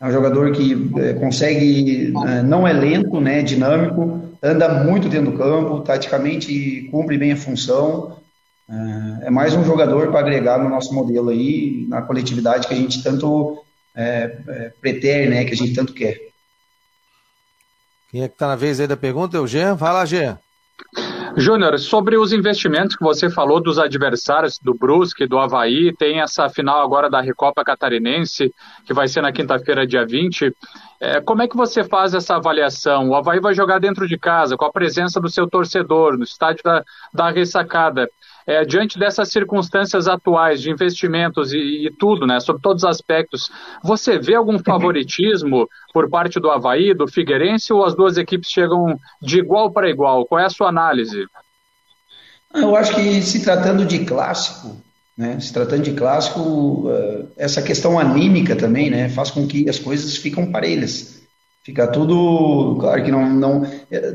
É 0.00 0.06
um 0.06 0.10
jogador 0.10 0.50
que 0.50 0.90
é, 0.98 1.12
consegue, 1.12 2.12
é, 2.26 2.42
não 2.42 2.66
é 2.66 2.72
lento, 2.72 3.20
né, 3.20 3.38
é 3.38 3.42
dinâmico, 3.42 4.27
anda 4.42 4.84
muito 4.84 5.08
dentro 5.08 5.32
do 5.32 5.38
campo, 5.38 5.80
taticamente 5.80 6.88
cumpre 6.90 7.18
bem 7.18 7.32
a 7.32 7.36
função. 7.36 8.18
É, 8.68 9.26
é 9.26 9.30
mais 9.30 9.54
um 9.54 9.64
jogador 9.64 10.10
para 10.10 10.20
agregar 10.20 10.58
no 10.58 10.68
nosso 10.68 10.94
modelo 10.94 11.30
aí, 11.30 11.86
na 11.88 12.02
coletividade 12.02 12.66
que 12.68 12.74
a 12.74 12.76
gente 12.76 13.02
tanto 13.02 13.62
é, 13.94 14.38
é, 14.48 14.72
pretere, 14.80 15.28
né, 15.28 15.44
que 15.44 15.54
a 15.54 15.56
gente 15.56 15.74
tanto 15.74 15.92
quer. 15.92 16.28
Quem 18.10 18.22
é 18.22 18.28
que 18.28 18.34
está 18.34 18.48
na 18.48 18.56
vez 18.56 18.80
aí 18.80 18.86
da 18.86 18.96
pergunta? 18.96 19.36
É 19.36 19.40
o 19.40 19.46
Jean? 19.46 19.74
Vai 19.74 19.92
lá, 19.92 20.04
Jean. 20.04 20.38
Júnior, 21.40 21.78
sobre 21.78 22.16
os 22.16 22.32
investimentos 22.32 22.96
que 22.96 23.04
você 23.04 23.30
falou 23.30 23.60
dos 23.60 23.78
adversários 23.78 24.58
do 24.58 24.74
Brusque, 24.74 25.24
do 25.24 25.38
Havaí, 25.38 25.94
tem 25.96 26.20
essa 26.20 26.48
final 26.48 26.82
agora 26.82 27.08
da 27.08 27.20
Recopa 27.20 27.62
Catarinense, 27.62 28.52
que 28.84 28.92
vai 28.92 29.06
ser 29.06 29.20
na 29.20 29.30
quinta-feira, 29.30 29.86
dia 29.86 30.04
20. 30.04 30.52
É, 31.00 31.20
como 31.20 31.40
é 31.40 31.46
que 31.46 31.56
você 31.56 31.84
faz 31.84 32.12
essa 32.12 32.34
avaliação? 32.34 33.10
O 33.10 33.14
Havaí 33.14 33.38
vai 33.38 33.54
jogar 33.54 33.78
dentro 33.78 34.08
de 34.08 34.18
casa, 34.18 34.56
com 34.56 34.64
a 34.64 34.72
presença 34.72 35.20
do 35.20 35.28
seu 35.28 35.48
torcedor, 35.48 36.18
no 36.18 36.24
estádio 36.24 36.64
da, 36.64 36.82
da 37.14 37.30
ressacada. 37.30 38.10
É, 38.48 38.64
diante 38.64 38.98
dessas 38.98 39.28
circunstâncias 39.28 40.08
atuais 40.08 40.62
de 40.62 40.70
investimentos 40.70 41.52
e, 41.52 41.58
e, 41.58 41.92
tudo, 41.98 42.26
né, 42.26 42.40
sobre 42.40 42.62
todos 42.62 42.82
os 42.82 42.88
aspectos, 42.88 43.50
você 43.84 44.18
vê 44.18 44.34
algum 44.34 44.58
favoritismo 44.64 45.68
por 45.92 46.08
parte 46.08 46.40
do 46.40 46.50
Havaí, 46.50 46.94
do 46.94 47.06
Figueirense, 47.06 47.74
ou 47.74 47.84
as 47.84 47.94
duas 47.94 48.16
equipes 48.16 48.50
chegam 48.50 48.98
de 49.20 49.38
igual 49.38 49.70
para 49.70 49.90
igual? 49.90 50.24
Qual 50.24 50.40
é 50.40 50.46
a 50.46 50.50
sua 50.50 50.70
análise? 50.70 51.26
Eu 52.54 52.74
acho 52.74 52.94
que 52.94 53.20
se 53.20 53.44
tratando 53.44 53.84
de 53.84 54.06
clássico, 54.06 54.80
né, 55.14 55.38
se 55.38 55.52
tratando 55.52 55.82
de 55.82 55.92
clássico, 55.92 56.86
eh, 56.90 57.24
essa 57.36 57.60
questão 57.60 57.98
anímica 57.98 58.56
também, 58.56 58.88
né, 58.88 59.10
faz 59.10 59.30
com 59.30 59.46
que 59.46 59.68
as 59.68 59.78
coisas 59.78 60.16
ficam 60.16 60.50
parelhas. 60.50 61.17
Fica 61.68 61.86
tudo, 61.86 62.78
claro 62.80 63.04
que 63.04 63.10
não, 63.10 63.28
não, 63.28 63.62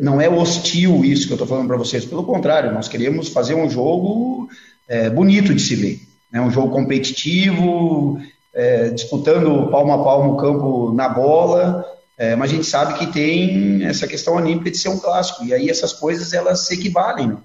não 0.01 0.19
é 0.19 0.27
hostil 0.27 1.05
isso 1.05 1.27
que 1.27 1.33
eu 1.33 1.35
estou 1.35 1.45
falando 1.45 1.67
para 1.67 1.77
vocês, 1.77 2.03
pelo 2.03 2.23
contrário, 2.23 2.73
nós 2.73 2.87
queremos 2.87 3.27
fazer 3.27 3.53
um 3.53 3.69
jogo 3.69 4.49
é, 4.87 5.07
bonito 5.07 5.53
de 5.53 5.61
se 5.61 5.75
ver, 5.75 6.01
né? 6.31 6.41
um 6.41 6.49
jogo 6.49 6.71
competitivo, 6.71 8.19
é, 8.55 8.89
disputando 8.89 9.69
palmo 9.69 9.93
a 9.93 10.03
palmo 10.03 10.33
o 10.33 10.37
campo 10.37 10.93
na 10.95 11.07
bola, 11.07 11.85
é, 12.17 12.35
mas 12.35 12.49
a 12.49 12.55
gente 12.55 12.65
sabe 12.65 12.97
que 12.97 13.13
tem 13.13 13.85
essa 13.85 14.07
questão 14.07 14.35
anímica 14.35 14.71
de 14.71 14.77
ser 14.79 14.89
um 14.89 14.97
clássico, 14.97 15.45
e 15.45 15.53
aí 15.53 15.69
essas 15.69 15.93
coisas 15.93 16.33
elas 16.33 16.65
se 16.65 16.73
equivalem. 16.73 17.37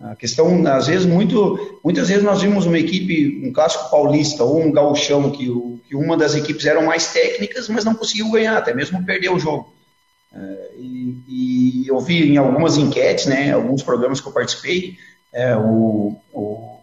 A 0.00 0.14
questão, 0.14 0.64
às 0.68 0.86
vezes, 0.86 1.04
muito, 1.04 1.80
muitas 1.82 2.08
vezes 2.08 2.22
nós 2.22 2.40
vimos 2.40 2.66
uma 2.66 2.78
equipe, 2.78 3.42
um 3.44 3.52
clássico 3.52 3.90
paulista 3.90 4.44
ou 4.44 4.60
um 4.60 4.70
gauchão, 4.70 5.30
que, 5.30 5.50
o, 5.50 5.80
que 5.88 5.96
uma 5.96 6.16
das 6.16 6.36
equipes 6.36 6.66
eram 6.66 6.86
mais 6.86 7.12
técnicas, 7.12 7.68
mas 7.68 7.84
não 7.84 7.94
conseguiu 7.94 8.30
ganhar, 8.30 8.56
até 8.56 8.72
mesmo 8.72 9.04
perder 9.04 9.30
o 9.30 9.40
jogo. 9.40 9.72
É, 10.32 10.70
e, 10.78 11.16
e, 11.26 11.88
eu 11.88 11.98
vi 11.98 12.32
em 12.32 12.36
algumas 12.36 12.76
enquetes, 12.76 13.26
né, 13.26 13.52
alguns 13.52 13.82
programas 13.82 14.20
que 14.20 14.28
eu 14.28 14.32
participei, 14.32 14.96
é, 15.32 15.56
o, 15.56 16.16
o, 16.32 16.78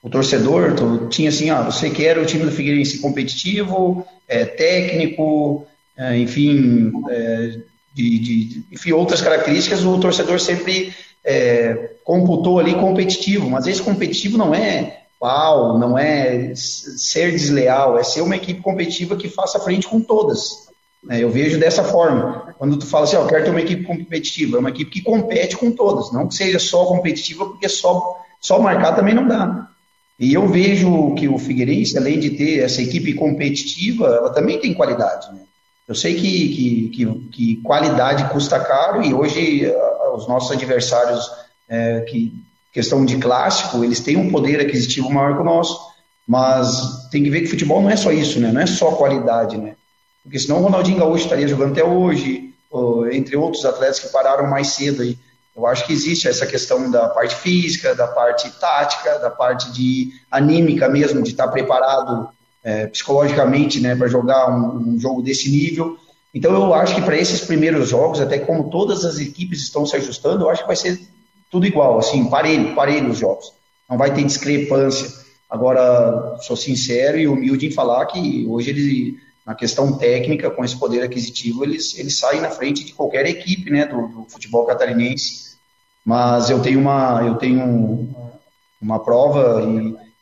o, 0.00 0.10
torcedor 0.10 1.08
tinha 1.08 1.30
assim, 1.30 1.50
ah, 1.50 1.62
você 1.62 1.90
quer 1.90 2.18
o 2.18 2.26
time 2.26 2.44
do 2.44 2.52
Figueirense 2.52 2.98
competitivo, 2.98 4.06
é, 4.28 4.44
técnico, 4.44 5.66
é, 5.96 6.16
enfim, 6.18 6.92
é, 7.10 7.58
de, 7.92 8.18
de, 8.18 8.64
enfim, 8.70 8.92
outras 8.92 9.20
características, 9.20 9.84
o 9.84 9.98
torcedor 9.98 10.38
sempre 10.38 10.94
é, 11.24 11.92
computou 12.04 12.58
ali 12.58 12.74
competitivo, 12.74 13.48
mas 13.48 13.66
esse 13.66 13.82
competitivo 13.82 14.36
não 14.36 14.54
é 14.54 15.04
pau, 15.18 15.78
não 15.78 15.98
é 15.98 16.52
ser 16.54 17.30
desleal, 17.30 17.98
é 17.98 18.02
ser 18.02 18.20
uma 18.20 18.36
equipe 18.36 18.60
competitiva 18.60 19.16
que 19.16 19.28
faça 19.28 19.58
frente 19.58 19.88
com 19.88 20.00
todas. 20.00 20.68
Né? 21.02 21.22
Eu 21.22 21.30
vejo 21.30 21.58
dessa 21.58 21.82
forma. 21.82 22.54
Quando 22.58 22.78
tu 22.78 22.86
fala 22.86 23.04
assim, 23.04 23.16
eu 23.16 23.26
quero 23.26 23.44
ter 23.44 23.50
uma 23.50 23.60
equipe 23.60 23.84
competitiva, 23.84 24.58
é 24.58 24.60
uma 24.60 24.68
equipe 24.68 24.90
que 24.90 25.02
compete 25.02 25.56
com 25.56 25.72
todas, 25.72 26.12
não 26.12 26.28
que 26.28 26.34
seja 26.34 26.58
só 26.58 26.84
competitiva, 26.84 27.46
porque 27.46 27.68
só, 27.68 28.20
só 28.40 28.58
marcar 28.58 28.94
também 28.94 29.14
não 29.14 29.26
dá. 29.26 29.68
E 30.18 30.32
eu 30.32 30.46
vejo 30.46 31.14
que 31.14 31.26
o 31.26 31.38
Figueirense, 31.38 31.98
além 31.98 32.20
de 32.20 32.30
ter 32.30 32.60
essa 32.60 32.80
equipe 32.80 33.14
competitiva, 33.14 34.06
ela 34.06 34.30
também 34.30 34.60
tem 34.60 34.72
qualidade. 34.72 35.32
Né? 35.32 35.40
Eu 35.88 35.94
sei 35.94 36.14
que, 36.14 36.48
que, 36.48 36.88
que, 36.90 37.06
que 37.30 37.56
qualidade 37.62 38.30
custa 38.30 38.60
caro 38.60 39.02
e 39.02 39.12
hoje 39.12 39.66
os 40.16 40.28
nossos 40.28 40.50
adversários, 40.50 41.30
é, 41.68 42.00
que 42.00 42.32
questão 42.72 43.04
de 43.04 43.16
clássico, 43.18 43.84
eles 43.84 44.00
têm 44.00 44.16
um 44.16 44.30
poder 44.30 44.60
aquisitivo 44.60 45.08
maior 45.10 45.36
que 45.36 45.42
o 45.42 45.44
nosso, 45.44 45.80
mas 46.26 47.08
tem 47.10 47.22
que 47.22 47.30
ver 47.30 47.42
que 47.42 47.46
futebol 47.46 47.80
não 47.80 47.90
é 47.90 47.96
só 47.96 48.10
isso, 48.10 48.40
né? 48.40 48.50
Não 48.50 48.60
é 48.60 48.66
só 48.66 48.92
qualidade, 48.92 49.56
né? 49.56 49.76
Porque 50.22 50.38
senão 50.38 50.58
o 50.58 50.62
Ronaldinho 50.62 50.98
Gaúcho 50.98 51.24
estaria 51.24 51.46
jogando 51.46 51.72
até 51.72 51.84
hoje, 51.84 52.52
entre 53.12 53.36
outros 53.36 53.64
atletas 53.64 54.00
que 54.00 54.08
pararam 54.08 54.48
mais 54.48 54.68
cedo 54.68 55.02
aí. 55.02 55.16
Eu 55.54 55.66
acho 55.66 55.86
que 55.86 55.92
existe 55.92 56.26
essa 56.26 56.46
questão 56.46 56.90
da 56.90 57.08
parte 57.08 57.36
física, 57.36 57.94
da 57.94 58.08
parte 58.08 58.50
tática, 58.58 59.18
da 59.20 59.30
parte 59.30 59.70
de 59.70 60.10
anímica 60.28 60.88
mesmo, 60.88 61.22
de 61.22 61.30
estar 61.30 61.46
preparado 61.48 62.28
é, 62.64 62.88
psicologicamente, 62.88 63.78
né, 63.78 63.94
para 63.94 64.08
jogar 64.08 64.50
um, 64.50 64.94
um 64.94 64.98
jogo 64.98 65.22
desse 65.22 65.48
nível. 65.50 65.96
Então 66.34 66.52
eu 66.52 66.74
acho 66.74 66.96
que 66.96 67.02
para 67.02 67.16
esses 67.16 67.42
primeiros 67.42 67.88
jogos, 67.88 68.20
até 68.20 68.40
como 68.40 68.68
todas 68.68 69.04
as 69.04 69.18
equipes 69.18 69.62
estão 69.62 69.86
se 69.86 69.94
ajustando, 69.94 70.44
eu 70.44 70.50
acho 70.50 70.62
que 70.62 70.66
vai 70.66 70.76
ser 70.76 71.00
tudo 71.48 71.66
igual, 71.66 71.96
assim, 71.96 72.28
parelho, 72.28 72.74
parelho 72.74 73.10
os 73.10 73.18
jogos. 73.18 73.52
Não 73.88 73.96
vai 73.96 74.12
ter 74.12 74.24
discrepância. 74.24 75.08
Agora, 75.48 76.36
sou 76.40 76.56
sincero 76.56 77.16
e 77.16 77.28
humilde 77.28 77.68
em 77.68 77.70
falar 77.70 78.06
que 78.06 78.44
hoje 78.48 78.70
ele, 78.70 79.16
na 79.46 79.54
questão 79.54 79.96
técnica, 79.96 80.50
com 80.50 80.64
esse 80.64 80.76
poder 80.76 81.02
aquisitivo, 81.02 81.62
eles, 81.62 81.96
eles 81.96 82.18
saem 82.18 82.40
na 82.40 82.50
frente 82.50 82.84
de 82.84 82.92
qualquer 82.92 83.24
equipe, 83.26 83.70
né, 83.70 83.86
do, 83.86 84.08
do 84.08 84.26
futebol 84.28 84.66
catarinense. 84.66 85.54
Mas 86.04 86.50
eu 86.50 86.60
tenho 86.60 86.80
uma, 86.80 87.22
eu 87.24 87.36
tenho 87.36 88.08
uma 88.82 88.98
prova 88.98 89.62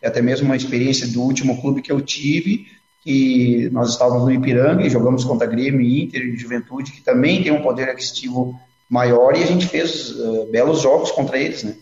e 0.02 0.06
até 0.06 0.20
mesmo 0.20 0.46
uma 0.46 0.56
experiência 0.56 1.06
do 1.06 1.22
último 1.22 1.60
clube 1.62 1.80
que 1.80 1.90
eu 1.90 2.00
tive, 2.00 2.66
que 3.02 3.68
nós 3.70 3.90
estávamos 3.90 4.24
no 4.24 4.32
Ipiranga 4.32 4.86
e 4.86 4.90
jogamos 4.90 5.24
contra 5.24 5.46
Grêmio, 5.46 5.80
Inter 5.80 6.22
e 6.22 6.36
Juventude, 6.36 6.92
que 6.92 7.02
também 7.02 7.42
tem 7.42 7.52
um 7.52 7.62
poder 7.62 7.88
aquisitivo 7.88 8.58
maior 8.88 9.36
e 9.36 9.42
a 9.42 9.46
gente 9.46 9.66
fez 9.66 10.10
uh, 10.10 10.46
belos 10.50 10.80
jogos 10.80 11.10
contra 11.10 11.38
eles, 11.38 11.64
né? 11.64 11.76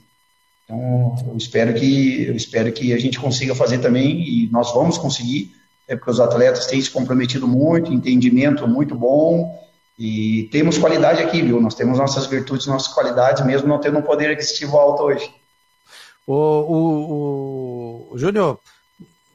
Então, 0.64 1.16
eu 1.29 1.37
espero 1.37 1.75
que 1.75 2.25
eu 2.25 2.37
espero 2.37 2.73
que 2.73 2.92
a 2.92 2.98
gente 2.98 3.18
consiga 3.18 3.54
fazer 3.54 3.79
também 3.79 4.21
e 4.23 4.48
nós 4.50 4.73
vamos 4.73 4.96
conseguir, 4.96 5.52
é 5.87 5.96
porque 5.96 6.10
os 6.10 6.21
atletas 6.21 6.66
têm 6.66 6.81
se 6.81 6.88
comprometido 6.88 7.46
muito, 7.46 7.92
entendimento 7.92 8.66
muito 8.66 8.94
bom 8.94 9.58
e 9.98 10.48
temos 10.52 10.79
qualidade 10.79 11.21
aqui, 11.21 11.42
viu? 11.42 11.60
Nós 11.60 11.75
temos 11.75 11.98
nossas 11.98 12.27
virtudes, 12.27 12.66
nossas 12.66 12.94
qualidades, 12.94 13.44
mesmo 13.44 13.68
não 13.68 13.79
tendo 13.79 13.98
um 13.98 14.02
poder 14.02 14.31
aquisitivo 14.31 14.79
alto 14.79 15.02
hoje. 15.02 15.31
O, 16.27 16.35
o, 16.35 18.08
o 18.12 18.18
Júnior, 18.18 18.60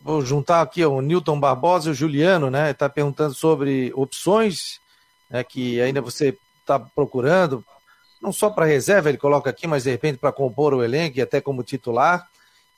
Vou 0.06 0.22
juntar 0.22 0.62
aqui 0.62 0.86
o 0.86 1.02
Newton 1.02 1.40
Barbosa 1.40 1.90
e 1.90 1.92
o 1.92 1.96
Juliano, 1.96 2.52
né? 2.52 2.70
Está 2.70 2.88
perguntando 2.88 3.34
sobre 3.34 3.92
opções 3.96 4.80
né, 5.28 5.44
que 5.44 5.82
ainda 5.82 6.00
você 6.00 6.38
está 6.60 6.80
procurando, 6.80 7.66
não 8.22 8.32
só 8.32 8.52
para 8.52 8.68
reserva, 8.68 9.10
ele 9.10 9.18
coloca 9.18 9.50
aqui, 9.50 9.66
mas 9.66 9.86
de 9.86 9.90
repente 9.90 10.20
para 10.20 10.32
compor 10.32 10.76
o 10.76 10.84
elenco 10.84 11.18
e 11.18 11.24
até 11.24 11.42
como 11.42 11.64
titular. 11.64 12.28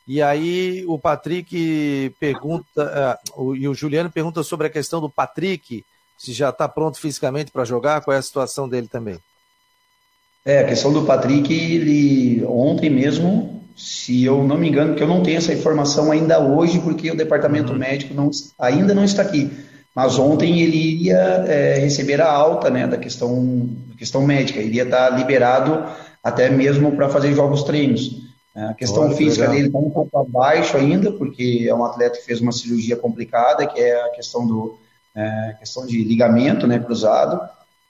E 0.08 0.22
aí 0.22 0.86
o 0.88 0.98
Patrick 0.98 2.16
pergunta, 2.18 3.20
uh, 3.36 3.44
o, 3.44 3.54
e 3.54 3.68
o 3.68 3.74
Juliano 3.74 4.10
pergunta 4.10 4.42
sobre 4.42 4.68
a 4.68 4.70
questão 4.70 5.02
do 5.02 5.10
Patrick, 5.10 5.84
se 6.18 6.32
já 6.32 6.48
está 6.48 6.66
pronto 6.66 6.98
fisicamente 6.98 7.52
para 7.52 7.66
jogar, 7.66 8.00
qual 8.00 8.16
é 8.16 8.20
a 8.20 8.24
situação 8.24 8.70
dele 8.70 8.88
também? 8.88 9.20
É, 10.46 10.60
a 10.60 10.66
questão 10.66 10.94
do 10.94 11.04
Patrick, 11.04 11.54
ele 11.54 12.46
ontem 12.46 12.90
mesmo 12.90 13.67
se 13.78 14.26
eu 14.26 14.44
não 14.44 14.58
me 14.58 14.68
engano, 14.68 14.96
que 14.96 15.04
eu 15.04 15.08
não 15.08 15.22
tenho 15.22 15.38
essa 15.38 15.54
informação 15.54 16.12
ainda 16.12 16.40
hoje, 16.40 16.80
porque 16.80 17.12
o 17.12 17.16
departamento 17.16 17.72
uhum. 17.72 17.78
médico 17.78 18.14
não, 18.14 18.32
ainda 18.60 18.96
não 18.96 19.04
está 19.04 19.22
aqui. 19.22 19.52
Mas 19.96 20.18
ontem 20.18 20.60
ele 20.62 20.78
iria 20.78 21.18
é, 21.48 21.80
receber 21.80 22.20
a 22.20 22.32
alta 22.32 22.72
né, 22.72 22.88
da 22.88 22.98
questão, 22.98 23.70
questão 23.98 24.26
médica, 24.26 24.60
iria 24.60 24.84
estar 24.84 25.10
liberado 25.10 25.86
até 26.24 26.50
mesmo 26.50 26.92
para 26.96 27.08
fazer 27.08 27.34
jogos 27.34 27.64
treinos. 27.64 28.28
É, 28.56 28.64
a 28.64 28.74
questão 28.74 29.04
Olha, 29.04 29.16
física 29.16 29.42
legal. 29.42 29.56
dele 29.56 29.68
está 29.68 29.80
um 29.80 29.92
pouco 29.92 30.18
abaixo 30.18 30.76
ainda, 30.76 31.12
porque 31.12 31.68
é 31.70 31.74
um 31.74 31.86
atleta 31.86 32.18
que 32.18 32.26
fez 32.26 32.42
uma 32.42 32.52
cirurgia 32.52 32.96
complicada, 32.96 33.68
que 33.68 33.80
é 33.80 34.04
a 34.06 34.10
questão 34.10 34.46
do 34.46 34.78
é, 35.16 35.56
questão 35.60 35.86
de 35.86 36.04
ligamento 36.04 36.66
né, 36.66 36.80
cruzado. 36.80 37.40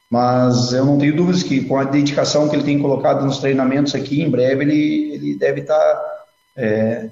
Mas 0.10 0.72
eu 0.72 0.86
não 0.86 0.98
tenho 0.98 1.16
dúvidas 1.16 1.44
que 1.44 1.66
com 1.66 1.78
a 1.78 1.84
dedicação 1.84 2.48
que 2.48 2.56
ele 2.56 2.64
tem 2.64 2.80
colocado 2.80 3.26
nos 3.26 3.40
treinamentos 3.40 3.94
aqui, 3.94 4.22
em 4.22 4.30
breve 4.30 4.64
ele, 4.64 5.14
ele 5.14 5.36
deve 5.36 5.62
estar 5.62 5.78
tá, 5.78 6.26
é, 6.56 7.10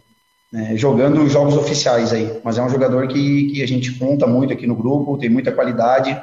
é, 0.54 0.78
jogando 0.78 1.28
jogos 1.28 1.56
oficiais 1.58 2.14
aí. 2.14 2.40
Mas 2.44 2.58
é 2.58 2.64
um 2.64 2.70
jogador 2.70 3.08
que, 3.08 3.52
que 3.52 3.62
a 3.62 3.68
gente 3.68 3.92
conta 3.94 4.26
muito 4.26 4.54
aqui 4.54 4.66
no 4.66 4.76
grupo, 4.76 5.18
tem 5.18 5.30
muita 5.30 5.52
qualidade. 5.52 6.20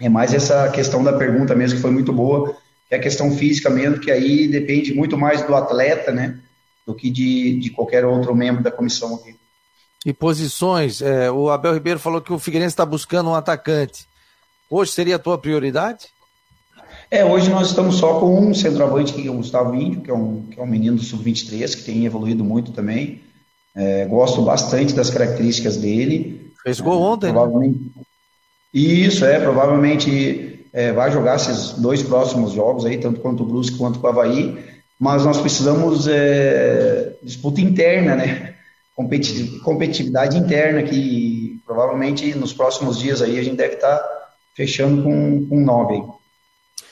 É 0.00 0.08
mais 0.08 0.32
essa 0.32 0.70
questão 0.70 1.04
da 1.04 1.12
pergunta 1.12 1.54
mesmo 1.54 1.76
que 1.76 1.82
foi 1.82 1.90
muito 1.90 2.12
boa, 2.12 2.56
que 2.88 2.94
é 2.94 2.96
a 2.96 3.00
questão 3.00 3.30
física 3.36 3.68
mesmo, 3.68 4.00
que 4.00 4.10
aí 4.10 4.48
depende 4.48 4.94
muito 4.94 5.18
mais 5.18 5.42
do 5.42 5.54
atleta, 5.54 6.10
né, 6.10 6.38
do 6.86 6.94
que 6.94 7.10
de, 7.10 7.58
de 7.60 7.70
qualquer 7.70 8.06
outro 8.06 8.34
membro 8.34 8.62
da 8.62 8.70
comissão 8.70 9.14
aqui. 9.16 9.36
E 10.04 10.14
posições, 10.14 11.02
é, 11.02 11.30
o 11.30 11.50
Abel 11.50 11.74
Ribeiro 11.74 12.00
falou 12.00 12.22
que 12.22 12.32
o 12.32 12.38
Figueirense 12.38 12.72
está 12.72 12.86
buscando 12.86 13.28
um 13.28 13.34
atacante. 13.34 14.08
Hoje 14.70 14.92
seria 14.92 15.16
a 15.16 15.18
tua 15.18 15.36
prioridade? 15.36 16.06
É, 17.10 17.24
hoje 17.24 17.50
nós 17.50 17.70
estamos 17.70 17.96
só 17.96 18.20
com 18.20 18.38
um 18.38 18.54
centroavante, 18.54 19.12
que 19.12 19.26
é 19.26 19.30
o 19.30 19.34
Gustavo 19.34 19.74
Índio, 19.74 20.00
que 20.00 20.10
é 20.12 20.14
um, 20.14 20.42
que 20.42 20.60
é 20.60 20.62
um 20.62 20.66
menino 20.66 20.96
do 20.96 21.02
Sub-23, 21.02 21.76
que 21.76 21.82
tem 21.82 22.06
evoluído 22.06 22.44
muito 22.44 22.70
também. 22.70 23.20
É, 23.74 24.04
gosto 24.06 24.42
bastante 24.42 24.94
das 24.94 25.10
características 25.10 25.76
dele. 25.76 26.52
Fez 26.62 26.78
gol 26.78 27.02
ontem, 27.02 27.26
né? 27.26 27.32
provavelmente... 27.32 27.78
né? 27.96 28.02
Isso, 28.72 29.24
é, 29.24 29.40
provavelmente 29.40 30.64
é, 30.72 30.92
vai 30.92 31.10
jogar 31.10 31.34
esses 31.34 31.72
dois 31.72 32.00
próximos 32.04 32.52
jogos 32.52 32.86
aí, 32.86 32.96
tanto 32.96 33.20
quanto 33.20 33.42
o 33.42 33.46
Brusque 33.46 33.76
quanto 33.76 33.98
o 33.98 34.06
Havaí, 34.06 34.56
mas 34.96 35.24
nós 35.24 35.40
precisamos 35.40 36.06
é, 36.06 37.12
disputa 37.24 37.60
interna, 37.60 38.14
né? 38.14 38.54
Competitividade 39.64 40.38
interna, 40.38 40.84
que 40.84 41.60
provavelmente 41.66 42.32
nos 42.36 42.52
próximos 42.52 43.00
dias 43.00 43.20
aí 43.20 43.36
a 43.36 43.42
gente 43.42 43.56
deve 43.56 43.74
estar 43.74 43.96
tá 43.96 44.19
fechando 44.60 45.02
com, 45.02 45.46
com 45.48 45.58
9. 45.58 46.04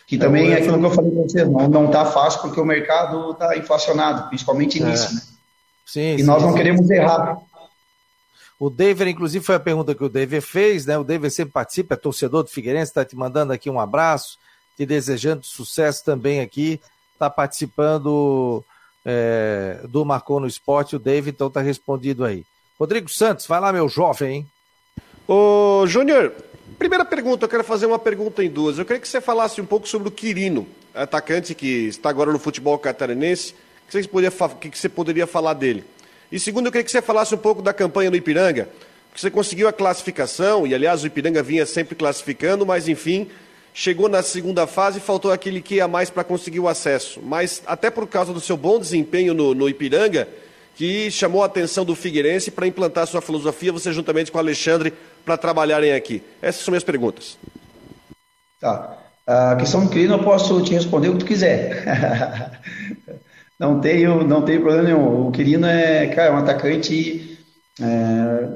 Que 0.07 0.17
é, 0.17 0.19
também 0.19 0.53
é 0.53 0.55
aquilo 0.55 0.79
que 0.79 0.87
eu 0.87 0.91
falei 0.91 1.11
para 1.11 1.23
você, 1.23 1.45
não, 1.45 1.69
não 1.69 1.91
tá 1.91 2.07
fácil 2.07 2.41
porque 2.41 2.59
o 2.59 2.65
mercado 2.65 3.33
está 3.33 3.55
inflacionado, 3.59 4.27
principalmente 4.29 4.83
é. 4.83 4.87
nisso, 4.87 5.15
né? 5.15 5.21
Sim, 5.85 6.15
e 6.15 6.19
sim, 6.21 6.25
nós 6.25 6.43
não 6.43 6.53
sim. 6.53 6.57
queremos 6.57 6.89
errar. 6.89 7.37
O 8.59 8.71
David, 8.71 9.11
inclusive, 9.11 9.45
foi 9.45 9.55
a 9.55 9.61
pergunta 9.61 9.95
que 9.95 10.03
o 10.03 10.09
David 10.09 10.41
fez, 10.41 10.87
né? 10.87 10.97
O 10.97 11.05
David 11.05 11.31
sempre 11.31 11.53
participa, 11.53 11.93
é 11.93 11.97
torcedor 11.97 12.43
do 12.43 12.49
Figueirense, 12.49 12.91
está 12.91 13.05
te 13.05 13.15
mandando 13.15 13.53
aqui 13.53 13.69
um 13.69 13.79
abraço, 13.79 14.39
te 14.75 14.87
desejando 14.87 15.45
sucesso 15.45 16.03
também 16.03 16.41
aqui, 16.41 16.81
está 17.13 17.29
participando 17.29 18.65
é, 19.05 19.81
do 19.89 20.07
Marcou 20.07 20.41
no 20.41 20.47
Esporte, 20.47 20.97
o 20.97 20.99
David, 20.99 21.35
então 21.35 21.49
está 21.49 21.61
respondido 21.61 22.25
aí. 22.25 22.47
Rodrigo 22.81 23.11
Santos, 23.11 23.47
vai 23.47 23.61
lá, 23.61 23.73
meu 23.73 23.89
jovem, 23.91 24.37
hein? 24.37 24.47
Ô, 25.29 25.87
Júnior, 25.87 26.35
Primeira 26.79 27.05
pergunta, 27.05 27.45
eu 27.45 27.49
quero 27.49 27.65
fazer 27.65 27.87
uma 27.87 27.99
pergunta 27.99 28.45
em 28.45 28.49
duas. 28.49 28.79
Eu 28.79 28.85
queria 28.85 29.01
que 29.01 29.09
você 29.09 29.21
falasse 29.21 29.61
um 29.61 29.67
pouco 29.67 29.89
sobre 29.89 30.07
o 30.07 30.13
Quirino, 30.13 30.65
atacante 30.95 31.53
que 31.53 31.89
está 31.89 32.09
agora 32.09 32.31
no 32.31 32.39
futebol 32.39 32.79
catarinense. 32.79 33.53
O 33.83 33.91
que 33.91 34.01
você 34.01 34.09
poderia, 34.09 34.31
que 34.61 34.79
você 34.79 34.89
poderia 34.89 35.27
falar 35.27 35.55
dele? 35.55 35.83
E 36.31 36.39
segundo, 36.39 36.67
eu 36.67 36.73
queria 36.73 36.85
que 36.85 36.91
você 36.93 37.03
falasse 37.03 37.35
um 37.35 37.39
pouco 37.39 37.61
da 37.61 37.73
campanha 37.73 38.13
do 38.13 38.17
Ipiranga, 38.17 38.69
porque 39.09 39.21
você 39.21 39.29
conseguiu 39.29 39.67
a 39.67 39.73
classificação, 39.73 40.69
e 40.69 40.75
aliás 40.75 41.03
o 41.03 41.09
Ipiranga 41.09 41.43
vinha 41.43 41.67
sempre 41.67 41.97
classificando, 41.97 42.65
mas 42.65 42.87
enfim, 42.87 43.29
chegou 43.75 44.09
na 44.09 44.23
segunda 44.23 44.65
fase 44.65 44.99
e 44.99 45.01
faltou 45.01 45.33
aquele 45.33 45.61
que 45.61 45.77
ia 45.77 45.89
mais 45.89 46.11
para 46.11 46.23
conseguir 46.23 46.61
o 46.61 46.69
acesso. 46.69 47.21
Mas 47.21 47.61
até 47.67 47.91
por 47.91 48.07
causa 48.07 48.33
do 48.33 48.41
seu 48.41 48.57
bom 48.57 48.79
desempenho 48.79 49.35
no, 49.35 49.53
no 49.53 49.69
Ipiranga, 49.69 50.29
que 50.77 51.11
chamou 51.11 51.43
a 51.43 51.47
atenção 51.47 51.85
do 51.85 51.97
Figueirense 51.97 52.53
para 52.53 52.65
implantar 52.65 53.05
sua 53.09 53.21
filosofia, 53.21 53.73
você 53.73 53.93
juntamente 53.93 54.31
com 54.31 54.39
o 54.39 54.41
Alexandre, 54.41 54.95
para 55.29 55.37
trabalharem 55.37 55.93
aqui? 55.93 56.23
Essas 56.41 56.63
são 56.63 56.73
minhas 56.73 56.83
perguntas. 56.83 57.37
Tá. 58.59 58.97
A 59.27 59.57
questão 59.57 59.85
do 59.85 59.91
Quirino 59.91 60.15
eu 60.15 60.25
posso 60.25 60.63
te 60.63 60.73
responder 60.73 61.11
o 61.11 61.13
que 61.13 61.19
tu 61.19 61.27
quiser. 61.27 62.59
não 63.61 63.79
tenho, 63.79 64.27
não 64.27 64.41
tenho 64.41 64.63
problema 64.63 64.85
nenhum. 64.85 65.29
O 65.29 65.31
Quirino 65.31 65.67
é, 65.67 66.07
cara, 66.07 66.31
é 66.31 66.33
um 66.33 66.39
atacante. 66.39 67.39
É, 67.79 68.49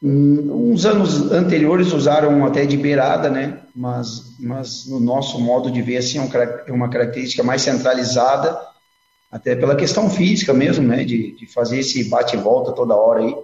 uns 0.00 0.86
anos 0.86 1.32
anteriores 1.32 1.92
usaram 1.92 2.46
até 2.46 2.64
de 2.64 2.76
beirada, 2.76 3.28
né? 3.28 3.58
Mas, 3.74 4.36
mas 4.38 4.86
no 4.86 5.00
nosso 5.00 5.40
modo 5.40 5.68
de 5.68 5.82
ver, 5.82 5.96
assim, 5.96 6.18
é 6.18 6.72
uma 6.72 6.88
característica 6.88 7.42
mais 7.42 7.62
centralizada 7.62 8.56
até 9.32 9.56
pela 9.56 9.74
questão 9.74 10.08
física 10.08 10.54
mesmo, 10.54 10.86
né, 10.86 11.04
de, 11.04 11.32
de 11.32 11.46
fazer 11.52 11.80
esse 11.80 12.08
bate 12.08 12.36
e 12.36 12.40
volta 12.40 12.70
toda 12.70 12.94
hora 12.94 13.20
aí. 13.20 13.34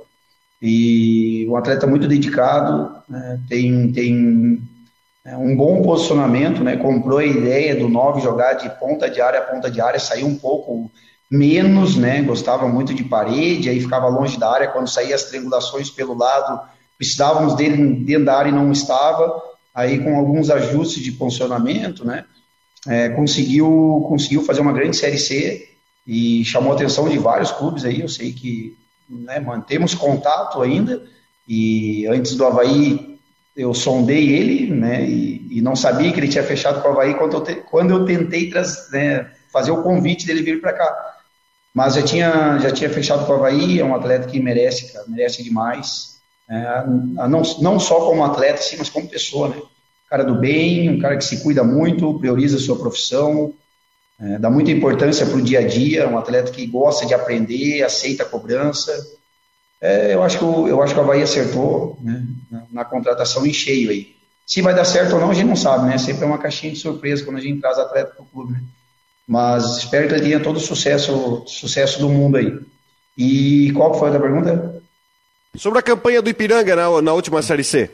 E 0.67 1.47
um 1.47 1.57
atleta 1.57 1.87
muito 1.87 2.09
dedicado, 2.09 2.97
né, 3.07 3.39
tem, 3.51 3.93
tem 3.93 4.63
é, 5.23 5.37
um 5.37 5.55
bom 5.55 5.83
posicionamento, 5.83 6.65
né, 6.65 6.79
comprou 6.79 7.19
a 7.19 7.25
ideia 7.25 7.77
do 7.77 7.87
9 7.87 8.23
jogar 8.23 8.55
de 8.55 8.71
ponta 8.81 9.11
de 9.11 9.21
área 9.21 9.41
a 9.41 9.43
ponta 9.43 9.71
de 9.71 9.83
área, 9.83 10.01
saiu 10.01 10.27
um 10.27 10.39
pouco 10.39 10.91
menos, 11.31 11.97
né, 11.97 12.23
gostava 12.23 12.67
muito 12.67 12.95
de 12.95 13.05
parede, 13.05 13.69
aí 13.69 13.79
ficava 13.79 14.09
longe 14.09 14.39
da 14.39 14.51
área, 14.51 14.69
quando 14.69 14.89
saía 14.89 15.15
as 15.15 15.25
triangulações 15.25 15.91
pelo 15.91 16.17
lado, 16.17 16.67
precisávamos 16.97 17.55
dele 17.55 18.03
dentro 18.03 18.25
da 18.25 18.39
área 18.39 18.49
e 18.49 18.55
não 18.55 18.73
estava, 18.73 19.43
aí 19.75 19.99
com 19.99 20.17
alguns 20.17 20.49
ajustes 20.49 21.05
de 21.05 21.13
posicionamento, 21.13 22.07
né, 22.07 22.25
é, 22.89 23.11
conseguiu, 23.11 24.03
conseguiu 24.09 24.43
fazer 24.43 24.63
uma 24.63 24.73
grande 24.73 24.97
Série 24.97 25.19
C, 25.19 25.69
e 26.07 26.43
chamou 26.43 26.73
a 26.73 26.75
atenção 26.75 27.09
de 27.09 27.19
vários 27.19 27.51
clubes 27.51 27.85
aí. 27.85 28.01
Eu 28.01 28.09
sei 28.09 28.33
que 28.33 28.77
né, 29.09 29.41
mantemos 29.41 29.95
contato 29.95 30.63
ainda 30.63 31.03
e 31.49 32.07
antes 32.07 32.35
do 32.35 32.45
Havaí 32.45 33.19
eu 33.57 33.73
sondei 33.73 34.31
ele, 34.31 34.71
né, 34.75 35.05
e, 35.05 35.59
e 35.59 35.61
não 35.61 35.77
sabia 35.77 36.13
que 36.13 36.19
ele 36.19 36.29
tinha 36.29 36.43
fechado 36.43 36.83
com 36.83 36.89
o 36.89 36.93
Havaí 36.93 37.15
quando 37.15 37.37
eu, 37.37 37.41
te, 37.41 37.55
quando 37.57 37.91
eu 37.93 38.05
tentei 38.05 38.51
né, 38.93 39.31
fazer 39.53 39.71
o 39.71 39.83
convite 39.83 40.27
dele 40.27 40.43
vir 40.43 40.61
para 40.61 40.73
cá. 40.73 41.15
Mas 41.73 41.95
já 41.95 42.03
tinha, 42.03 42.59
já 42.59 42.71
tinha 42.71 42.91
fechado 42.91 43.27
com 43.27 43.33
o 43.33 43.37
Havaí, 43.37 43.81
é 43.81 43.85
um 43.85 43.95
atleta 43.95 44.29
que 44.29 44.41
merece, 44.41 44.93
cara, 44.93 45.05
merece 45.09 45.43
demais. 45.43 46.21
É, 46.49 46.85
não, 47.29 47.43
não 47.61 47.81
só 47.81 48.07
como 48.07 48.25
atleta, 48.25 48.63
sim, 48.63 48.77
mas 48.79 48.89
como 48.89 49.09
pessoa, 49.09 49.49
né? 49.49 49.61
Cara 50.09 50.25
do 50.25 50.37
bem, 50.37 50.91
um 50.91 51.01
cara 51.01 51.17
que 51.17 51.25
se 51.25 51.43
cuida 51.43 51.65
muito, 51.65 52.19
prioriza 52.19 52.57
a 52.57 52.61
sua 52.61 52.79
profissão, 52.79 53.53
é, 54.25 54.39
dá 54.39 54.49
muita 54.49 54.71
importância 54.71 55.27
para 55.27 55.37
o 55.37 55.43
dia 55.43 55.59
a 55.59 55.67
dia, 55.67 56.09
um 56.09 56.17
atleta 56.17 56.51
que 56.51 56.67
gosta 56.67 57.05
de 57.05 57.13
aprender, 57.13 57.83
aceita 57.83 58.23
a 58.23 58.27
cobrança. 58.27 58.91
É, 59.81 60.15
eu, 60.15 60.23
acho 60.23 60.39
que 60.39 60.45
o, 60.45 60.67
eu 60.67 60.83
acho 60.83 60.95
que 60.95 61.01
o 61.01 61.03
Havaí 61.03 61.23
acertou 61.23 61.99
né, 62.01 62.25
na, 62.51 62.63
na, 62.73 62.85
contratação 62.87 63.47
em 63.47 63.53
cheio 63.53 63.91
aí. 63.91 64.15
Se 64.47 64.63
vai 64.63 64.75
dar 64.75 64.87
certo 64.87 65.15
ou 65.15 65.21
não, 65.21 65.31
a 65.31 65.35
gente 65.35 65.49
não 65.49 65.57
sabe, 65.57 65.89
né? 65.89 65.99
Sempre 65.99 66.25
é 66.25 66.27
uma 66.27 66.39
caixinha 66.39 66.73
de 66.73 66.79
surpresa 66.79 67.23
quando 67.23 67.37
a 67.37 67.41
gente 67.41 67.61
traz 67.61 67.79
atleta 67.79 68.13
para 68.15 68.23
o 68.23 68.27
clube. 68.27 68.53
Né? 68.53 68.63
Mas 69.29 69.79
espero 69.79 70.09
que 70.09 70.15
ele 70.15 70.23
tenha 70.23 70.41
todo 70.41 70.57
o 70.57 70.61
sucesso, 70.61 71.45
sucesso 71.47 71.99
do 71.99 72.09
mundo 72.09 72.39
aí. 72.39 72.59
E 73.17 73.73
qual 73.73 73.99
foi 73.99 74.15
a 74.15 74.21
pergunta? 74.21 74.83
Sobre 75.57 75.79
a 75.79 75.83
campanha 75.83 76.23
do 76.23 76.31
Ipiranga 76.31 76.75
na, 76.75 77.03
na 77.03 77.13
última 77.13 77.43
Série 77.43 77.65
C. 77.65 77.91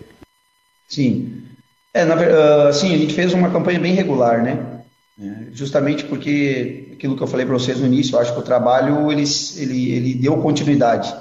Sim. 0.89 1.45
É, 1.93 2.05
na, 2.05 2.15
uh, 2.15 2.73
sim, 2.73 2.95
a 2.95 2.99
gente 2.99 3.15
fez 3.15 3.33
uma 3.33 3.51
campanha 3.51 3.81
bem 3.81 3.95
regular, 3.95 4.43
né? 4.43 4.80
É, 5.21 5.53
justamente 5.53 6.05
porque 6.05 6.89
aquilo 6.95 7.15
que 7.15 7.23
eu 7.23 7.27
falei 7.27 7.45
para 7.45 7.55
vocês 7.55 7.79
no 7.79 7.87
início, 7.87 8.15
eu 8.15 8.21
acho 8.21 8.33
que 8.33 8.41
o 8.41 8.45
trabalho 8.45 9.13
ele, 9.13 9.25
ele, 9.59 9.93
ele 9.93 10.15
deu 10.15 10.39
continuidade. 10.39 11.15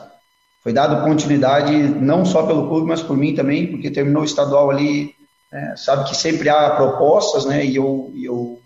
Foi 0.63 0.71
dado 0.71 1.03
continuidade 1.03 1.73
não 1.73 2.23
só 2.23 2.43
pelo 2.43 2.69
clube, 2.69 2.87
mas 2.87 3.01
por 3.01 3.17
mim 3.17 3.35
também, 3.35 3.67
porque 3.67 3.91
terminou 3.91 4.21
o 4.21 4.25
estadual 4.25 4.71
ali. 4.71 5.13
É, 5.51 5.75
sabe 5.75 6.07
que 6.07 6.15
sempre 6.15 6.47
há 6.47 6.69
propostas, 6.71 7.45
né? 7.45 7.65
E 7.65 7.75
eu, 7.75 8.13
eu, 8.15 8.61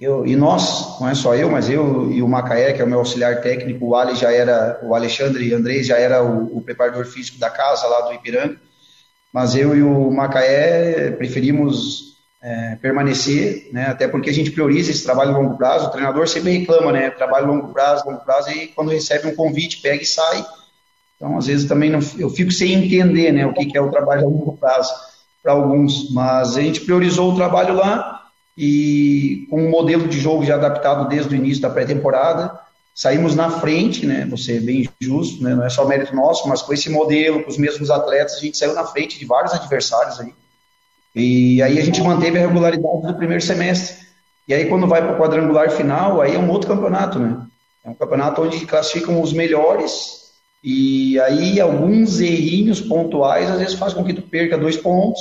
eu, 0.00 0.26
e 0.26 0.36
nós, 0.36 1.00
não 1.00 1.08
é 1.08 1.14
só 1.14 1.34
eu, 1.34 1.50
mas 1.50 1.68
eu 1.68 2.12
e 2.12 2.22
o 2.22 2.28
Macaé, 2.28 2.72
que 2.72 2.82
é 2.82 2.84
o 2.84 2.88
meu 2.88 2.98
auxiliar 2.98 3.40
técnico, 3.40 3.86
o 3.86 3.96
Ale 3.96 4.14
já 4.14 4.30
era, 4.30 4.78
o 4.82 4.94
Alexandre 4.94 5.52
Andrés 5.54 5.86
já 5.86 5.96
era 5.96 6.22
o, 6.22 6.58
o 6.58 6.60
preparador 6.60 7.06
físico 7.06 7.38
da 7.38 7.50
casa 7.50 7.86
lá 7.86 8.02
do 8.02 8.14
Ipiranga. 8.14 8.60
Mas 9.32 9.56
eu 9.56 9.76
e 9.76 9.82
o 9.82 10.10
Macaé 10.10 11.10
preferimos 11.12 12.17
é, 12.40 12.76
permanecer, 12.76 13.68
né? 13.72 13.86
Até 13.86 14.06
porque 14.06 14.30
a 14.30 14.32
gente 14.32 14.50
prioriza 14.50 14.90
esse 14.90 15.04
trabalho 15.04 15.34
a 15.34 15.38
longo 15.38 15.56
prazo. 15.56 15.86
O 15.86 15.90
treinador 15.90 16.28
sempre 16.28 16.58
reclama, 16.58 16.92
né? 16.92 17.10
Trabalho 17.10 17.46
a 17.46 17.48
longo 17.48 17.72
prazo, 17.72 18.08
longo 18.08 18.24
prazo, 18.24 18.50
e 18.50 18.68
quando 18.68 18.90
recebe 18.90 19.28
um 19.28 19.34
convite, 19.34 19.80
pega 19.80 20.02
e 20.02 20.06
sai. 20.06 20.44
Então, 21.16 21.36
às 21.36 21.46
vezes 21.46 21.68
também 21.68 21.90
não, 21.90 21.98
eu 22.16 22.30
fico 22.30 22.52
sem 22.52 22.74
entender, 22.74 23.32
né? 23.32 23.44
O 23.44 23.52
que, 23.52 23.66
que 23.66 23.76
é 23.76 23.80
o 23.80 23.90
trabalho 23.90 24.22
a 24.22 24.28
longo 24.28 24.56
prazo 24.56 24.92
para 25.42 25.52
alguns. 25.52 26.10
Mas 26.10 26.56
a 26.56 26.60
gente 26.60 26.80
priorizou 26.82 27.32
o 27.32 27.36
trabalho 27.36 27.74
lá 27.74 28.30
e 28.56 29.46
com 29.50 29.62
um 29.62 29.70
modelo 29.70 30.06
de 30.06 30.18
jogo 30.18 30.44
já 30.44 30.54
adaptado 30.54 31.08
desde 31.08 31.34
o 31.34 31.36
início 31.36 31.62
da 31.62 31.70
pré-temporada, 31.70 32.58
saímos 32.94 33.34
na 33.34 33.50
frente, 33.50 34.06
né? 34.06 34.26
Você 34.30 34.60
bem 34.60 34.88
justo, 35.00 35.42
né? 35.42 35.54
Não 35.56 35.64
é 35.64 35.70
só 35.70 35.86
mérito 35.86 36.14
nosso, 36.14 36.48
mas 36.48 36.62
com 36.62 36.72
esse 36.72 36.88
modelo, 36.88 37.42
com 37.42 37.50
os 37.50 37.58
mesmos 37.58 37.90
atletas, 37.90 38.36
a 38.36 38.40
gente 38.40 38.56
saiu 38.56 38.74
na 38.74 38.84
frente 38.84 39.18
de 39.18 39.24
vários 39.24 39.52
adversários 39.54 40.20
aí. 40.20 40.32
E 41.14 41.62
aí 41.62 41.78
a 41.78 41.84
gente 41.84 42.02
manteve 42.02 42.38
a 42.38 42.46
regularidade 42.46 43.06
do 43.06 43.14
primeiro 43.14 43.42
semestre. 43.42 44.06
E 44.46 44.54
aí 44.54 44.66
quando 44.66 44.86
vai 44.86 45.02
para 45.02 45.14
o 45.14 45.18
quadrangular 45.18 45.70
final, 45.70 46.20
aí 46.20 46.34
é 46.34 46.38
um 46.38 46.50
outro 46.50 46.68
campeonato, 46.68 47.18
né? 47.18 47.46
É 47.84 47.90
um 47.90 47.94
campeonato 47.94 48.42
onde 48.42 48.66
classificam 48.66 49.20
os 49.20 49.32
melhores 49.32 50.18
e 50.62 51.18
aí 51.20 51.60
alguns 51.60 52.20
errinhos 52.20 52.80
pontuais 52.80 53.48
às 53.48 53.58
vezes 53.58 53.74
faz 53.74 53.94
com 53.94 54.04
que 54.04 54.12
tu 54.12 54.22
perca 54.22 54.58
dois 54.58 54.76
pontos 54.76 55.20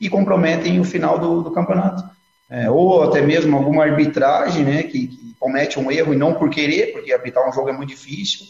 e 0.00 0.08
comprometem 0.08 0.78
o 0.78 0.84
final 0.84 1.18
do, 1.18 1.42
do 1.42 1.50
campeonato. 1.50 2.02
É, 2.50 2.70
ou 2.70 3.02
até 3.02 3.20
mesmo 3.20 3.56
alguma 3.56 3.84
arbitragem, 3.84 4.64
né, 4.64 4.82
que, 4.82 5.08
que, 5.08 5.34
comete 5.38 5.78
um 5.78 5.90
erro 5.90 6.12
e 6.12 6.16
não 6.16 6.34
por 6.34 6.50
querer, 6.50 6.92
porque 6.92 7.12
arbitrar 7.12 7.48
um 7.48 7.52
jogo 7.52 7.68
é 7.68 7.72
muito 7.72 7.90
difícil. 7.90 8.46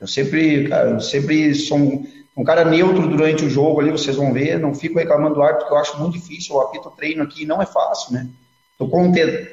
Eu 0.00 0.06
sempre, 0.06 0.68
cara, 0.68 0.90
eu 0.90 1.00
sempre 1.00 1.54
sou 1.54 2.04
um, 2.40 2.44
cara 2.44 2.64
neutro 2.64 3.08
durante 3.08 3.44
o 3.44 3.50
jogo 3.50 3.80
ali, 3.80 3.90
vocês 3.90 4.16
vão 4.16 4.32
ver, 4.32 4.58
não 4.58 4.74
fico 4.74 4.98
reclamando 4.98 5.34
do 5.34 5.42
árbitro, 5.42 5.66
porque 5.66 5.74
eu 5.74 5.78
acho 5.78 5.98
muito 5.98 6.14
difícil, 6.14 6.54
o 6.54 6.60
apito 6.60 6.90
treino 6.96 7.22
aqui 7.22 7.44
não 7.44 7.60
é 7.60 7.66
fácil, 7.66 8.12
né? 8.12 8.28
Tu 8.78 8.88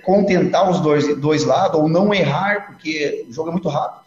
contentar 0.03 0.69
os 0.69 0.79
dois, 0.79 1.17
dois 1.17 1.43
lados, 1.43 1.79
ou 1.79 1.89
não 1.89 2.13
errar, 2.13 2.67
porque 2.67 3.25
o 3.27 3.33
jogo 3.33 3.49
é 3.49 3.51
muito 3.51 3.67
rápido. 3.67 4.05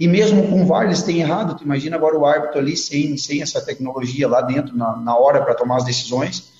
E 0.00 0.08
mesmo 0.08 0.48
com 0.48 0.62
o 0.62 0.66
VAR, 0.66 0.86
eles 0.86 1.02
têm 1.02 1.20
errado. 1.20 1.56
Tu 1.56 1.64
imagina 1.64 1.94
agora 1.94 2.16
o 2.16 2.24
árbitro 2.24 2.58
ali 2.58 2.74
sem, 2.74 3.18
sem 3.18 3.42
essa 3.42 3.60
tecnologia 3.60 4.26
lá 4.26 4.40
dentro, 4.40 4.74
na, 4.74 4.96
na 4.96 5.14
hora 5.14 5.42
para 5.42 5.54
tomar 5.54 5.76
as 5.76 5.84
decisões. 5.84 6.52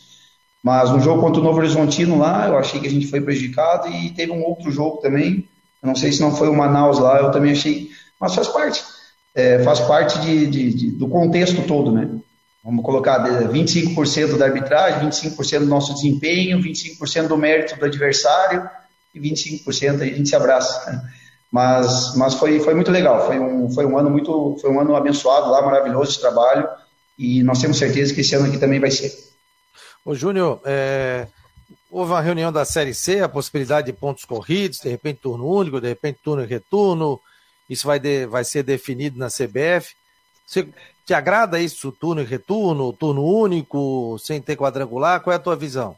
Mas 0.63 0.91
no 0.91 1.01
jogo 1.01 1.23
contra 1.23 1.41
o 1.41 1.45
Novo 1.45 1.59
Horizontino 1.59 2.19
lá, 2.19 2.49
eu 2.49 2.59
achei 2.59 2.79
que 2.79 2.87
a 2.87 2.91
gente 2.91 3.07
foi 3.07 3.21
prejudicado 3.21 3.89
e 3.89 4.11
teve 4.11 4.31
um 4.31 4.45
outro 4.45 4.71
jogo 4.71 4.99
também. 4.99 5.49
Eu 5.83 5.87
não 5.87 5.95
sei 5.95 6.13
se 6.13 6.21
não 6.21 6.37
foi 6.37 6.49
o 6.49 6.55
Manaus 6.55 6.99
lá, 6.99 7.19
eu 7.19 7.31
também 7.31 7.53
achei. 7.53 7.89
Mas 8.21 8.35
faz 8.35 8.49
parte. 8.49 8.85
É, 9.35 9.63
faz 9.63 9.81
parte 9.81 10.19
de, 10.21 10.47
de, 10.47 10.75
de, 10.75 10.91
do 10.93 11.09
contexto 11.09 11.63
todo, 11.63 11.93
né? 11.93 12.09
Vamos 12.65 12.85
colocar 12.85 13.25
25% 13.51 14.37
da 14.37 14.45
arbitragem, 14.45 15.09
25% 15.09 15.61
do 15.61 15.67
nosso 15.67 15.95
desempenho, 15.95 16.59
25% 16.59 17.27
do 17.27 17.37
mérito 17.37 17.79
do 17.79 17.85
adversário 17.85 18.69
e 19.15 19.21
25% 19.21 20.03
aí 20.03 20.11
a 20.13 20.17
gente 20.17 20.29
se 20.29 20.37
abraça. 20.37 21.03
Mas, 21.51 22.15
mas 22.17 22.35
foi, 22.35 22.61
foi 22.61 22.75
muito 22.75 22.91
legal, 22.91 23.27
foi 23.27 23.39
um, 23.39 23.71
foi 23.71 23.85
um 23.85 23.99
ano 23.99 24.11
muito, 24.11 24.57
foi 24.61 24.71
um 24.71 24.79
ano 24.79 24.95
abençoado 24.95 25.51
lá, 25.51 25.63
maravilhoso 25.63 26.13
de 26.13 26.21
trabalho, 26.21 26.69
e 27.19 27.43
nós 27.43 27.61
temos 27.61 27.77
certeza 27.77 28.15
que 28.15 28.21
esse 28.21 28.35
ano 28.35 28.47
aqui 28.47 28.59
também 28.59 28.79
vai 28.79 28.91
ser. 28.91 29.13
Ô 30.05 30.15
Júnior, 30.15 30.61
é, 30.65 31.27
houve 31.91 32.13
uma 32.13 32.21
reunião 32.21 32.53
da 32.53 32.65
Série 32.65 32.95
C, 32.95 33.21
a 33.21 33.29
possibilidade 33.29 33.87
de 33.87 33.93
pontos 33.93 34.25
corridos, 34.25 34.79
de 34.79 34.89
repente 34.89 35.21
turno 35.21 35.47
único, 35.47 35.81
de 35.81 35.89
repente 35.89 36.21
turno 36.23 36.45
e 36.45 36.47
retorno, 36.47 37.21
isso 37.71 37.87
vai, 37.87 38.01
de, 38.01 38.27
vai 38.27 38.45
ser 38.45 38.65
definido 38.65 39.17
na 39.17 39.29
CBF. 39.29 39.95
Você 40.45 40.69
te 41.07 41.15
agrada 41.15 41.61
isso, 41.61 41.93
turno 41.93 42.21
e 42.21 42.25
retorno, 42.25 42.93
turno 42.93 43.25
único, 43.25 44.19
sem 44.19 44.43
ter 44.43 44.57
quadrangular? 44.57 45.21
Qual 45.21 45.33
é 45.33 45.37
a 45.37 45.41
tua 45.41 45.55
visão? 45.55 45.97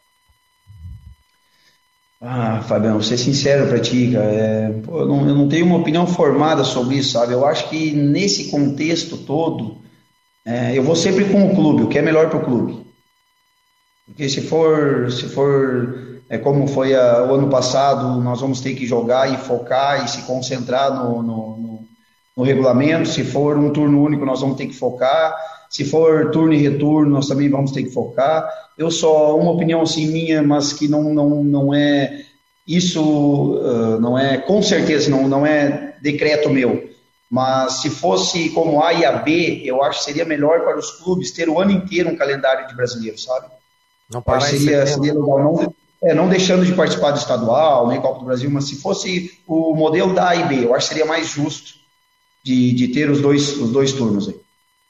Ah, 2.21 2.63
Fabião, 2.69 2.93
vou 2.93 3.03
ser 3.03 3.19
sincero 3.19 3.67
para 3.67 3.81
ti, 3.81 4.13
cara, 4.13 4.25
é, 4.25 4.69
pô, 4.85 5.01
eu, 5.01 5.09
não, 5.09 5.29
eu, 5.29 5.35
não, 5.35 5.49
tenho 5.49 5.67
uma 5.67 5.79
opinião 5.79 6.07
formada 6.07 6.63
sobre 6.63 6.97
isso, 6.97 7.13
sabe? 7.13 7.33
Eu 7.33 7.45
acho 7.45 7.69
que 7.69 7.93
nesse 7.93 8.49
contexto 8.49 9.17
todo, 9.17 9.83
é, 10.45 10.79
eu 10.79 10.85
vou 10.85 10.95
sempre 10.95 11.25
com 11.25 11.51
o 11.51 11.55
clube, 11.55 11.83
o 11.83 11.89
que 11.89 11.99
é 11.99 12.03
melhor 12.03 12.29
para 12.29 12.39
o 12.39 12.45
clube. 12.45 12.87
Porque 14.07 14.29
se 14.29 14.43
for, 14.43 15.11
se 15.11 15.29
for 15.31 16.22
é, 16.33 16.39
como 16.39 16.67
foi 16.67 16.95
a, 16.95 17.25
o 17.25 17.35
ano 17.35 17.51
passado, 17.51 18.19
nós 18.23 18.41
vamos 18.41 18.63
ter 18.63 18.75
que 18.75 18.87
jogar 18.87 19.31
e 19.31 19.37
focar 19.37 20.03
e 20.03 20.09
se 20.09 20.23
concentrar 20.23 20.91
no, 20.91 21.23
no, 21.23 21.57
no, 21.59 21.89
no 22.35 22.43
regulamento. 22.43 23.07
Se 23.07 23.23
for 23.23 23.59
um 23.59 23.71
turno 23.71 24.03
único, 24.03 24.25
nós 24.25 24.41
vamos 24.41 24.57
ter 24.57 24.67
que 24.67 24.73
focar. 24.73 25.37
Se 25.69 25.85
for 25.85 26.31
turno 26.31 26.55
e 26.55 26.57
retorno, 26.57 27.11
nós 27.11 27.29
também 27.29 27.51
vamos 27.51 27.71
ter 27.71 27.83
que 27.83 27.91
focar. 27.91 28.49
Eu 28.79 28.91
só, 28.91 29.37
uma 29.37 29.51
opinião 29.51 29.83
assim 29.83 30.07
minha, 30.07 30.43
mas 30.43 30.73
que 30.73 30.89
não, 30.89 31.13
não, 31.13 31.45
não 31.45 31.75
é, 31.75 32.25
isso 32.67 33.03
uh, 33.03 34.01
não 34.01 34.19
é, 34.19 34.39
com 34.39 34.63
certeza, 34.63 35.11
não, 35.11 35.29
não 35.29 35.45
é 35.45 35.97
decreto 36.01 36.49
meu. 36.49 36.89
Mas 37.31 37.83
se 37.83 37.91
fosse 37.91 38.49
como 38.51 38.83
A 38.83 38.95
e 38.95 39.05
a 39.05 39.13
B, 39.13 39.61
eu 39.67 39.85
acho 39.85 39.99
que 39.99 40.05
seria 40.07 40.25
melhor 40.25 40.61
para 40.61 40.79
os 40.79 40.93
clubes 40.93 41.31
ter 41.31 41.51
o 41.51 41.61
ano 41.61 41.73
inteiro 41.73 42.09
um 42.09 42.17
calendário 42.17 42.67
de 42.69 42.75
brasileiro, 42.75 43.19
sabe? 43.19 43.49
Não 44.11 44.23
parece 44.23 44.59
seria, 44.59 44.87
seria 44.87 45.13
legal, 45.13 45.39
não, 45.39 45.75
é, 46.03 46.15
não 46.15 46.29
deixando 46.29 46.65
de 46.65 46.73
participar 46.75 47.13
do 47.13 47.19
estadual, 47.19 47.89
nem 47.89 48.01
Copa 48.01 48.19
do 48.19 48.25
Brasil, 48.25 48.51
mas 48.51 48.69
se 48.69 48.77
fosse 48.77 49.39
o 49.47 49.75
modelo 49.75 50.15
da 50.15 50.29
A 50.29 50.37
e 50.37 50.45
B, 50.45 50.65
eu 50.65 50.75
acho 50.75 50.89
que 50.89 50.95
seria 50.95 51.09
mais 51.09 51.29
justo 51.29 51.75
de, 52.43 52.73
de 52.73 52.89
ter 52.89 53.09
os 53.11 53.21
dois, 53.21 53.57
os 53.57 53.71
dois 53.71 53.93
turnos 53.93 54.29
aí. 54.29 54.37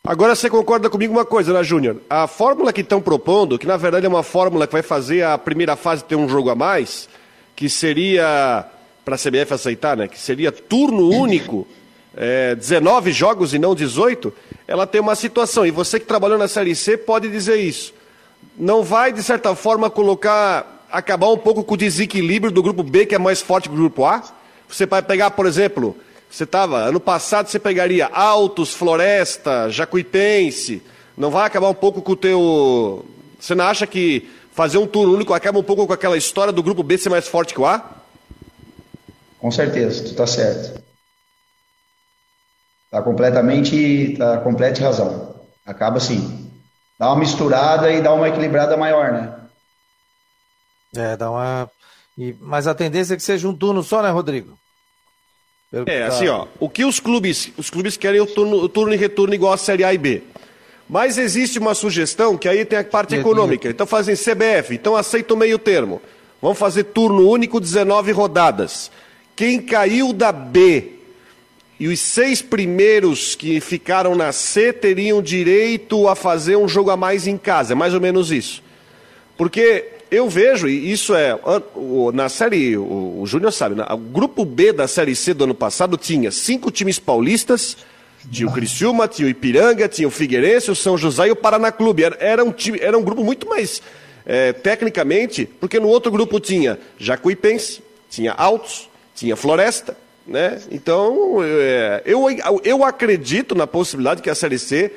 Agora 0.05 0.35
você 0.35 0.51
concorda 0.51 0.91
comigo 0.91 1.13
uma 1.13 1.25
coisa, 1.25 1.53
né, 1.53 1.63
Júnior? 1.63 1.99
A 2.11 2.27
fórmula 2.27 2.73
que 2.73 2.81
estão 2.81 3.01
propondo, 3.01 3.57
que 3.57 3.67
na 3.67 3.77
verdade 3.77 4.05
é 4.05 4.09
uma 4.09 4.25
fórmula 4.25 4.67
que 4.67 4.73
vai 4.73 4.83
fazer 4.83 5.23
a 5.23 5.39
primeira 5.39 5.77
fase 5.77 6.03
ter 6.03 6.17
um 6.17 6.29
jogo 6.29 6.51
a 6.51 6.57
mais, 6.57 7.09
que 7.55 7.69
seria, 7.69 8.67
para 9.05 9.15
a 9.15 9.19
CBF 9.19 9.55
aceitar, 9.55 9.97
né, 9.97 10.09
que 10.09 10.19
seria 10.19 10.51
turno 10.51 11.09
único, 11.11 11.69
é, 12.17 12.55
19 12.55 13.13
jogos 13.13 13.55
e 13.55 13.59
não 13.59 13.75
18, 13.75 14.33
ela 14.67 14.87
tem 14.87 15.01
uma 15.01 15.15
situação, 15.15 15.65
e 15.65 15.71
você 15.71 16.01
que 16.01 16.07
trabalhou 16.07 16.37
na 16.37 16.49
Série 16.49 16.75
C 16.75 16.97
pode 16.97 17.29
dizer 17.29 17.57
isso. 17.57 17.95
Não 18.59 18.83
vai, 18.83 19.13
de 19.13 19.23
certa 19.23 19.55
forma, 19.55 19.89
colocar, 19.89 20.72
acabar 20.93 21.29
um 21.29 21.39
pouco 21.39 21.65
com 21.65 21.75
o 21.75 21.77
desequilíbrio 21.77 22.53
do 22.53 22.63
grupo 22.63 22.83
B, 22.83 23.07
que 23.07 23.15
é 23.15 23.19
mais 23.19 23.41
forte 23.41 23.69
que 23.69 23.75
o 23.75 23.79
grupo 23.79 24.05
A? 24.05 24.23
Você 24.69 24.87
vai 24.87 25.03
pegar, 25.03 25.31
por 25.31 25.47
exemplo, 25.47 25.97
você 26.31 26.45
estava, 26.45 26.79
ano 26.79 27.01
passado 27.01 27.49
você 27.49 27.59
pegaria 27.59 28.07
Altos, 28.07 28.73
Floresta, 28.73 29.69
Jacuipense. 29.71 30.83
Não 31.17 31.31
vai 31.31 31.47
acabar 31.47 31.69
um 31.69 31.75
pouco 31.75 32.01
com 32.01 32.13
o 32.13 32.17
teu. 32.17 33.05
Você 33.39 33.55
não 33.55 33.65
acha 33.65 33.87
que 33.87 34.31
fazer 34.53 34.79
um 34.79 34.87
turno 34.87 35.15
único 35.15 35.35
acaba 35.35 35.59
um 35.59 35.63
pouco 35.63 35.87
com 35.87 35.93
aquela 35.93 36.17
história 36.17 36.53
do 36.53 36.63
grupo 36.63 36.83
B 36.83 36.97
ser 36.97 37.09
mais 37.09 37.27
forte 37.27 37.55
que 37.55 37.61
o 37.61 37.67
A? 37.67 37.85
Com 39.39 39.51
certeza, 39.51 40.05
tu 40.05 40.11
está 40.11 40.27
certo. 40.27 40.83
Está 42.85 43.03
completamente, 43.03 44.15
tá 44.19 44.39
completa 44.39 44.83
razão. 44.83 45.35
Acaba 45.67 45.97
assim. 45.97 46.51
Dá 46.99 47.09
uma 47.09 47.19
misturada 47.19 47.91
e 47.91 48.01
dá 48.01 48.13
uma 48.13 48.29
equilibrada 48.29 48.77
maior, 48.77 49.13
né? 49.13 49.42
É, 50.95 51.17
dá 51.17 51.31
uma. 51.31 51.71
Mas 52.41 52.67
a 52.67 52.75
tendência 52.75 53.15
é 53.15 53.17
que 53.17 53.23
seja 53.23 53.49
um 53.49 53.55
turno 53.55 53.83
só, 53.83 54.03
né, 54.03 54.11
Rodrigo? 54.11 54.59
Pelo 55.71 55.89
é, 55.89 56.01
tá... 56.01 56.09
assim, 56.09 56.29
ó, 56.29 56.47
o 56.61 56.69
que 56.69 56.85
os 56.85 57.01
clubes, 57.01 57.51
os 57.57 57.71
clubes 57.71 57.97
querem 57.97 58.21
o 58.21 58.27
turno, 58.27 58.57
o 58.57 58.69
turno 58.69 58.93
e 58.93 58.97
retorno 58.97 59.35
igual 59.35 59.55
a 59.55 59.57
Série 59.57 59.85
A 59.85 59.95
e 59.95 59.99
B. 59.99 60.23
Mas 60.89 61.17
existe 61.17 61.59
uma 61.59 61.75
sugestão 61.75 62.37
que 62.37 62.47
aí 62.47 62.67
tem 62.67 62.79
a 62.79 62.85
parte 62.85 63.15
econômica. 63.15 63.69
Então 63.69 63.87
fazem 63.87 64.15
CBF, 64.15 64.75
então 64.75 64.95
aceita 64.95 65.33
o 65.33 65.37
meio 65.37 65.59
termo. 65.59 66.03
Vamos 66.43 66.59
fazer 66.59 66.85
turno 66.85 67.27
único, 67.31 67.59
19 67.59 68.13
rodadas. 68.13 68.91
Quem 69.35 69.63
caiu 69.63 70.13
da 70.13 70.31
B 70.31 70.99
e 71.81 71.89
os 71.89 71.99
seis 71.99 72.43
primeiros 72.43 73.35
que 73.35 73.59
ficaram 73.61 74.15
na 74.15 74.33
C 74.33 74.73
teriam 74.73 75.23
direito 75.23 76.07
a 76.07 76.15
fazer 76.15 76.57
um 76.57 76.69
jogo 76.69 76.91
a 76.91 76.97
mais 76.97 77.27
em 77.27 77.39
casa. 77.39 77.73
É 77.73 77.75
mais 77.75 77.95
ou 77.95 78.01
menos 78.01 78.31
isso. 78.31 78.63
Porque 79.39 79.92
eu 80.13 80.29
vejo, 80.29 80.69
e 80.69 80.93
isso 80.93 81.15
é. 81.15 81.37
Na 82.13 82.29
série, 82.29 82.77
o, 82.77 83.23
o 83.23 83.27
Júnior 83.27 83.51
sabe, 83.51 83.81
o 83.81 83.97
grupo 83.97 84.45
B 84.45 84.73
da 84.73 84.87
série 84.87 85.17
C 85.17 85.33
do 85.33 85.45
ano 85.45 85.55
passado 85.55 85.97
tinha 85.97 86.31
cinco 86.31 86.71
times 86.71 86.99
paulistas. 86.99 87.79
Tinha 88.31 88.49
o 88.49 88.53
Criciúma, 88.53 89.09
tinha 89.09 89.27
o 89.27 89.31
Ipiranga, 89.31 89.89
tinha 89.89 90.07
o 90.07 90.11
Figueirense, 90.11 90.71
o 90.71 90.77
São 90.77 90.97
José 90.97 91.27
e 91.27 91.31
o 91.33 91.37
Paraná 91.37 91.73
Clube. 91.73 92.05
Era, 92.05 92.17
era 92.21 92.45
um, 92.45 92.53
time, 92.53 92.79
era 92.81 92.97
um 92.97 93.03
grupo 93.03 93.25
muito 93.25 93.49
mais 93.49 93.83
é, 94.25 94.53
tecnicamente, 94.53 95.45
porque 95.59 95.81
no 95.81 95.89
outro 95.89 96.13
grupo 96.13 96.39
tinha 96.39 96.79
Jacuipense, 96.99 97.83
tinha 98.09 98.33
Altos, 98.33 98.89
tinha 99.15 99.35
Floresta, 99.35 99.97
né? 100.25 100.61
Então, 100.71 101.39
é, 101.43 102.03
eu, 102.05 102.27
eu 102.63 102.85
acredito 102.85 103.55
na 103.57 103.67
possibilidade 103.67 104.23
que 104.23 104.31
a 104.31 104.35
Série 104.37 104.59
C 104.59 104.93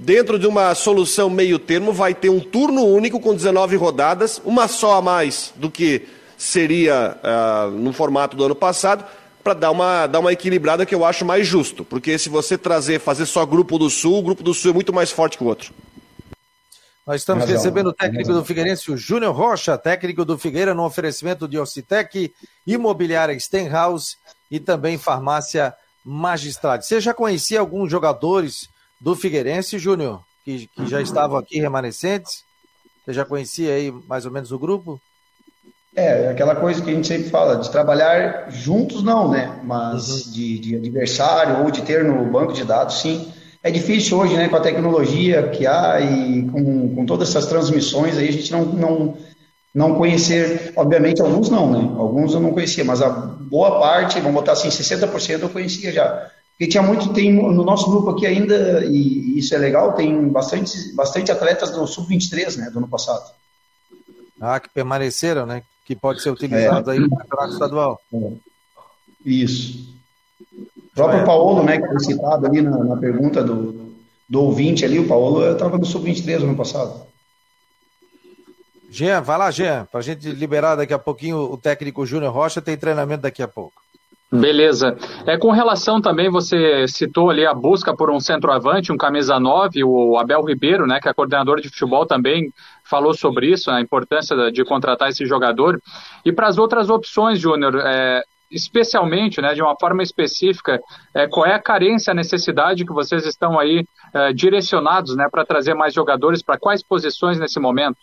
dentro 0.00 0.38
de 0.38 0.46
uma 0.46 0.74
solução 0.74 1.28
meio 1.28 1.58
termo, 1.58 1.92
vai 1.92 2.14
ter 2.14 2.30
um 2.30 2.40
turno 2.40 2.84
único 2.84 3.20
com 3.20 3.34
19 3.34 3.76
rodadas, 3.76 4.40
uma 4.44 4.66
só 4.66 4.94
a 4.94 5.02
mais 5.02 5.52
do 5.56 5.70
que 5.70 6.08
seria 6.38 7.18
uh, 7.22 7.70
no 7.70 7.92
formato 7.92 8.36
do 8.36 8.44
ano 8.44 8.54
passado, 8.54 9.04
para 9.44 9.52
dar 9.52 9.70
uma, 9.70 10.06
dar 10.06 10.20
uma 10.20 10.32
equilibrada 10.32 10.86
que 10.86 10.94
eu 10.94 11.04
acho 11.04 11.24
mais 11.24 11.46
justo. 11.46 11.84
Porque 11.84 12.18
se 12.18 12.28
você 12.30 12.56
trazer, 12.56 12.98
fazer 12.98 13.26
só 13.26 13.44
grupo 13.44 13.78
do 13.78 13.90
Sul, 13.90 14.18
o 14.18 14.22
grupo 14.22 14.42
do 14.42 14.54
Sul 14.54 14.70
é 14.70 14.74
muito 14.74 14.92
mais 14.92 15.10
forte 15.10 15.36
que 15.36 15.44
o 15.44 15.46
outro. 15.46 15.72
Nós 17.06 17.20
estamos 17.20 17.42
razão, 17.42 17.56
recebendo 17.56 17.88
o 17.88 17.92
técnico 17.92 18.32
do 18.32 18.44
Figueirense, 18.44 18.90
o 18.90 18.96
Júnior 18.96 19.34
Rocha, 19.34 19.76
técnico 19.76 20.24
do 20.24 20.38
Figueira, 20.38 20.74
no 20.74 20.84
oferecimento 20.84 21.46
de 21.46 21.58
Ocitec, 21.58 22.32
Imobiliária 22.66 23.38
Stenhouse 23.38 24.16
e 24.50 24.60
também 24.60 24.96
Farmácia 24.96 25.74
Magistrade. 26.04 26.86
Você 26.86 27.00
já 27.00 27.12
conhecia 27.12 27.60
alguns 27.60 27.90
jogadores 27.90 28.68
do 29.00 29.16
Figueirense, 29.16 29.78
Júnior, 29.78 30.20
que, 30.44 30.68
que 30.68 30.86
já 30.86 31.00
estavam 31.00 31.38
aqui 31.38 31.58
remanescentes? 31.58 32.44
Você 33.04 33.12
já 33.12 33.24
conhecia 33.24 33.74
aí 33.74 33.90
mais 34.06 34.26
ou 34.26 34.32
menos 34.32 34.52
o 34.52 34.58
grupo? 34.58 35.00
É, 35.96 36.28
aquela 36.28 36.54
coisa 36.54 36.80
que 36.82 36.90
a 36.90 36.94
gente 36.94 37.06
sempre 37.06 37.30
fala, 37.30 37.56
de 37.56 37.70
trabalhar 37.70 38.50
juntos 38.50 39.02
não, 39.02 39.28
né? 39.28 39.58
Mas 39.64 40.26
uhum. 40.26 40.32
de, 40.32 40.58
de 40.58 40.76
adversário 40.76 41.64
ou 41.64 41.70
de 41.70 41.82
ter 41.82 42.04
no 42.04 42.24
banco 42.30 42.52
de 42.52 42.64
dados, 42.64 43.00
sim. 43.00 43.32
É 43.62 43.70
difícil 43.70 44.18
hoje, 44.18 44.36
né, 44.36 44.48
com 44.48 44.56
a 44.56 44.60
tecnologia 44.60 45.48
que 45.48 45.66
há 45.66 46.00
e 46.00 46.48
com, 46.48 46.94
com 46.94 47.06
todas 47.06 47.28
essas 47.28 47.46
transmissões 47.46 48.16
aí, 48.16 48.28
a 48.28 48.32
gente 48.32 48.50
não, 48.52 48.64
não, 48.64 49.18
não 49.74 49.94
conhecer, 49.96 50.72
obviamente 50.76 51.20
alguns 51.20 51.50
não, 51.50 51.70
né? 51.70 51.94
Alguns 51.98 52.32
eu 52.32 52.40
não 52.40 52.52
conhecia, 52.52 52.84
mas 52.84 53.02
a 53.02 53.10
boa 53.10 53.78
parte, 53.78 54.20
vamos 54.20 54.34
botar 54.34 54.52
assim, 54.52 54.68
60% 54.68 55.42
eu 55.42 55.48
conhecia 55.50 55.92
já. 55.92 56.30
Porque 56.60 56.72
tinha 56.72 56.82
muito, 56.82 57.10
tem 57.14 57.32
no 57.32 57.64
nosso 57.64 57.88
grupo 57.90 58.10
aqui 58.10 58.26
ainda, 58.26 58.84
e 58.84 59.38
isso 59.38 59.54
é 59.54 59.58
legal, 59.58 59.94
tem 59.94 60.28
bastante, 60.28 60.94
bastante 60.94 61.32
atletas 61.32 61.70
do 61.70 61.86
Sub-23, 61.86 62.58
né, 62.58 62.68
do 62.68 62.80
ano 62.80 62.86
passado. 62.86 63.32
Ah, 64.38 64.60
que 64.60 64.68
permaneceram, 64.68 65.46
né? 65.46 65.62
Que 65.86 65.96
pode 65.96 66.20
ser 66.20 66.28
utilizado 66.28 66.90
é. 66.90 66.92
aí 66.92 67.00
no 67.00 67.08
campeonato 67.08 67.54
estadual. 67.54 67.98
É. 68.12 68.32
Isso. 69.24 69.88
O 70.52 70.94
próprio 70.94 71.20
é. 71.20 71.24
Paulo, 71.24 71.62
né, 71.62 71.80
que 71.80 71.88
foi 71.88 72.00
citado 72.00 72.46
ali 72.46 72.60
na, 72.60 72.76
na 72.84 72.96
pergunta 72.98 73.42
do, 73.42 73.94
do 74.28 74.42
ouvinte 74.42 74.84
ali, 74.84 74.98
o 74.98 75.08
Paulo 75.08 75.50
estava 75.50 75.78
no 75.78 75.86
Sub-23 75.86 76.42
ano 76.42 76.56
passado. 76.56 77.06
Jean, 78.90 79.22
vai 79.22 79.38
lá, 79.38 79.50
Jean, 79.50 79.86
para 79.90 80.00
a 80.00 80.02
gente 80.02 80.28
liberar 80.30 80.76
daqui 80.76 80.92
a 80.92 80.98
pouquinho 80.98 81.38
o 81.38 81.56
técnico 81.56 82.04
Júnior 82.04 82.34
Rocha, 82.34 82.60
tem 82.60 82.76
treinamento 82.76 83.22
daqui 83.22 83.42
a 83.42 83.48
pouco. 83.48 83.80
Beleza. 84.32 84.96
É, 85.26 85.36
com 85.36 85.50
relação 85.50 86.00
também, 86.00 86.30
você 86.30 86.86
citou 86.86 87.30
ali 87.30 87.44
a 87.44 87.52
busca 87.52 87.96
por 87.96 88.10
um 88.10 88.20
centroavante, 88.20 88.92
um 88.92 88.96
camisa 88.96 89.40
9, 89.40 89.82
o 89.82 90.16
Abel 90.16 90.44
Ribeiro, 90.44 90.86
né, 90.86 91.00
que 91.00 91.08
é 91.08 91.12
coordenador 91.12 91.60
de 91.60 91.68
futebol 91.68 92.06
também 92.06 92.52
falou 92.84 93.12
sobre 93.12 93.50
isso, 93.50 93.70
a 93.70 93.80
importância 93.80 94.36
de 94.52 94.64
contratar 94.64 95.08
esse 95.08 95.26
jogador. 95.26 95.80
E 96.24 96.32
para 96.32 96.46
as 96.46 96.58
outras 96.58 96.90
opções, 96.90 97.40
Júnior, 97.40 97.80
é, 97.84 98.22
especialmente, 98.50 99.40
né, 99.40 99.52
de 99.52 99.62
uma 99.62 99.76
forma 99.78 100.02
específica, 100.02 100.80
é, 101.12 101.26
qual 101.26 101.46
é 101.46 101.54
a 101.54 101.62
carência, 101.62 102.12
a 102.12 102.14
necessidade 102.14 102.84
que 102.84 102.92
vocês 102.92 103.26
estão 103.26 103.58
aí 103.58 103.84
é, 104.14 104.32
direcionados 104.32 105.16
né, 105.16 105.28
para 105.28 105.44
trazer 105.44 105.74
mais 105.74 105.92
jogadores, 105.92 106.40
para 106.40 106.58
quais 106.58 106.84
posições 106.84 107.38
nesse 107.38 107.58
momento? 107.58 107.98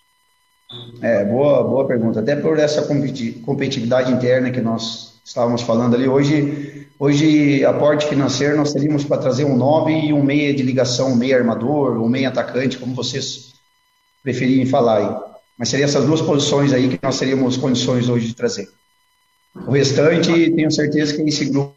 É, 1.02 1.24
boa, 1.24 1.64
boa 1.64 1.88
pergunta. 1.88 2.20
Até 2.20 2.36
por 2.36 2.60
essa 2.60 2.82
competitividade 3.46 4.12
interna 4.12 4.52
que 4.52 4.60
nós 4.60 5.17
estávamos 5.28 5.62
falando 5.62 5.94
ali. 5.94 6.08
Hoje, 6.08 6.88
hoje 6.98 7.66
aporte 7.66 8.08
financeiro, 8.08 8.56
nós 8.56 8.72
teríamos 8.72 9.04
para 9.04 9.18
trazer 9.18 9.44
um 9.44 9.58
9 9.58 9.92
e 9.92 10.14
um 10.14 10.24
meia 10.24 10.54
de 10.54 10.64
ligação, 10.64 11.12
um 11.12 11.16
meia 11.16 11.38
armador, 11.38 12.02
um 12.02 12.08
meia 12.08 12.30
atacante, 12.30 12.78
como 12.78 12.96
vocês 12.96 13.54
preferirem 14.24 14.66
falar 14.66 14.98
aí. 14.98 15.28
Mas 15.60 15.70
seriam 15.70 15.88
essas 15.88 16.06
duas 16.06 16.22
posições 16.22 16.72
aí 16.72 16.88
que 16.88 17.00
nós 17.04 17.20
teríamos 17.20 17.58
condições 17.58 18.08
hoje 18.08 18.28
de 18.28 18.36
trazer. 18.36 18.70
O 19.54 19.72
restante, 19.72 20.32
tenho 20.52 20.72
certeza 20.72 21.14
que 21.16 21.22
é 21.22 21.26
esse 21.26 21.46
grupo. 21.46 21.76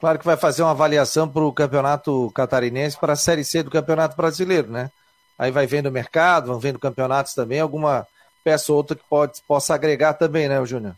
Claro 0.00 0.18
que 0.18 0.24
vai 0.24 0.36
fazer 0.36 0.62
uma 0.62 0.72
avaliação 0.72 1.28
para 1.28 1.44
o 1.44 1.52
campeonato 1.52 2.30
catarinense, 2.34 2.98
para 2.98 3.12
a 3.12 3.16
Série 3.16 3.44
C 3.44 3.62
do 3.62 3.70
Campeonato 3.70 4.16
Brasileiro, 4.16 4.70
né? 4.70 4.90
Aí 5.38 5.50
vai 5.50 5.66
vendo 5.66 5.86
o 5.86 5.92
mercado, 5.92 6.48
vão 6.48 6.58
vendo 6.58 6.78
campeonatos 6.78 7.34
também, 7.34 7.60
alguma 7.60 8.06
peça 8.42 8.72
ou 8.72 8.78
outra 8.78 8.96
que 8.96 9.04
pode, 9.08 9.34
possa 9.46 9.74
agregar 9.74 10.14
também, 10.14 10.48
né, 10.48 10.64
Júnior? 10.64 10.94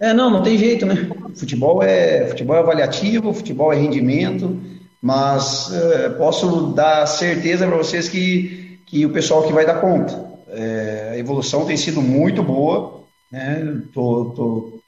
É, 0.00 0.14
não, 0.14 0.30
não 0.30 0.42
tem 0.42 0.56
jeito, 0.56 0.86
né? 0.86 1.10
Futebol 1.34 1.82
é, 1.82 2.26
futebol 2.28 2.56
é 2.56 2.60
avaliativo, 2.60 3.34
futebol 3.34 3.72
é 3.72 3.76
rendimento, 3.76 4.60
mas 5.02 5.72
é, 5.72 6.08
posso 6.10 6.68
dar 6.72 7.04
certeza 7.06 7.66
para 7.66 7.76
vocês 7.76 8.08
que, 8.08 8.80
que 8.86 9.04
o 9.04 9.10
pessoal 9.10 9.42
que 9.42 9.52
vai 9.52 9.66
dar 9.66 9.80
conta. 9.80 10.28
É, 10.50 11.10
a 11.12 11.18
evolução 11.18 11.66
tem 11.66 11.76
sido 11.76 12.00
muito 12.00 12.42
boa, 12.42 13.02
né? 13.30 13.82
Tô, 13.92 14.26
tô, 14.36 14.80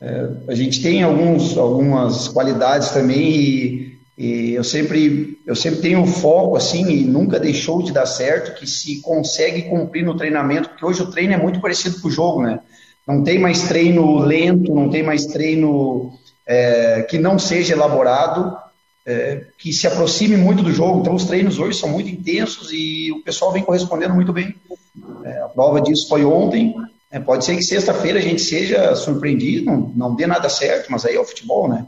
é, 0.00 0.28
a 0.48 0.54
gente 0.54 0.82
tem 0.82 1.02
alguns, 1.02 1.56
algumas 1.56 2.26
qualidades 2.28 2.90
também 2.90 3.30
e, 3.30 3.98
e, 4.18 4.52
eu 4.54 4.64
sempre 4.64 5.38
eu 5.46 5.54
sempre 5.54 5.80
tenho 5.80 6.04
foco 6.06 6.56
assim 6.56 6.90
e 6.90 7.04
nunca 7.04 7.38
deixou 7.38 7.82
de 7.82 7.92
dar 7.92 8.06
certo 8.06 8.58
que 8.58 8.66
se 8.66 9.00
consegue 9.00 9.62
cumprir 9.62 10.04
no 10.04 10.16
treinamento, 10.16 10.70
porque 10.70 10.84
hoje 10.84 11.02
o 11.02 11.10
treino 11.10 11.34
é 11.34 11.36
muito 11.36 11.60
parecido 11.60 12.00
com 12.00 12.08
o 12.08 12.10
jogo, 12.10 12.42
né? 12.42 12.58
Não 13.06 13.22
tem 13.22 13.38
mais 13.38 13.62
treino 13.62 14.18
lento, 14.18 14.74
não 14.74 14.90
tem 14.90 15.02
mais 15.02 15.26
treino 15.26 16.12
é, 16.46 17.06
que 17.08 17.18
não 17.18 17.38
seja 17.38 17.74
elaborado, 17.74 18.56
é, 19.06 19.44
que 19.56 19.72
se 19.72 19.86
aproxime 19.86 20.36
muito 20.36 20.62
do 20.62 20.72
jogo. 20.72 21.00
Então, 21.00 21.14
os 21.14 21.24
treinos 21.24 21.58
hoje 21.58 21.78
são 21.78 21.88
muito 21.88 22.10
intensos 22.10 22.70
e 22.72 23.12
o 23.12 23.22
pessoal 23.22 23.52
vem 23.52 23.62
correspondendo 23.62 24.14
muito 24.14 24.32
bem. 24.32 24.54
É, 25.24 25.42
a 25.42 25.48
prova 25.48 25.80
disso 25.80 26.08
foi 26.08 26.24
ontem. 26.24 26.74
É, 27.10 27.20
pode 27.20 27.44
ser 27.44 27.54
que 27.56 27.62
sexta-feira 27.62 28.18
a 28.18 28.22
gente 28.22 28.42
seja 28.42 28.94
surpreendido, 28.96 29.66
não, 29.66 29.92
não 29.94 30.14
dê 30.14 30.26
nada 30.26 30.48
certo, 30.48 30.90
mas 30.90 31.04
aí 31.04 31.14
é 31.14 31.20
o 31.20 31.24
futebol, 31.24 31.68
né? 31.68 31.86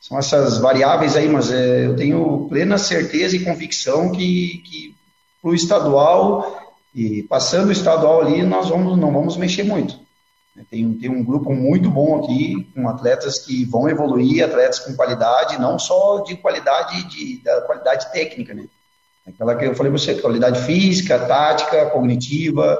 São 0.00 0.18
essas 0.18 0.58
variáveis 0.58 1.16
aí, 1.16 1.28
mas 1.28 1.52
é, 1.52 1.86
eu 1.86 1.96
tenho 1.96 2.46
plena 2.48 2.78
certeza 2.78 3.36
e 3.36 3.44
convicção 3.44 4.12
que, 4.12 4.62
que 4.64 4.94
para 5.42 5.50
o 5.50 5.54
estadual 5.54 6.58
e 6.94 7.22
passando 7.24 7.68
o 7.68 7.72
estadual 7.72 8.22
ali, 8.22 8.42
nós 8.42 8.68
vamos, 8.68 8.96
não 8.96 9.12
vamos 9.12 9.36
mexer 9.36 9.62
muito. 9.62 9.98
Tem, 10.68 10.92
tem 10.94 11.08
um 11.08 11.24
grupo 11.24 11.52
muito 11.52 11.90
bom 11.90 12.22
aqui, 12.22 12.68
com 12.74 12.88
atletas 12.88 13.38
que 13.38 13.64
vão 13.64 13.88
evoluir, 13.88 14.44
atletas 14.44 14.80
com 14.80 14.94
qualidade, 14.94 15.60
não 15.60 15.78
só 15.78 16.22
de 16.22 16.36
qualidade, 16.36 17.04
de, 17.04 17.42
da 17.42 17.60
qualidade 17.62 18.10
técnica, 18.12 18.52
né? 18.52 18.66
Aquela 19.26 19.54
que 19.54 19.64
eu 19.64 19.74
falei 19.74 19.92
para 19.92 20.00
você, 20.00 20.14
qualidade 20.16 20.60
física, 20.62 21.18
tática, 21.18 21.86
cognitiva, 21.86 22.78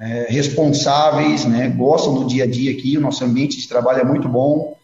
é, 0.00 0.26
responsáveis, 0.28 1.44
né? 1.44 1.68
Gostam 1.68 2.14
do 2.14 2.26
dia 2.26 2.44
a 2.44 2.46
dia 2.50 2.72
aqui, 2.72 2.98
o 2.98 3.00
nosso 3.00 3.24
ambiente 3.24 3.56
de 3.58 3.68
trabalho 3.68 4.00
é 4.00 4.04
muito 4.04 4.28
bom. 4.28 4.76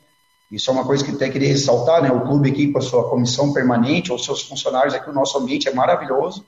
Isso 0.51 0.71
é 0.71 0.73
uma 0.73 0.85
coisa 0.85 1.05
que 1.05 1.11
até 1.11 1.29
queria 1.29 1.49
ressaltar, 1.49 2.03
né? 2.03 2.11
O 2.11 2.21
clube 2.21 2.51
aqui 2.51 2.71
com 2.71 2.79
a 2.79 2.83
sua 2.83 3.09
comissão 3.09 3.53
permanente, 3.53 4.13
ou 4.13 4.19
seus 4.19 4.43
funcionários 4.43 4.95
aqui, 4.95 5.11
o 5.11 5.13
nosso 5.13 5.37
ambiente 5.39 5.69
é 5.69 5.75
maravilhoso, 5.75 6.45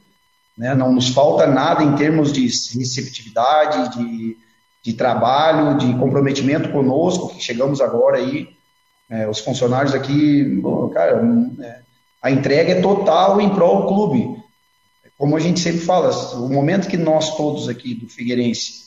né? 0.56 0.74
Não 0.74 0.92
nos 0.92 1.08
falta 1.08 1.46
nada 1.46 1.82
em 1.82 1.94
termos 1.96 2.32
de 2.32 2.42
receptividade, 2.42 3.96
de 3.96 4.36
de 4.82 4.94
trabalho, 4.94 5.78
de 5.78 5.94
comprometimento 5.98 6.70
conosco, 6.70 7.28
que 7.28 7.42
chegamos 7.42 7.80
agora 7.80 8.18
aí, 8.18 8.48
é, 9.08 9.28
os 9.28 9.40
funcionários 9.40 9.94
aqui, 9.94 10.44
bom, 10.44 10.88
cara, 10.88 11.22
é, 11.60 11.80
a 12.20 12.30
entrega 12.30 12.72
é 12.72 12.80
total 12.80 13.40
em 13.40 13.50
prol 13.50 13.82
do 13.82 13.88
clube. 13.88 14.42
Como 15.16 15.36
a 15.36 15.40
gente 15.40 15.60
sempre 15.60 15.80
fala, 15.80 16.10
o 16.36 16.48
momento 16.48 16.88
que 16.88 16.96
nós 16.96 17.36
todos 17.36 17.68
aqui 17.68 17.94
do 17.94 18.08
Figueirense 18.08 18.82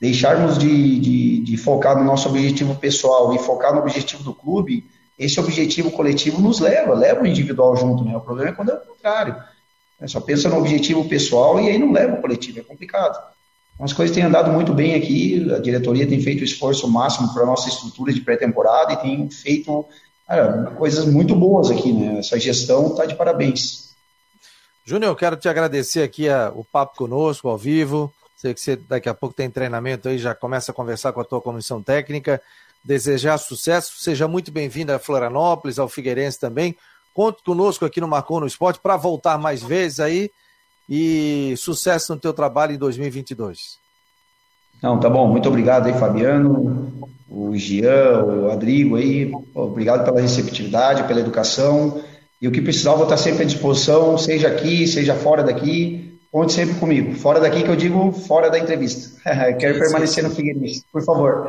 deixarmos 0.00 0.56
de, 0.56 0.98
de, 0.98 1.40
de 1.40 1.56
focar 1.56 1.98
no 1.98 2.04
nosso 2.04 2.28
objetivo 2.28 2.74
pessoal 2.74 3.34
e 3.34 3.38
focar 3.38 3.74
no 3.74 3.80
objetivo 3.80 4.22
do 4.22 4.34
clube, 4.34 4.88
esse 5.18 5.38
objetivo 5.38 5.90
coletivo 5.90 6.40
nos 6.40 6.60
leva, 6.60 6.94
leva 6.94 7.22
o 7.22 7.26
individual 7.26 7.76
junto, 7.76 8.02
né? 8.04 8.16
O 8.16 8.20
problema 8.20 8.50
é 8.50 8.54
quando 8.54 8.70
é 8.70 8.74
o 8.74 8.80
contrário. 8.80 9.36
É, 10.00 10.08
só 10.08 10.18
pensa 10.20 10.48
no 10.48 10.56
objetivo 10.56 11.06
pessoal 11.06 11.60
e 11.60 11.68
aí 11.68 11.78
não 11.78 11.92
leva 11.92 12.14
o 12.14 12.20
coletivo, 12.20 12.60
é 12.60 12.62
complicado. 12.62 13.18
As 13.80 13.94
coisas 13.94 14.14
têm 14.14 14.24
andado 14.24 14.52
muito 14.52 14.74
bem 14.74 14.94
aqui, 14.94 15.50
a 15.54 15.58
diretoria 15.58 16.06
tem 16.06 16.20
feito 16.20 16.42
o 16.42 16.44
esforço 16.44 16.86
máximo 16.86 17.32
para 17.32 17.44
a 17.44 17.46
nossa 17.46 17.68
estrutura 17.68 18.12
de 18.12 18.20
pré-temporada 18.20 18.92
e 18.92 18.96
tem 18.98 19.30
feito 19.30 19.86
cara, 20.26 20.70
coisas 20.72 21.06
muito 21.06 21.34
boas 21.34 21.70
aqui, 21.70 21.90
né? 21.90 22.18
Essa 22.18 22.38
gestão 22.38 22.88
está 22.88 23.06
de 23.06 23.14
parabéns. 23.14 23.94
Júnior, 24.84 25.12
eu 25.12 25.16
quero 25.16 25.36
te 25.36 25.48
agradecer 25.48 26.02
aqui 26.02 26.28
a, 26.28 26.52
o 26.54 26.62
papo 26.62 26.96
conosco, 26.96 27.48
ao 27.48 27.56
vivo. 27.56 28.12
Sei 28.36 28.52
que 28.52 28.60
você 28.60 28.76
daqui 28.76 29.08
a 29.08 29.14
pouco 29.14 29.34
tem 29.34 29.48
treinamento 29.48 30.08
aí, 30.08 30.18
já 30.18 30.34
começa 30.34 30.72
a 30.72 30.74
conversar 30.74 31.12
com 31.12 31.20
a 31.20 31.24
tua 31.24 31.40
comissão 31.40 31.82
técnica. 31.82 32.40
Desejar 32.84 33.38
sucesso, 33.38 33.94
seja 33.98 34.28
muito 34.28 34.52
bem-vindo 34.52 34.92
a 34.92 34.98
Florianópolis, 34.98 35.78
ao 35.78 35.88
Figueirense 35.88 36.38
também. 36.38 36.76
Conte 37.14 37.42
conosco 37.42 37.84
aqui 37.86 38.00
no 38.00 38.08
Marcou 38.08 38.40
no 38.40 38.46
Esporte 38.46 38.78
para 38.78 38.96
voltar 38.96 39.38
mais 39.38 39.62
vezes 39.62 40.00
aí 40.00 40.30
e 40.90 41.54
sucesso 41.56 42.12
no 42.12 42.20
teu 42.20 42.32
trabalho 42.32 42.72
em 42.74 42.78
2022. 42.78 43.78
Não, 44.82 44.98
tá 44.98 45.08
bom. 45.08 45.28
Muito 45.28 45.48
obrigado 45.48 45.86
aí, 45.86 45.94
Fabiano, 45.94 46.92
o 47.28 47.56
Gian, 47.56 48.24
o 48.24 48.50
Adrigo 48.50 48.96
aí. 48.96 49.30
Obrigado 49.54 50.04
pela 50.04 50.20
receptividade, 50.20 51.04
pela 51.04 51.20
educação. 51.20 52.02
E 52.42 52.48
o 52.48 52.50
que 52.50 52.60
precisar, 52.60 52.92
eu 52.92 52.96
vou 52.96 53.04
estar 53.04 53.18
sempre 53.18 53.44
à 53.44 53.46
disposição, 53.46 54.18
seja 54.18 54.48
aqui, 54.48 54.86
seja 54.88 55.14
fora 55.14 55.44
daqui. 55.44 56.18
Conte 56.32 56.52
sempre 56.52 56.74
comigo. 56.76 57.14
Fora 57.14 57.38
daqui 57.38 57.62
que 57.62 57.68
eu 57.68 57.76
digo 57.76 58.12
fora 58.12 58.50
da 58.50 58.58
entrevista. 58.58 59.20
Quero 59.58 59.74
sim, 59.74 59.80
permanecer 59.80 60.24
no 60.24 60.30
Figueirense, 60.30 60.84
por 60.90 61.04
favor. 61.04 61.46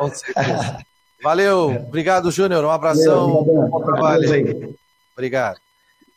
Valeu. 1.23 1.69
Obrigado, 1.87 2.29
Júnior. 2.31 2.63
Um 2.63 2.69
abração. 2.69 3.45
Valeu, 3.45 3.69
Bom 3.69 3.81
trabalho. 3.81 4.75
Obrigado. 5.15 5.59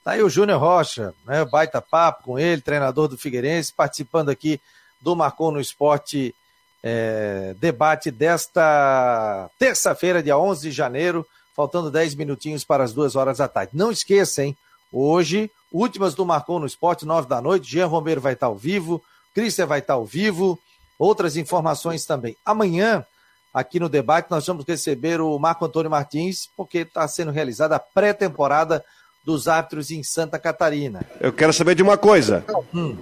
Tá 0.05 0.11
aí 0.13 0.23
o 0.23 0.29
Júnior 0.29 0.61
Rocha, 0.61 1.15
né? 1.25 1.47
Baita 1.47 1.81
papo 1.81 2.25
com 2.25 2.39
ele, 2.39 2.61
treinador 2.61 3.09
do 3.09 3.17
Figueirense, 3.17 3.73
participando 3.73 4.29
aqui 4.29 4.61
do 5.01 5.17
Marcou 5.17 5.51
no 5.51 5.59
Esporte 5.59 6.35
é, 6.83 7.55
debate 7.59 8.11
desta 8.11 9.49
terça-feira, 9.59 10.23
dia 10.23 10.37
11 10.37 10.69
de 10.69 10.77
janeiro, 10.77 11.27
faltando 11.57 11.91
10 11.91 12.17
minutinhos 12.17 12.63
para 12.65 12.85
as 12.85 12.93
duas 12.93 13.17
horas 13.17 13.39
da 13.39 13.49
tarde. 13.49 13.73
Não 13.73 13.91
esqueça, 13.91 14.45
hein? 14.45 14.55
Hoje, 14.93 15.51
últimas 15.73 16.15
do 16.15 16.27
Marcou 16.27 16.61
no 16.61 16.67
Esporte, 16.67 17.07
9 17.07 17.27
da 17.27 17.41
noite. 17.41 17.71
Jean 17.71 17.87
Romero 17.87 18.21
vai 18.21 18.35
estar 18.35 18.47
ao 18.47 18.57
vivo, 18.57 19.03
Cristian 19.35 19.65
vai 19.65 19.79
estar 19.79 19.95
ao 19.95 20.05
vivo, 20.05 20.61
outras 20.99 21.35
informações 21.35 22.05
também. 22.05 22.37
Amanhã, 22.45 23.07
aqui 23.55 23.81
no 23.81 23.89
debate. 23.89 24.31
Nós 24.31 24.47
vamos 24.47 24.67
receber 24.67 25.19
o 25.19 25.39
Marco 25.39 25.65
Antônio 25.65 25.91
Martins, 25.91 26.51
porque 26.55 26.79
está 26.79 27.09
sendo 27.09 27.31
realizada 27.31 27.77
a 27.77 27.81
pré-temporada 27.81 28.85
dos 29.25 29.49
árbitros 29.49 29.91
em 29.91 30.03
Santa 30.03 30.39
Catarina. 30.39 31.05
Eu 31.21 31.33
quero 31.33 31.53
saber 31.53 31.75
de 31.75 31.83
uma 31.83 31.97
coisa. 31.97 32.45
Hum. 32.75 32.97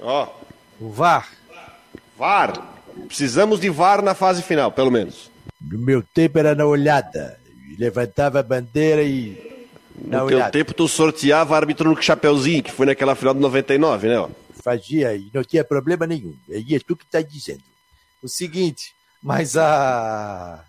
Ó. 0.00 0.28
O 0.78 0.90
VAR. 0.90 1.28
VAR. 2.18 2.52
Precisamos 3.06 3.60
de 3.60 3.70
VAR 3.70 4.02
na 4.02 4.14
fase 4.14 4.42
final, 4.42 4.70
pelo 4.70 4.90
menos. 4.90 5.30
No 5.60 5.78
meu 5.78 6.02
tempo 6.02 6.38
era 6.38 6.54
na 6.54 6.66
olhada. 6.66 7.38
Levantava 7.78 8.40
a 8.40 8.42
bandeira 8.42 9.02
e. 9.02 9.68
Na 9.96 10.18
no 10.18 10.24
olhada. 10.26 10.50
teu 10.50 10.60
tempo 10.60 10.74
tu 10.74 10.86
sorteava 10.86 11.56
árbitro 11.56 11.88
no 11.88 12.00
chapeuzinho, 12.00 12.62
que 12.62 12.72
foi 12.72 12.86
naquela 12.86 13.14
final 13.14 13.32
de 13.32 13.40
99, 13.40 14.08
né? 14.08 14.18
Ó. 14.18 14.28
Fazia 14.62 15.14
e 15.14 15.30
não 15.32 15.42
tinha 15.42 15.64
problema 15.64 16.06
nenhum. 16.06 16.36
Aí 16.50 16.74
é 16.74 16.78
tu 16.78 16.96
que 16.96 17.06
tá 17.06 17.22
dizendo. 17.22 17.62
O 18.22 18.28
seguinte, 18.28 18.92
mas 19.22 19.56
a, 19.56 20.64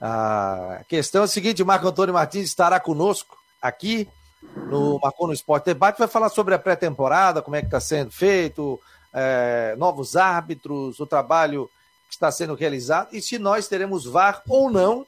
a 0.00 0.82
questão 0.88 1.22
é 1.22 1.24
a 1.24 1.28
seguinte: 1.28 1.62
o 1.62 1.66
Marco 1.66 1.88
Antônio 1.88 2.14
Martins 2.14 2.44
estará 2.44 2.78
conosco 2.78 3.36
aqui 3.60 4.08
no 4.42 4.98
Marcou 5.02 5.26
no 5.26 5.32
Esporte 5.32 5.66
Debate, 5.66 5.98
vai 5.98 6.08
falar 6.08 6.28
sobre 6.28 6.54
a 6.54 6.58
pré-temporada, 6.58 7.42
como 7.42 7.56
é 7.56 7.60
que 7.60 7.66
está 7.66 7.80
sendo 7.80 8.10
feito, 8.10 8.80
é, 9.12 9.74
novos 9.78 10.16
árbitros, 10.16 11.00
o 11.00 11.06
trabalho 11.06 11.70
que 12.08 12.14
está 12.14 12.30
sendo 12.30 12.54
realizado 12.54 13.08
e 13.12 13.20
se 13.20 13.38
nós 13.38 13.68
teremos 13.68 14.04
VAR 14.04 14.42
ou 14.48 14.70
não 14.70 15.06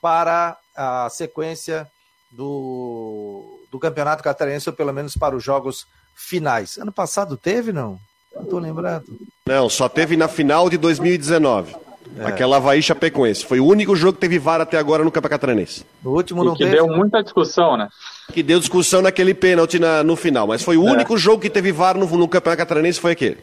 para 0.00 0.58
a 0.76 1.08
sequência 1.08 1.90
do, 2.30 3.60
do 3.70 3.78
Campeonato 3.78 4.22
Catarinense, 4.22 4.68
ou 4.68 4.74
pelo 4.74 4.92
menos 4.92 5.16
para 5.16 5.34
os 5.34 5.42
jogos 5.42 5.86
finais. 6.14 6.76
Ano 6.76 6.92
passado 6.92 7.36
teve, 7.36 7.72
não? 7.72 7.98
Não 8.34 8.42
estou 8.42 8.58
lembrado. 8.58 9.06
Não, 9.46 9.70
só 9.70 9.88
teve 9.88 10.16
na 10.16 10.28
final 10.28 10.68
de 10.68 10.76
2019. 10.76 11.76
É. 12.18 12.26
Aquela 12.26 12.56
Havaí 12.56 12.82
Chapecoense. 12.82 13.44
Foi 13.44 13.58
o 13.60 13.66
único 13.66 13.96
jogo 13.96 14.14
que 14.14 14.20
teve 14.20 14.38
VAR 14.38 14.60
até 14.60 14.78
agora 14.78 15.02
no 15.02 15.10
Campeonato 15.10 15.40
Catarinense. 15.40 15.84
No 16.02 16.12
último 16.12 16.42
e 16.42 16.46
não 16.46 16.54
que 16.54 16.64
teve. 16.64 16.76
deu 16.76 16.86
muita 16.86 17.22
discussão, 17.22 17.76
né? 17.76 17.88
Que 18.32 18.42
deu 18.42 18.60
discussão 18.60 19.02
naquele 19.02 19.34
pênalti 19.34 19.78
na, 19.78 20.04
no 20.04 20.14
final. 20.14 20.46
Mas 20.46 20.62
foi 20.62 20.76
o 20.76 20.86
é. 20.88 20.92
único 20.92 21.16
jogo 21.16 21.42
que 21.42 21.50
teve 21.50 21.72
VAR 21.72 21.96
no, 21.96 22.06
no 22.06 22.28
Campeonato 22.28 22.58
Catarinense, 22.58 23.00
foi 23.00 23.12
aquele. 23.12 23.38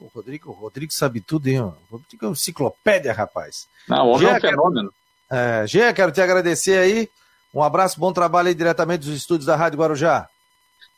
O 0.00 0.10
Rodrigo, 0.14 0.50
o 0.50 0.54
Rodrigo 0.54 0.92
sabe 0.92 1.20
tudo, 1.20 1.46
hein? 1.48 1.60
O 1.60 1.74
Rodrigo 1.90 2.24
é 2.24 2.26
uma 2.26 2.32
enciclopédia, 2.32 3.12
rapaz. 3.12 3.66
Não, 3.88 4.08
o 4.08 4.14
homem 4.14 4.28
é 4.28 4.36
um 4.36 4.40
fenômeno. 4.40 4.92
Quero, 5.28 5.40
é, 5.40 5.66
Gê, 5.66 5.92
quero 5.92 6.12
te 6.12 6.20
agradecer 6.20 6.78
aí. 6.78 7.08
Um 7.54 7.62
abraço, 7.62 7.98
bom 7.98 8.12
trabalho 8.12 8.48
aí 8.48 8.54
diretamente 8.54 9.06
dos 9.06 9.14
estúdios 9.14 9.46
da 9.46 9.56
Rádio 9.56 9.78
Guarujá. 9.78 10.28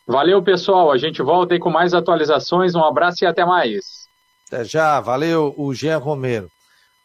Valeu, 0.06 0.42
pessoal. 0.42 0.90
A 0.90 0.98
gente 0.98 1.22
volta 1.22 1.54
aí 1.54 1.60
com 1.60 1.70
mais 1.70 1.94
atualizações. 1.94 2.74
Um 2.74 2.84
abraço 2.84 3.24
e 3.24 3.26
até 3.26 3.44
mais. 3.44 4.06
Até 4.46 4.64
já. 4.64 5.00
Valeu, 5.00 5.54
o 5.56 5.72
Jean 5.72 5.98
Romero. 5.98 6.50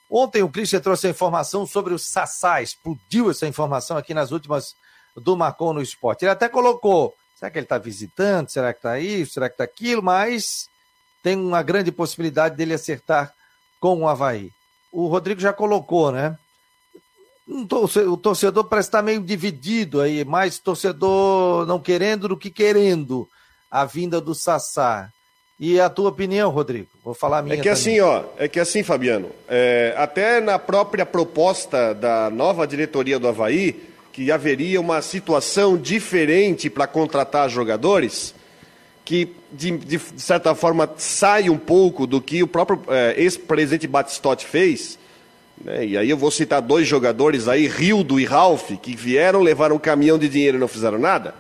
Ontem 0.10 0.41
o 0.41 0.49
Christian 0.49 0.80
trouxe 0.80 1.08
a 1.08 1.10
informação 1.10 1.66
sobre 1.66 1.93
o 1.93 1.99
Sassá, 1.99 2.62
explodiu 2.62 3.30
essa 3.30 3.47
informação 3.47 3.97
aqui 3.97 4.14
nas 4.14 4.32
últimas 4.32 4.76
do 5.16 5.36
Marcon 5.36 5.74
no 5.74 5.82
Esporte. 5.82 6.24
Ele 6.24 6.32
até 6.32 6.47
colocou, 6.47 7.14
será 7.36 7.51
que 7.51 7.58
ele 7.58 7.66
está 7.66 7.78
visitando, 7.78 8.49
será 8.49 8.72
que 8.72 8.80
está 8.80 8.99
isso, 8.99 9.34
será 9.34 9.49
que 9.49 9.55
está 9.55 9.64
aquilo, 9.64 10.01
mas 10.01 10.70
tem 11.22 11.36
uma 11.36 11.62
grande 11.62 11.91
possibilidade 11.91 12.55
dele 12.55 12.74
acertar 12.74 13.34
com 13.80 14.01
o 14.01 14.08
Havaí. 14.08 14.51
O 14.91 15.08
Rodrigo 15.08 15.41
já 15.41 15.51
colocou, 15.51 16.12
né? 16.12 16.38
O 17.47 18.18
torcedor 18.18 18.66
parece 18.66 18.89
estar 18.89 19.01
meio 19.01 19.22
dividido 19.22 20.01
aí, 20.01 20.24
mais 20.24 20.60
torcedor 20.60 21.66
não 21.66 21.80
querendo 21.80 22.28
do 22.30 22.38
que 22.38 22.49
querendo 22.49 23.28
a 23.70 23.86
vinda 23.86 24.22
do 24.22 24.34
Sassá. 24.36 25.12
E 25.60 25.80
a 25.80 25.89
tua 25.89 26.10
opinião, 26.10 26.51
Rodrigo? 26.51 26.88
Vou 27.03 27.16
falar 27.16 27.39
a 27.39 27.41
minha. 27.41 27.55
É 27.55 27.58
que 27.58 27.68
assim, 27.68 27.97
também. 27.97 28.16
assim, 28.16 28.26
ó, 28.38 28.43
é 28.43 28.47
que 28.47 28.60
assim, 28.60 28.84
Fabiano, 28.84 29.32
é, 29.49 29.93
até 29.97 30.39
na 30.39 30.60
própria 30.60 31.05
proposta 31.05 31.93
da 31.93 32.30
nova 32.30 32.68
diretoria 32.68 33.18
do 33.18 33.28
Havaí, 33.28 33.76
que 34.14 34.32
haveria 34.32 34.80
uma 34.80 35.01
situação 35.01 35.78
diferente 35.78 36.70
para 36.70 36.86
contratar 36.86 37.49
jogadores, 37.49 38.36
que 39.03 39.36
de, 39.51 39.78
de, 39.78 39.99
certa 40.18 40.53
forma 40.53 40.89
sai 40.97 41.49
um 41.49 41.58
pouco 41.58 42.05
do 42.05 42.22
que 42.22 42.43
o 42.43 42.47
próprio 42.47 42.82
é, 42.89 43.16
ex-presidente 43.18 43.88
Batistotti 43.88 44.45
fez. 44.45 44.99
Né? 45.64 45.86
E 45.88 45.97
aí 45.97 46.10
eu 46.10 46.18
vou 46.18 46.30
citar 46.30 46.62
dois 46.62 46.88
jogadores 46.88 47.47
aí, 47.47 47.68
Rildo 47.68 48.20
e 48.20 48.26
Ralph, 48.26 48.72
que 48.82 48.95
vieram, 48.95 49.41
levaram 49.41 49.76
um 49.76 49.80
caminhão 49.80 50.20
de 50.20 50.30
dinheiro 50.30 50.58
e 50.58 50.60
não 50.60 50.68
fizeram 50.68 50.99
nada. 50.99 51.34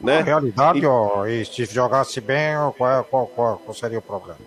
Né? 0.00 0.18
Na 0.18 0.24
realidade, 0.24 0.80
e... 0.80 0.86
ó, 0.86 1.24
se 1.44 1.64
jogasse 1.66 2.20
bem, 2.20 2.54
qual, 2.76 3.04
qual, 3.04 3.26
qual, 3.26 3.62
qual 3.64 3.74
seria 3.74 3.98
o 3.98 4.02
problema? 4.02 4.38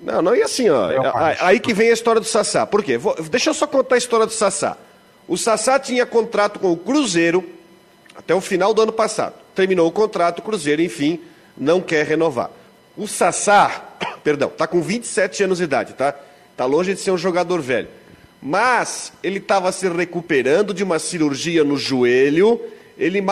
Não, 0.00 0.22
não, 0.22 0.36
e 0.36 0.42
assim, 0.42 0.68
ó, 0.68 0.88
aí 1.40 1.58
que 1.58 1.72
vem 1.72 1.90
a 1.90 1.92
história 1.92 2.20
do 2.20 2.26
Sassá. 2.26 2.66
Por 2.66 2.82
quê? 2.84 2.98
Vou, 2.98 3.14
deixa 3.22 3.50
eu 3.50 3.54
só 3.54 3.66
contar 3.66 3.94
a 3.94 3.98
história 3.98 4.26
do 4.26 4.32
Sassá. 4.32 4.76
O 5.26 5.36
Sassá 5.36 5.78
tinha 5.78 6.06
contrato 6.06 6.60
com 6.60 6.70
o 6.70 6.76
Cruzeiro 6.76 7.44
até 8.14 8.34
o 8.34 8.40
final 8.40 8.72
do 8.72 8.82
ano 8.82 8.92
passado. 8.92 9.34
Terminou 9.54 9.88
o 9.88 9.92
contrato, 9.92 10.38
o 10.38 10.42
Cruzeiro, 10.42 10.82
enfim, 10.82 11.20
não 11.56 11.80
quer 11.80 12.06
renovar. 12.06 12.50
O 12.96 13.08
Sassá, 13.08 13.96
perdão, 14.22 14.48
está 14.48 14.66
com 14.66 14.80
27 14.80 15.44
anos 15.44 15.58
de 15.58 15.64
idade, 15.64 15.94
tá? 15.94 16.14
Está 16.52 16.64
longe 16.64 16.94
de 16.94 17.00
ser 17.00 17.10
um 17.10 17.18
jogador 17.18 17.60
velho. 17.60 17.88
Mas 18.40 19.12
ele 19.22 19.38
estava 19.38 19.72
se 19.72 19.88
recuperando 19.88 20.72
de 20.72 20.84
uma 20.84 20.98
cirurgia 20.98 21.64
no 21.64 21.76
joelho 21.76 22.60
ele 22.98 23.22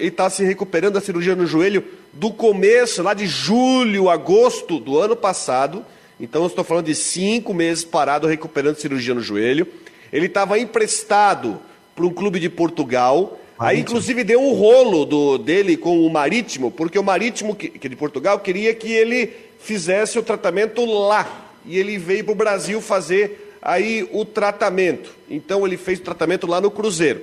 está 0.00 0.28
se 0.28 0.44
recuperando 0.44 0.94
da 0.94 1.00
cirurgia 1.00 1.36
no 1.36 1.46
joelho 1.46 1.84
do 2.12 2.32
começo, 2.32 3.02
lá 3.02 3.14
de 3.14 3.26
julho, 3.26 4.10
agosto 4.10 4.78
do 4.78 4.98
ano 4.98 5.16
passado. 5.16 5.84
Então 6.20 6.42
eu 6.42 6.48
estou 6.48 6.64
falando 6.64 6.86
de 6.86 6.94
cinco 6.94 7.54
meses 7.54 7.84
parado 7.84 8.26
recuperando 8.26 8.76
cirurgia 8.76 9.14
no 9.14 9.20
joelho. 9.20 9.66
Ele 10.12 10.26
estava 10.26 10.58
emprestado 10.58 11.60
para 11.94 12.04
um 12.04 12.10
clube 12.10 12.38
de 12.38 12.48
Portugal. 12.48 13.38
Marítimo. 13.58 13.58
Aí, 13.58 13.80
inclusive, 13.80 14.24
deu 14.24 14.40
um 14.42 14.52
rolo 14.52 15.04
do, 15.04 15.38
dele 15.38 15.76
com 15.76 16.04
o 16.04 16.10
Marítimo, 16.10 16.70
porque 16.70 16.98
o 16.98 17.02
Marítimo, 17.02 17.54
que, 17.54 17.68
que 17.70 17.88
de 17.88 17.96
Portugal, 17.96 18.40
queria 18.40 18.74
que 18.74 18.92
ele 18.92 19.32
fizesse 19.60 20.18
o 20.18 20.22
tratamento 20.22 20.84
lá. 20.84 21.50
E 21.64 21.78
ele 21.78 21.96
veio 21.96 22.24
para 22.24 22.32
o 22.32 22.36
Brasil 22.36 22.80
fazer 22.80 23.56
aí 23.62 24.08
o 24.12 24.24
tratamento. 24.24 25.14
Então 25.30 25.66
ele 25.66 25.76
fez 25.76 26.00
o 26.00 26.02
tratamento 26.02 26.46
lá 26.46 26.60
no 26.60 26.70
Cruzeiro. 26.70 27.22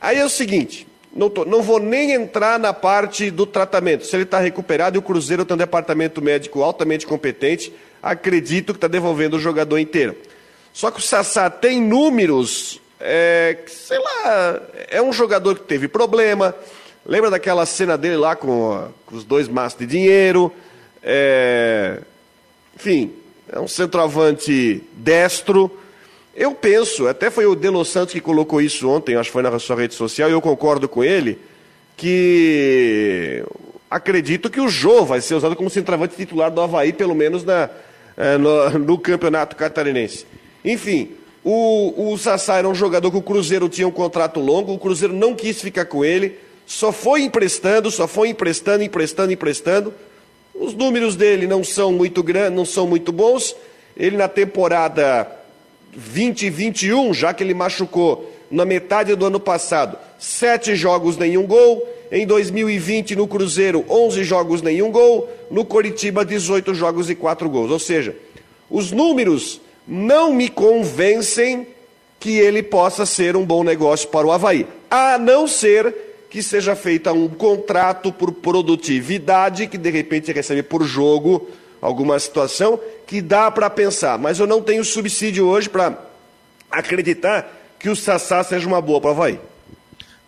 Aí 0.00 0.18
é 0.18 0.24
o 0.24 0.28
seguinte, 0.28 0.86
não, 1.14 1.30
tô, 1.30 1.44
não 1.44 1.62
vou 1.62 1.78
nem 1.78 2.12
entrar 2.12 2.58
na 2.58 2.72
parte 2.72 3.30
do 3.30 3.46
tratamento. 3.46 4.04
Se 4.04 4.16
ele 4.16 4.24
está 4.24 4.40
recuperado 4.40 4.96
e 4.96 4.98
o 4.98 5.02
Cruzeiro 5.02 5.44
tem 5.44 5.54
um 5.54 5.58
departamento 5.58 6.20
médico 6.20 6.62
altamente 6.62 7.06
competente, 7.06 7.72
acredito 8.02 8.72
que 8.72 8.78
está 8.78 8.88
devolvendo 8.88 9.36
o 9.36 9.40
jogador 9.40 9.78
inteiro. 9.78 10.16
Só 10.72 10.90
que 10.90 10.98
o 10.98 11.02
Sassá 11.02 11.48
tem 11.48 11.80
números, 11.80 12.80
é, 12.98 13.58
sei 13.68 13.98
lá, 13.98 14.60
é 14.88 15.00
um 15.00 15.12
jogador 15.12 15.54
que 15.54 15.64
teve 15.64 15.86
problema. 15.86 16.54
Lembra 17.06 17.30
daquela 17.30 17.64
cena 17.64 17.96
dele 17.96 18.16
lá 18.16 18.34
com, 18.34 18.88
com 19.06 19.16
os 19.16 19.24
dois 19.24 19.46
maços 19.46 19.78
de 19.78 19.86
dinheiro? 19.86 20.52
É, 21.00 22.00
enfim, 22.74 23.12
é 23.52 23.60
um 23.60 23.68
centroavante 23.68 24.82
destro 24.94 25.70
eu 26.36 26.52
penso, 26.52 27.06
até 27.06 27.30
foi 27.30 27.46
o 27.46 27.54
Delo 27.54 27.84
Santos 27.84 28.12
que 28.12 28.20
colocou 28.20 28.60
isso 28.60 28.88
ontem, 28.88 29.14
acho 29.14 29.28
que 29.28 29.32
foi 29.32 29.42
na 29.42 29.58
sua 29.58 29.76
rede 29.76 29.94
social, 29.94 30.28
e 30.28 30.32
eu 30.32 30.40
concordo 30.40 30.88
com 30.88 31.04
ele, 31.04 31.38
que 31.96 33.44
acredito 33.88 34.50
que 34.50 34.60
o 34.60 34.68
Jô 34.68 35.04
vai 35.04 35.20
ser 35.20 35.34
usado 35.34 35.54
como 35.54 35.70
centroavante 35.70 36.16
titular 36.16 36.50
do 36.50 36.60
Havaí, 36.60 36.92
pelo 36.92 37.14
menos 37.14 37.44
na, 37.44 37.70
é, 38.16 38.36
no, 38.36 38.70
no, 38.80 38.98
campeonato 38.98 39.54
catarinense. 39.54 40.26
Enfim, 40.64 41.12
o, 41.44 42.12
o 42.12 42.18
Sassá 42.18 42.56
era 42.56 42.68
um 42.68 42.74
jogador 42.74 43.10
que 43.12 43.16
o 43.16 43.22
Cruzeiro 43.22 43.68
tinha 43.68 43.86
um 43.86 43.92
contrato 43.92 44.40
longo, 44.40 44.72
o 44.72 44.78
Cruzeiro 44.78 45.14
não 45.14 45.34
quis 45.34 45.62
ficar 45.62 45.84
com 45.84 46.04
ele, 46.04 46.36
só 46.66 46.90
foi 46.90 47.22
emprestando, 47.22 47.90
só 47.90 48.08
foi 48.08 48.30
emprestando, 48.30 48.82
emprestando, 48.82 49.32
emprestando. 49.32 49.94
Os 50.54 50.74
números 50.74 51.14
dele 51.14 51.46
não 51.46 51.62
são 51.62 51.92
muito 51.92 52.22
grandes, 52.22 52.56
não 52.56 52.64
são 52.64 52.86
muito 52.86 53.12
bons. 53.12 53.54
Ele 53.96 54.16
na 54.16 54.28
temporada 54.28 55.43
2021, 55.96 57.14
já 57.14 57.32
que 57.32 57.42
ele 57.42 57.54
machucou 57.54 58.30
na 58.50 58.64
metade 58.64 59.14
do 59.14 59.26
ano 59.26 59.40
passado, 59.40 59.98
sete 60.18 60.76
jogos, 60.76 61.16
nenhum 61.16 61.46
gol. 61.46 61.86
Em 62.12 62.26
2020, 62.26 63.16
no 63.16 63.26
Cruzeiro, 63.26 63.84
11 63.88 64.22
jogos, 64.22 64.62
nenhum 64.62 64.90
gol. 64.90 65.28
No 65.50 65.64
Coritiba, 65.64 66.24
18 66.24 66.74
jogos 66.74 67.10
e 67.10 67.14
4 67.14 67.48
gols. 67.48 67.70
Ou 67.70 67.78
seja, 67.78 68.14
os 68.70 68.92
números 68.92 69.60
não 69.86 70.32
me 70.32 70.48
convencem 70.48 71.66
que 72.20 72.38
ele 72.38 72.62
possa 72.62 73.04
ser 73.04 73.36
um 73.36 73.44
bom 73.44 73.64
negócio 73.64 74.08
para 74.08 74.26
o 74.26 74.32
Havaí. 74.32 74.66
A 74.90 75.18
não 75.18 75.46
ser 75.46 75.94
que 76.30 76.42
seja 76.42 76.74
feito 76.74 77.10
um 77.10 77.28
contrato 77.28 78.12
por 78.12 78.32
produtividade, 78.32 79.66
que 79.66 79.78
de 79.78 79.90
repente 79.90 80.32
recebe 80.32 80.62
por 80.62 80.82
jogo 80.84 81.48
alguma 81.80 82.18
situação 82.18 82.80
que 83.06 83.20
dá 83.20 83.50
para 83.50 83.68
pensar, 83.70 84.18
mas 84.18 84.38
eu 84.38 84.46
não 84.46 84.62
tenho 84.62 84.84
subsídio 84.84 85.46
hoje 85.46 85.68
para 85.68 85.98
acreditar 86.70 87.48
que 87.78 87.88
o 87.88 87.96
Sassá 87.96 88.42
seja 88.42 88.66
uma 88.66 88.80
boa 88.80 89.00
para 89.00 89.10
o 89.10 89.12
Havaí. 89.12 89.40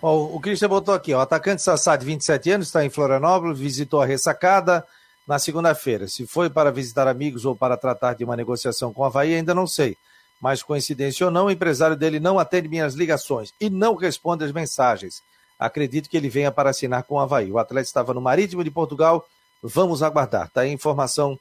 o 0.02 0.38
Cristian 0.40 0.68
botou 0.68 0.94
aqui, 0.94 1.14
o 1.14 1.20
atacante 1.20 1.62
Sassá 1.62 1.96
de 1.96 2.04
27 2.04 2.50
anos 2.50 2.66
está 2.68 2.84
em 2.84 2.90
Florianópolis, 2.90 3.58
visitou 3.58 4.00
a 4.00 4.06
ressacada 4.06 4.84
na 5.26 5.38
segunda-feira. 5.38 6.06
Se 6.06 6.26
foi 6.26 6.48
para 6.48 6.70
visitar 6.70 7.08
amigos 7.08 7.44
ou 7.44 7.56
para 7.56 7.76
tratar 7.76 8.14
de 8.14 8.24
uma 8.24 8.36
negociação 8.36 8.92
com 8.92 9.02
o 9.02 9.04
Havaí, 9.04 9.34
ainda 9.34 9.54
não 9.54 9.66
sei. 9.66 9.96
Mas 10.40 10.62
coincidência 10.62 11.26
ou 11.26 11.32
não, 11.32 11.46
o 11.46 11.50
empresário 11.50 11.96
dele 11.96 12.20
não 12.20 12.38
atende 12.38 12.68
minhas 12.68 12.94
ligações 12.94 13.52
e 13.60 13.68
não 13.70 13.94
responde 13.94 14.44
as 14.44 14.52
mensagens. 14.52 15.22
Acredito 15.58 16.08
que 16.08 16.16
ele 16.16 16.28
venha 16.28 16.52
para 16.52 16.70
assinar 16.70 17.02
com 17.04 17.14
o 17.14 17.18
Havaí. 17.18 17.50
O 17.50 17.58
atleta 17.58 17.86
estava 17.86 18.12
no 18.12 18.20
Marítimo 18.20 18.62
de 18.62 18.70
Portugal. 18.70 19.26
Vamos 19.62 20.02
aguardar. 20.02 20.46
Está 20.46 20.60
aí 20.60 20.70
a 20.70 20.72
informação 20.72 21.38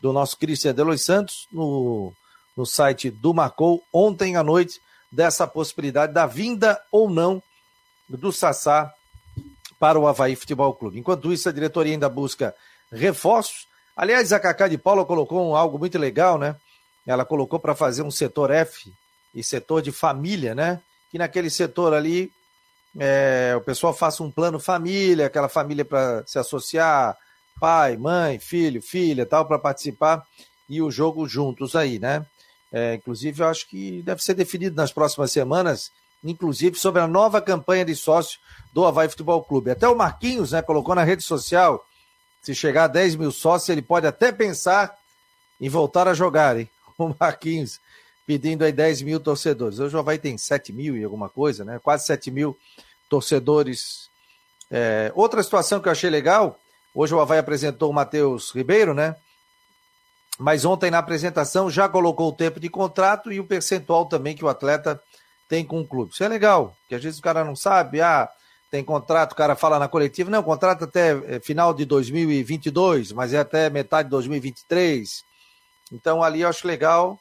do 0.00 0.12
nosso 0.12 0.36
Cristian 0.38 0.74
Delois 0.74 1.02
Santos 1.02 1.46
no, 1.50 2.12
no 2.56 2.64
site 2.66 3.10
do 3.10 3.34
Marcou 3.34 3.82
ontem 3.92 4.36
à 4.36 4.42
noite 4.42 4.80
dessa 5.10 5.46
possibilidade 5.46 6.12
da 6.12 6.26
vinda 6.26 6.80
ou 6.90 7.08
não 7.08 7.42
do 8.08 8.32
Sassá 8.32 8.92
para 9.78 9.98
o 9.98 10.06
Havaí 10.06 10.36
Futebol 10.36 10.74
Clube. 10.74 10.98
Enquanto 10.98 11.32
isso, 11.32 11.48
a 11.48 11.52
diretoria 11.52 11.92
ainda 11.92 12.08
busca 12.08 12.54
reforços. 12.90 13.66
Aliás, 13.96 14.32
a 14.32 14.40
Cacá 14.40 14.68
de 14.68 14.78
Paula 14.78 15.04
colocou 15.04 15.50
um, 15.50 15.56
algo 15.56 15.78
muito 15.78 15.98
legal, 15.98 16.38
né? 16.38 16.56
Ela 17.06 17.24
colocou 17.24 17.58
para 17.58 17.74
fazer 17.74 18.02
um 18.02 18.10
setor 18.10 18.50
F 18.50 18.92
e 19.34 19.42
setor 19.42 19.82
de 19.82 19.92
família, 19.92 20.54
né? 20.54 20.80
Que 21.10 21.18
naquele 21.18 21.50
setor 21.50 21.94
ali 21.94 22.32
é, 22.98 23.54
o 23.56 23.60
pessoal 23.60 23.94
faça 23.94 24.22
um 24.22 24.30
plano 24.30 24.58
família, 24.58 25.26
aquela 25.26 25.48
família 25.48 25.84
para 25.84 26.24
se 26.26 26.38
associar, 26.38 27.16
pai, 27.60 27.96
mãe, 27.96 28.38
filho, 28.38 28.82
filha, 28.82 29.26
tal, 29.26 29.46
para 29.46 29.58
participar 29.58 30.26
e 30.68 30.82
o 30.82 30.90
jogo 30.90 31.28
juntos 31.28 31.76
aí, 31.76 31.98
né? 31.98 32.26
É, 32.72 32.94
inclusive, 32.94 33.42
eu 33.42 33.46
acho 33.46 33.68
que 33.68 34.02
deve 34.02 34.22
ser 34.22 34.34
definido 34.34 34.76
nas 34.76 34.92
próximas 34.92 35.30
semanas, 35.30 35.90
inclusive 36.22 36.76
sobre 36.76 37.00
a 37.00 37.06
nova 37.06 37.40
campanha 37.40 37.84
de 37.84 37.94
sócio 37.94 38.38
do 38.72 38.84
Havaí 38.84 39.08
Futebol 39.08 39.42
Clube. 39.42 39.70
Até 39.70 39.88
o 39.88 39.94
Marquinhos, 39.94 40.52
né, 40.52 40.60
colocou 40.60 40.94
na 40.94 41.04
rede 41.04 41.22
social, 41.22 41.84
se 42.42 42.54
chegar 42.54 42.84
a 42.84 42.88
10 42.88 43.16
mil 43.16 43.30
sócios, 43.30 43.68
ele 43.68 43.82
pode 43.82 44.06
até 44.06 44.32
pensar 44.32 44.96
em 45.60 45.68
voltar 45.68 46.06
a 46.08 46.14
jogar, 46.14 46.58
hein? 46.58 46.68
O 46.98 47.14
Marquinhos 47.18 47.78
pedindo 48.26 48.64
aí 48.64 48.72
10 48.72 49.02
mil 49.02 49.20
torcedores. 49.20 49.78
Hoje 49.78 49.94
o 49.94 49.98
Havaí 49.98 50.18
tem 50.18 50.36
7 50.36 50.72
mil 50.72 50.96
e 50.96 51.04
alguma 51.04 51.28
coisa, 51.28 51.64
né? 51.64 51.78
Quase 51.78 52.06
7 52.06 52.30
mil 52.30 52.58
torcedores. 53.08 54.08
É, 54.70 55.12
outra 55.14 55.42
situação 55.42 55.78
que 55.78 55.88
eu 55.88 55.92
achei 55.92 56.10
legal, 56.10 56.58
hoje 56.96 57.14
o 57.14 57.20
Havaí 57.20 57.38
apresentou 57.38 57.90
o 57.90 57.94
Matheus 57.94 58.50
Ribeiro, 58.50 58.94
né? 58.94 59.14
Mas 60.38 60.64
ontem 60.64 60.90
na 60.90 60.98
apresentação 60.98 61.70
já 61.70 61.88
colocou 61.88 62.30
o 62.30 62.32
tempo 62.32 62.58
de 62.58 62.68
contrato 62.68 63.30
e 63.30 63.38
o 63.38 63.46
percentual 63.46 64.06
também 64.06 64.34
que 64.34 64.44
o 64.44 64.48
atleta 64.48 65.00
tem 65.48 65.64
com 65.64 65.80
o 65.80 65.86
clube. 65.86 66.12
Isso 66.12 66.24
é 66.24 66.28
legal, 66.28 66.74
que 66.88 66.94
às 66.94 67.02
vezes 67.02 67.18
o 67.18 67.22
cara 67.22 67.44
não 67.44 67.54
sabe, 67.54 68.00
ah, 68.00 68.28
tem 68.70 68.82
contrato, 68.82 69.32
o 69.32 69.36
cara 69.36 69.54
fala 69.54 69.78
na 69.78 69.88
coletiva, 69.88 70.30
não, 70.30 70.42
contrato 70.42 70.84
até 70.84 71.36
é, 71.36 71.40
final 71.40 71.72
de 71.72 71.84
2022, 71.84 73.12
mas 73.12 73.32
é 73.32 73.38
até 73.38 73.70
metade 73.70 74.08
de 74.08 74.10
2023. 74.10 75.24
Então 75.92 76.22
ali 76.22 76.40
eu 76.40 76.48
acho 76.48 76.66
legal, 76.66 77.18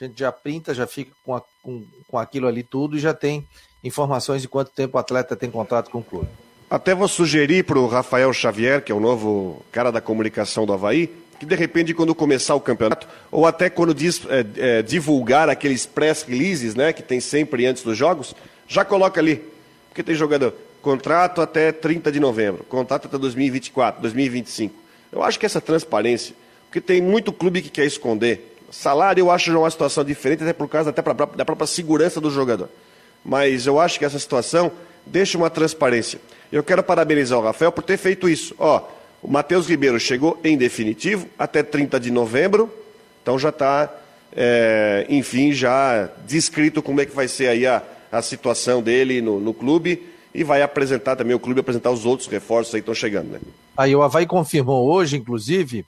a 0.00 0.04
gente 0.04 0.18
já 0.18 0.30
printa, 0.30 0.72
já 0.72 0.86
fica 0.86 1.12
com, 1.24 1.34
a, 1.34 1.42
com, 1.62 1.84
com 2.06 2.18
aquilo 2.18 2.46
ali 2.46 2.62
tudo 2.62 2.96
e 2.96 3.00
já 3.00 3.12
tem 3.12 3.46
informações 3.82 4.42
de 4.42 4.48
quanto 4.48 4.70
tempo 4.70 4.96
o 4.96 5.00
atleta 5.00 5.36
tem 5.36 5.50
contrato 5.50 5.90
com 5.90 5.98
o 5.98 6.04
clube. 6.04 6.30
Até 6.70 6.94
vou 6.94 7.08
sugerir 7.08 7.64
para 7.64 7.78
o 7.78 7.86
Rafael 7.86 8.32
Xavier, 8.32 8.82
que 8.82 8.90
é 8.90 8.94
o 8.94 9.00
novo 9.00 9.62
cara 9.70 9.92
da 9.92 10.00
comunicação 10.00 10.66
do 10.66 10.72
Havaí, 10.72 11.10
que 11.38 11.46
de 11.46 11.54
repente, 11.54 11.92
quando 11.92 12.14
começar 12.14 12.54
o 12.54 12.60
campeonato, 12.60 13.06
ou 13.30 13.46
até 13.46 13.68
quando 13.68 13.94
diz, 13.94 14.22
é, 14.28 14.46
é, 14.56 14.82
divulgar 14.82 15.48
aqueles 15.48 15.84
press 15.84 16.22
releases, 16.22 16.74
né, 16.74 16.92
que 16.92 17.02
tem 17.02 17.20
sempre 17.20 17.66
antes 17.66 17.82
dos 17.82 17.96
jogos, 17.96 18.34
já 18.66 18.84
coloca 18.84 19.20
ali. 19.20 19.42
Porque 19.88 20.02
tem 20.02 20.14
jogador, 20.14 20.54
contrato 20.80 21.40
até 21.40 21.70
30 21.70 22.10
de 22.10 22.18
novembro, 22.18 22.64
contrato 22.64 23.06
até 23.06 23.18
2024, 23.18 24.00
2025. 24.02 24.74
Eu 25.12 25.22
acho 25.22 25.38
que 25.38 25.46
essa 25.46 25.60
transparência, 25.60 26.34
porque 26.66 26.80
tem 26.80 27.00
muito 27.00 27.32
clube 27.32 27.62
que 27.62 27.70
quer 27.70 27.84
esconder. 27.84 28.56
Salário 28.70 29.20
eu 29.20 29.30
acho 29.30 29.56
uma 29.56 29.70
situação 29.70 30.02
diferente, 30.02 30.42
até 30.42 30.52
por 30.52 30.68
causa 30.68 30.90
até 30.90 31.02
pra, 31.02 31.12
da 31.12 31.44
própria 31.44 31.66
segurança 31.66 32.20
do 32.20 32.30
jogador 32.30 32.68
mas 33.24 33.66
eu 33.66 33.80
acho 33.80 33.98
que 33.98 34.04
essa 34.04 34.18
situação 34.18 34.70
deixa 35.06 35.36
uma 35.38 35.50
transparência. 35.50 36.20
Eu 36.50 36.62
quero 36.62 36.82
parabenizar 36.82 37.38
o 37.38 37.42
Rafael 37.42 37.72
por 37.72 37.82
ter 37.82 37.96
feito 37.96 38.28
isso. 38.28 38.54
Ó, 38.58 38.82
o 39.22 39.30
Matheus 39.30 39.68
Ribeiro 39.68 39.98
chegou 39.98 40.38
em 40.44 40.56
definitivo 40.56 41.26
até 41.38 41.62
30 41.62 41.98
de 41.98 42.10
novembro, 42.10 42.72
então 43.22 43.38
já 43.38 43.48
está, 43.48 43.90
é, 44.36 45.06
enfim, 45.08 45.52
já 45.52 46.10
descrito 46.26 46.82
como 46.82 47.00
é 47.00 47.06
que 47.06 47.14
vai 47.14 47.26
ser 47.26 47.48
aí 47.48 47.66
a, 47.66 47.82
a 48.12 48.20
situação 48.22 48.82
dele 48.82 49.20
no, 49.20 49.40
no 49.40 49.54
clube 49.54 50.06
e 50.34 50.44
vai 50.44 50.62
apresentar 50.62 51.16
também 51.16 51.34
o 51.34 51.40
clube 51.40 51.60
apresentar 51.60 51.90
os 51.90 52.04
outros 52.04 52.28
reforços 52.28 52.74
aí 52.74 52.80
que 52.80 52.90
estão 52.90 52.94
chegando, 52.94 53.32
né? 53.32 53.40
Aí 53.76 53.94
o 53.96 54.02
Havaí 54.02 54.26
confirmou 54.26 54.92
hoje, 54.92 55.16
inclusive, 55.16 55.84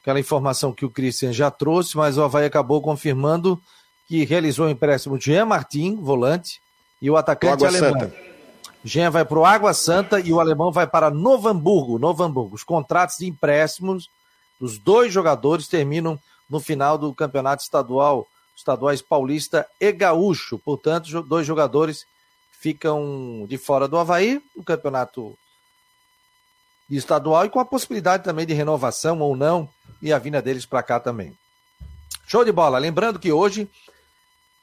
aquela 0.00 0.18
informação 0.18 0.72
que 0.72 0.84
o 0.84 0.90
Christian 0.90 1.32
já 1.32 1.50
trouxe, 1.50 1.96
mas 1.96 2.16
o 2.16 2.22
Havaí 2.22 2.46
acabou 2.46 2.80
confirmando 2.80 3.60
que 4.08 4.24
realizou 4.24 4.66
o 4.66 4.70
empréstimo 4.70 5.18
de 5.18 5.26
Jean 5.26 5.44
Martin, 5.44 5.96
volante, 5.96 6.60
e 7.00 7.10
o 7.10 7.16
atacante 7.16 7.64
alemão. 7.64 8.00
Santa. 8.00 8.29
Jean 8.84 9.10
vai 9.10 9.24
para 9.24 9.38
o 9.38 9.44
Água 9.44 9.74
Santa 9.74 10.18
e 10.20 10.32
o 10.32 10.40
alemão 10.40 10.72
vai 10.72 10.86
para 10.86 11.10
Novo 11.10 11.48
Hamburgo. 11.48 11.98
Novo 11.98 12.22
Hamburgo. 12.22 12.54
Os 12.54 12.64
contratos 12.64 13.16
de 13.18 13.26
empréstimos 13.26 14.08
dos 14.58 14.78
dois 14.78 15.12
jogadores 15.12 15.68
terminam 15.68 16.18
no 16.48 16.60
final 16.60 16.98
do 16.98 17.14
campeonato 17.14 17.62
estadual, 17.62 18.26
estaduais 18.56 19.02
paulista 19.02 19.66
e 19.80 19.92
gaúcho. 19.92 20.58
Portanto, 20.58 21.22
dois 21.22 21.46
jogadores 21.46 22.06
ficam 22.52 23.46
de 23.48 23.56
fora 23.56 23.86
do 23.86 23.98
Havaí, 23.98 24.42
no 24.56 24.64
campeonato 24.64 25.36
estadual, 26.90 27.46
e 27.46 27.50
com 27.50 27.60
a 27.60 27.64
possibilidade 27.64 28.24
também 28.24 28.44
de 28.44 28.52
renovação 28.52 29.20
ou 29.20 29.36
não, 29.36 29.68
e 30.02 30.12
a 30.12 30.18
vinda 30.18 30.42
deles 30.42 30.66
para 30.66 30.82
cá 30.82 30.98
também. 30.98 31.36
Show 32.26 32.44
de 32.44 32.52
bola. 32.52 32.78
Lembrando 32.78 33.18
que 33.18 33.32
hoje 33.32 33.68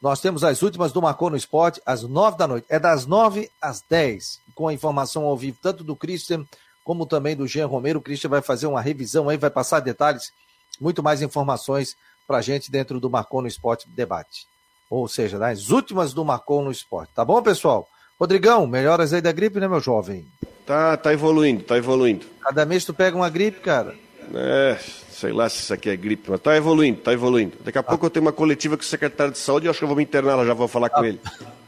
nós 0.01 0.21
temos 0.21 0.43
as 0.43 0.61
últimas 0.61 0.91
do 0.91 1.01
Marcou 1.01 1.29
no 1.29 1.37
Esporte 1.37 1.81
às 1.85 2.03
nove 2.03 2.37
da 2.37 2.47
noite. 2.47 2.67
É 2.69 2.79
das 2.79 3.05
nove 3.05 3.49
às 3.61 3.81
dez, 3.81 4.39
com 4.53 4.67
a 4.67 4.73
informação 4.73 5.25
ao 5.25 5.35
vivo 5.35 5.57
tanto 5.61 5.83
do 5.83 5.95
Christian 5.95 6.45
como 6.87 7.05
também 7.05 7.35
do 7.35 7.45
Jean 7.45 7.67
Romero. 7.67 7.99
O 7.99 8.01
Christian 8.01 8.29
vai 8.29 8.41
fazer 8.41 8.65
uma 8.65 8.79
revisão 8.79 9.27
aí, 9.27 9.35
vai 9.35 9.49
passar 9.49 9.81
detalhes, 9.81 10.31
muito 10.79 11.03
mais 11.03 11.21
informações 11.21 11.97
para 12.25 12.37
a 12.37 12.41
gente 12.41 12.71
dentro 12.71 12.97
do 12.97 13.09
Marcou 13.09 13.41
no 13.41 13.47
Esporte 13.47 13.89
debate. 13.89 14.47
Ou 14.89 15.05
seja, 15.05 15.37
das 15.37 15.69
últimas 15.69 16.13
do 16.13 16.23
Marcou 16.23 16.63
no 16.63 16.71
Esporte. 16.71 17.11
Tá 17.13 17.25
bom, 17.25 17.41
pessoal? 17.41 17.89
Rodrigão, 18.17 18.65
melhoras 18.65 19.11
aí 19.11 19.19
da 19.19 19.33
gripe, 19.33 19.59
né, 19.59 19.67
meu 19.67 19.81
jovem? 19.81 20.25
Tá, 20.65 20.95
tá 20.95 21.11
evoluindo, 21.11 21.63
tá 21.63 21.77
evoluindo. 21.77 22.25
Cada 22.41 22.65
mês 22.65 22.85
tu 22.85 22.93
pega 22.93 23.17
uma 23.17 23.29
gripe, 23.29 23.59
cara. 23.59 23.93
É, 24.33 24.79
sei 25.19 25.33
lá 25.33 25.49
se 25.49 25.61
isso 25.61 25.73
aqui 25.73 25.89
é 25.89 25.95
gripe, 25.95 26.29
mas 26.29 26.39
tá 26.39 26.55
evoluindo, 26.55 26.99
tá 26.99 27.11
evoluindo. 27.11 27.57
Daqui 27.63 27.77
a 27.77 27.81
ah. 27.81 27.83
pouco 27.83 28.05
eu 28.05 28.09
tenho 28.09 28.25
uma 28.25 28.31
coletiva 28.31 28.77
com 28.77 28.83
o 28.83 28.85
secretário 28.85 29.33
de 29.33 29.39
saúde 29.39 29.65
e 29.65 29.69
acho 29.69 29.79
que 29.79 29.83
eu 29.83 29.87
vou 29.87 29.97
me 29.97 30.03
internar 30.03 30.45
já 30.45 30.53
vou 30.53 30.67
falar 30.67 30.89
com 30.89 31.01
ah. 31.01 31.07
ele. 31.07 31.19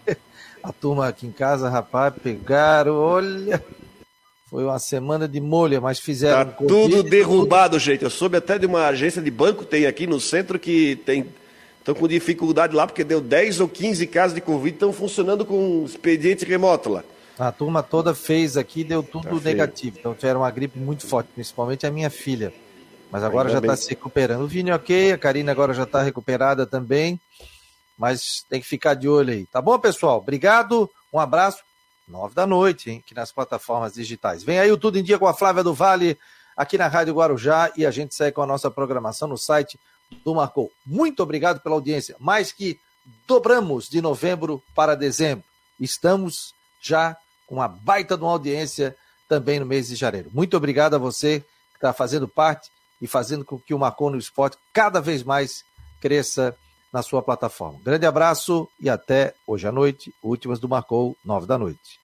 A 0.61 0.73
turma 0.73 1.07
aqui 1.07 1.25
em 1.25 1.31
casa, 1.31 1.69
rapaz, 1.69 2.13
pegaram, 2.21 2.93
olha. 2.93 3.63
Foi 4.49 4.65
uma 4.65 4.77
semana 4.77 5.27
de 5.27 5.39
molha, 5.39 5.79
mas 5.79 5.99
fizeram. 5.99 6.45
Tá 6.45 6.51
tudo 6.67 7.01
derrubado, 7.01 7.77
tudo... 7.77 7.79
gente. 7.79 8.03
Eu 8.03 8.09
soube 8.09 8.35
até 8.35 8.59
de 8.59 8.65
uma 8.65 8.87
agência 8.87 9.21
de 9.21 9.31
banco 9.31 9.63
tem 9.63 9.85
aqui 9.85 10.05
no 10.05 10.19
centro 10.19 10.59
que 10.59 10.97
tem. 11.05 11.25
Estão 11.79 11.95
com 11.95 12.07
dificuldade 12.09 12.75
lá, 12.75 12.85
porque 12.85 13.05
deu 13.05 13.21
10 13.21 13.61
ou 13.61 13.69
15 13.69 14.05
casos 14.07 14.35
de 14.35 14.41
Covid, 14.41 14.75
estão 14.75 14.91
funcionando 14.91 15.45
com 15.45 15.85
expediente 15.85 16.43
remoto 16.45 16.89
lá. 16.89 17.03
A 17.37 17.53
turma 17.53 17.81
toda 17.81 18.13
fez 18.13 18.57
aqui, 18.57 18.83
deu 18.83 19.01
tudo 19.01 19.39
tá 19.39 19.45
negativo. 19.45 19.97
Então 19.97 20.13
tiveram 20.13 20.41
uma 20.41 20.51
gripe 20.51 20.77
muito 20.77 21.07
forte, 21.07 21.29
principalmente 21.33 21.87
a 21.87 21.91
minha 21.91 22.09
filha. 22.09 22.51
Mas 23.11 23.23
agora 23.23 23.49
Ainda 23.49 23.59
já 23.59 23.73
está 23.73 23.75
se 23.75 23.89
recuperando. 23.89 24.43
O 24.43 24.47
Vini 24.47 24.71
ok, 24.71 25.11
a 25.11 25.17
Karina 25.17 25.51
agora 25.51 25.73
já 25.73 25.83
está 25.83 26.01
recuperada 26.01 26.65
também. 26.65 27.19
Mas 27.97 28.45
tem 28.49 28.61
que 28.61 28.67
ficar 28.67 28.93
de 28.93 29.09
olho 29.09 29.33
aí. 29.33 29.45
Tá 29.45 29.61
bom, 29.61 29.77
pessoal? 29.77 30.19
Obrigado, 30.19 30.89
um 31.11 31.19
abraço. 31.19 31.63
Nove 32.07 32.33
da 32.33 32.47
noite, 32.47 32.89
hein? 32.89 33.03
Aqui 33.05 33.13
nas 33.13 33.31
plataformas 33.31 33.93
digitais. 33.93 34.43
Vem 34.43 34.59
aí 34.59 34.71
o 34.71 34.77
Tudo 34.77 34.97
em 34.97 35.03
Dia 35.03 35.19
com 35.19 35.27
a 35.27 35.33
Flávia 35.33 35.63
do 35.63 35.73
Vale, 35.73 36.17
aqui 36.55 36.77
na 36.77 36.87
Rádio 36.87 37.13
Guarujá. 37.13 37.71
E 37.75 37.85
a 37.85 37.91
gente 37.91 38.15
segue 38.15 38.35
com 38.35 38.41
a 38.41 38.47
nossa 38.47 38.71
programação 38.71 39.27
no 39.27 39.37
site 39.37 39.79
do 40.23 40.33
Marcou. 40.33 40.71
Muito 40.85 41.21
obrigado 41.21 41.59
pela 41.59 41.75
audiência. 41.75 42.15
Mais 42.19 42.51
que 42.51 42.79
dobramos 43.27 43.89
de 43.89 44.01
novembro 44.01 44.63
para 44.73 44.95
dezembro. 44.95 45.43
Estamos 45.79 46.53
já 46.81 47.15
com 47.45 47.55
uma 47.55 47.67
baita 47.67 48.15
de 48.17 48.23
uma 48.23 48.31
audiência 48.31 48.95
também 49.27 49.59
no 49.59 49.65
mês 49.65 49.87
de 49.87 49.95
janeiro. 49.95 50.29
Muito 50.33 50.55
obrigado 50.55 50.95
a 50.95 50.97
você 50.99 51.41
que 51.71 51.77
está 51.77 51.93
fazendo 51.93 52.27
parte 52.27 52.71
e 53.01 53.07
fazendo 53.07 53.45
com 53.45 53.59
que 53.59 53.73
o 53.73 53.79
Marcou 53.79 54.09
no 54.09 54.17
Esporte 54.17 54.57
cada 54.73 54.99
vez 54.99 55.23
mais 55.23 55.63
cresça 55.99 56.55
na 56.91 57.01
sua 57.01 57.21
plataforma. 57.21 57.79
Grande 57.83 58.05
abraço 58.05 58.67
e 58.79 58.89
até 58.89 59.33
hoje 59.45 59.67
à 59.67 59.71
noite, 59.71 60.13
últimas 60.23 60.59
do 60.59 60.67
Marcou, 60.67 61.15
nove 61.23 61.45
da 61.45 61.57
noite. 61.57 61.97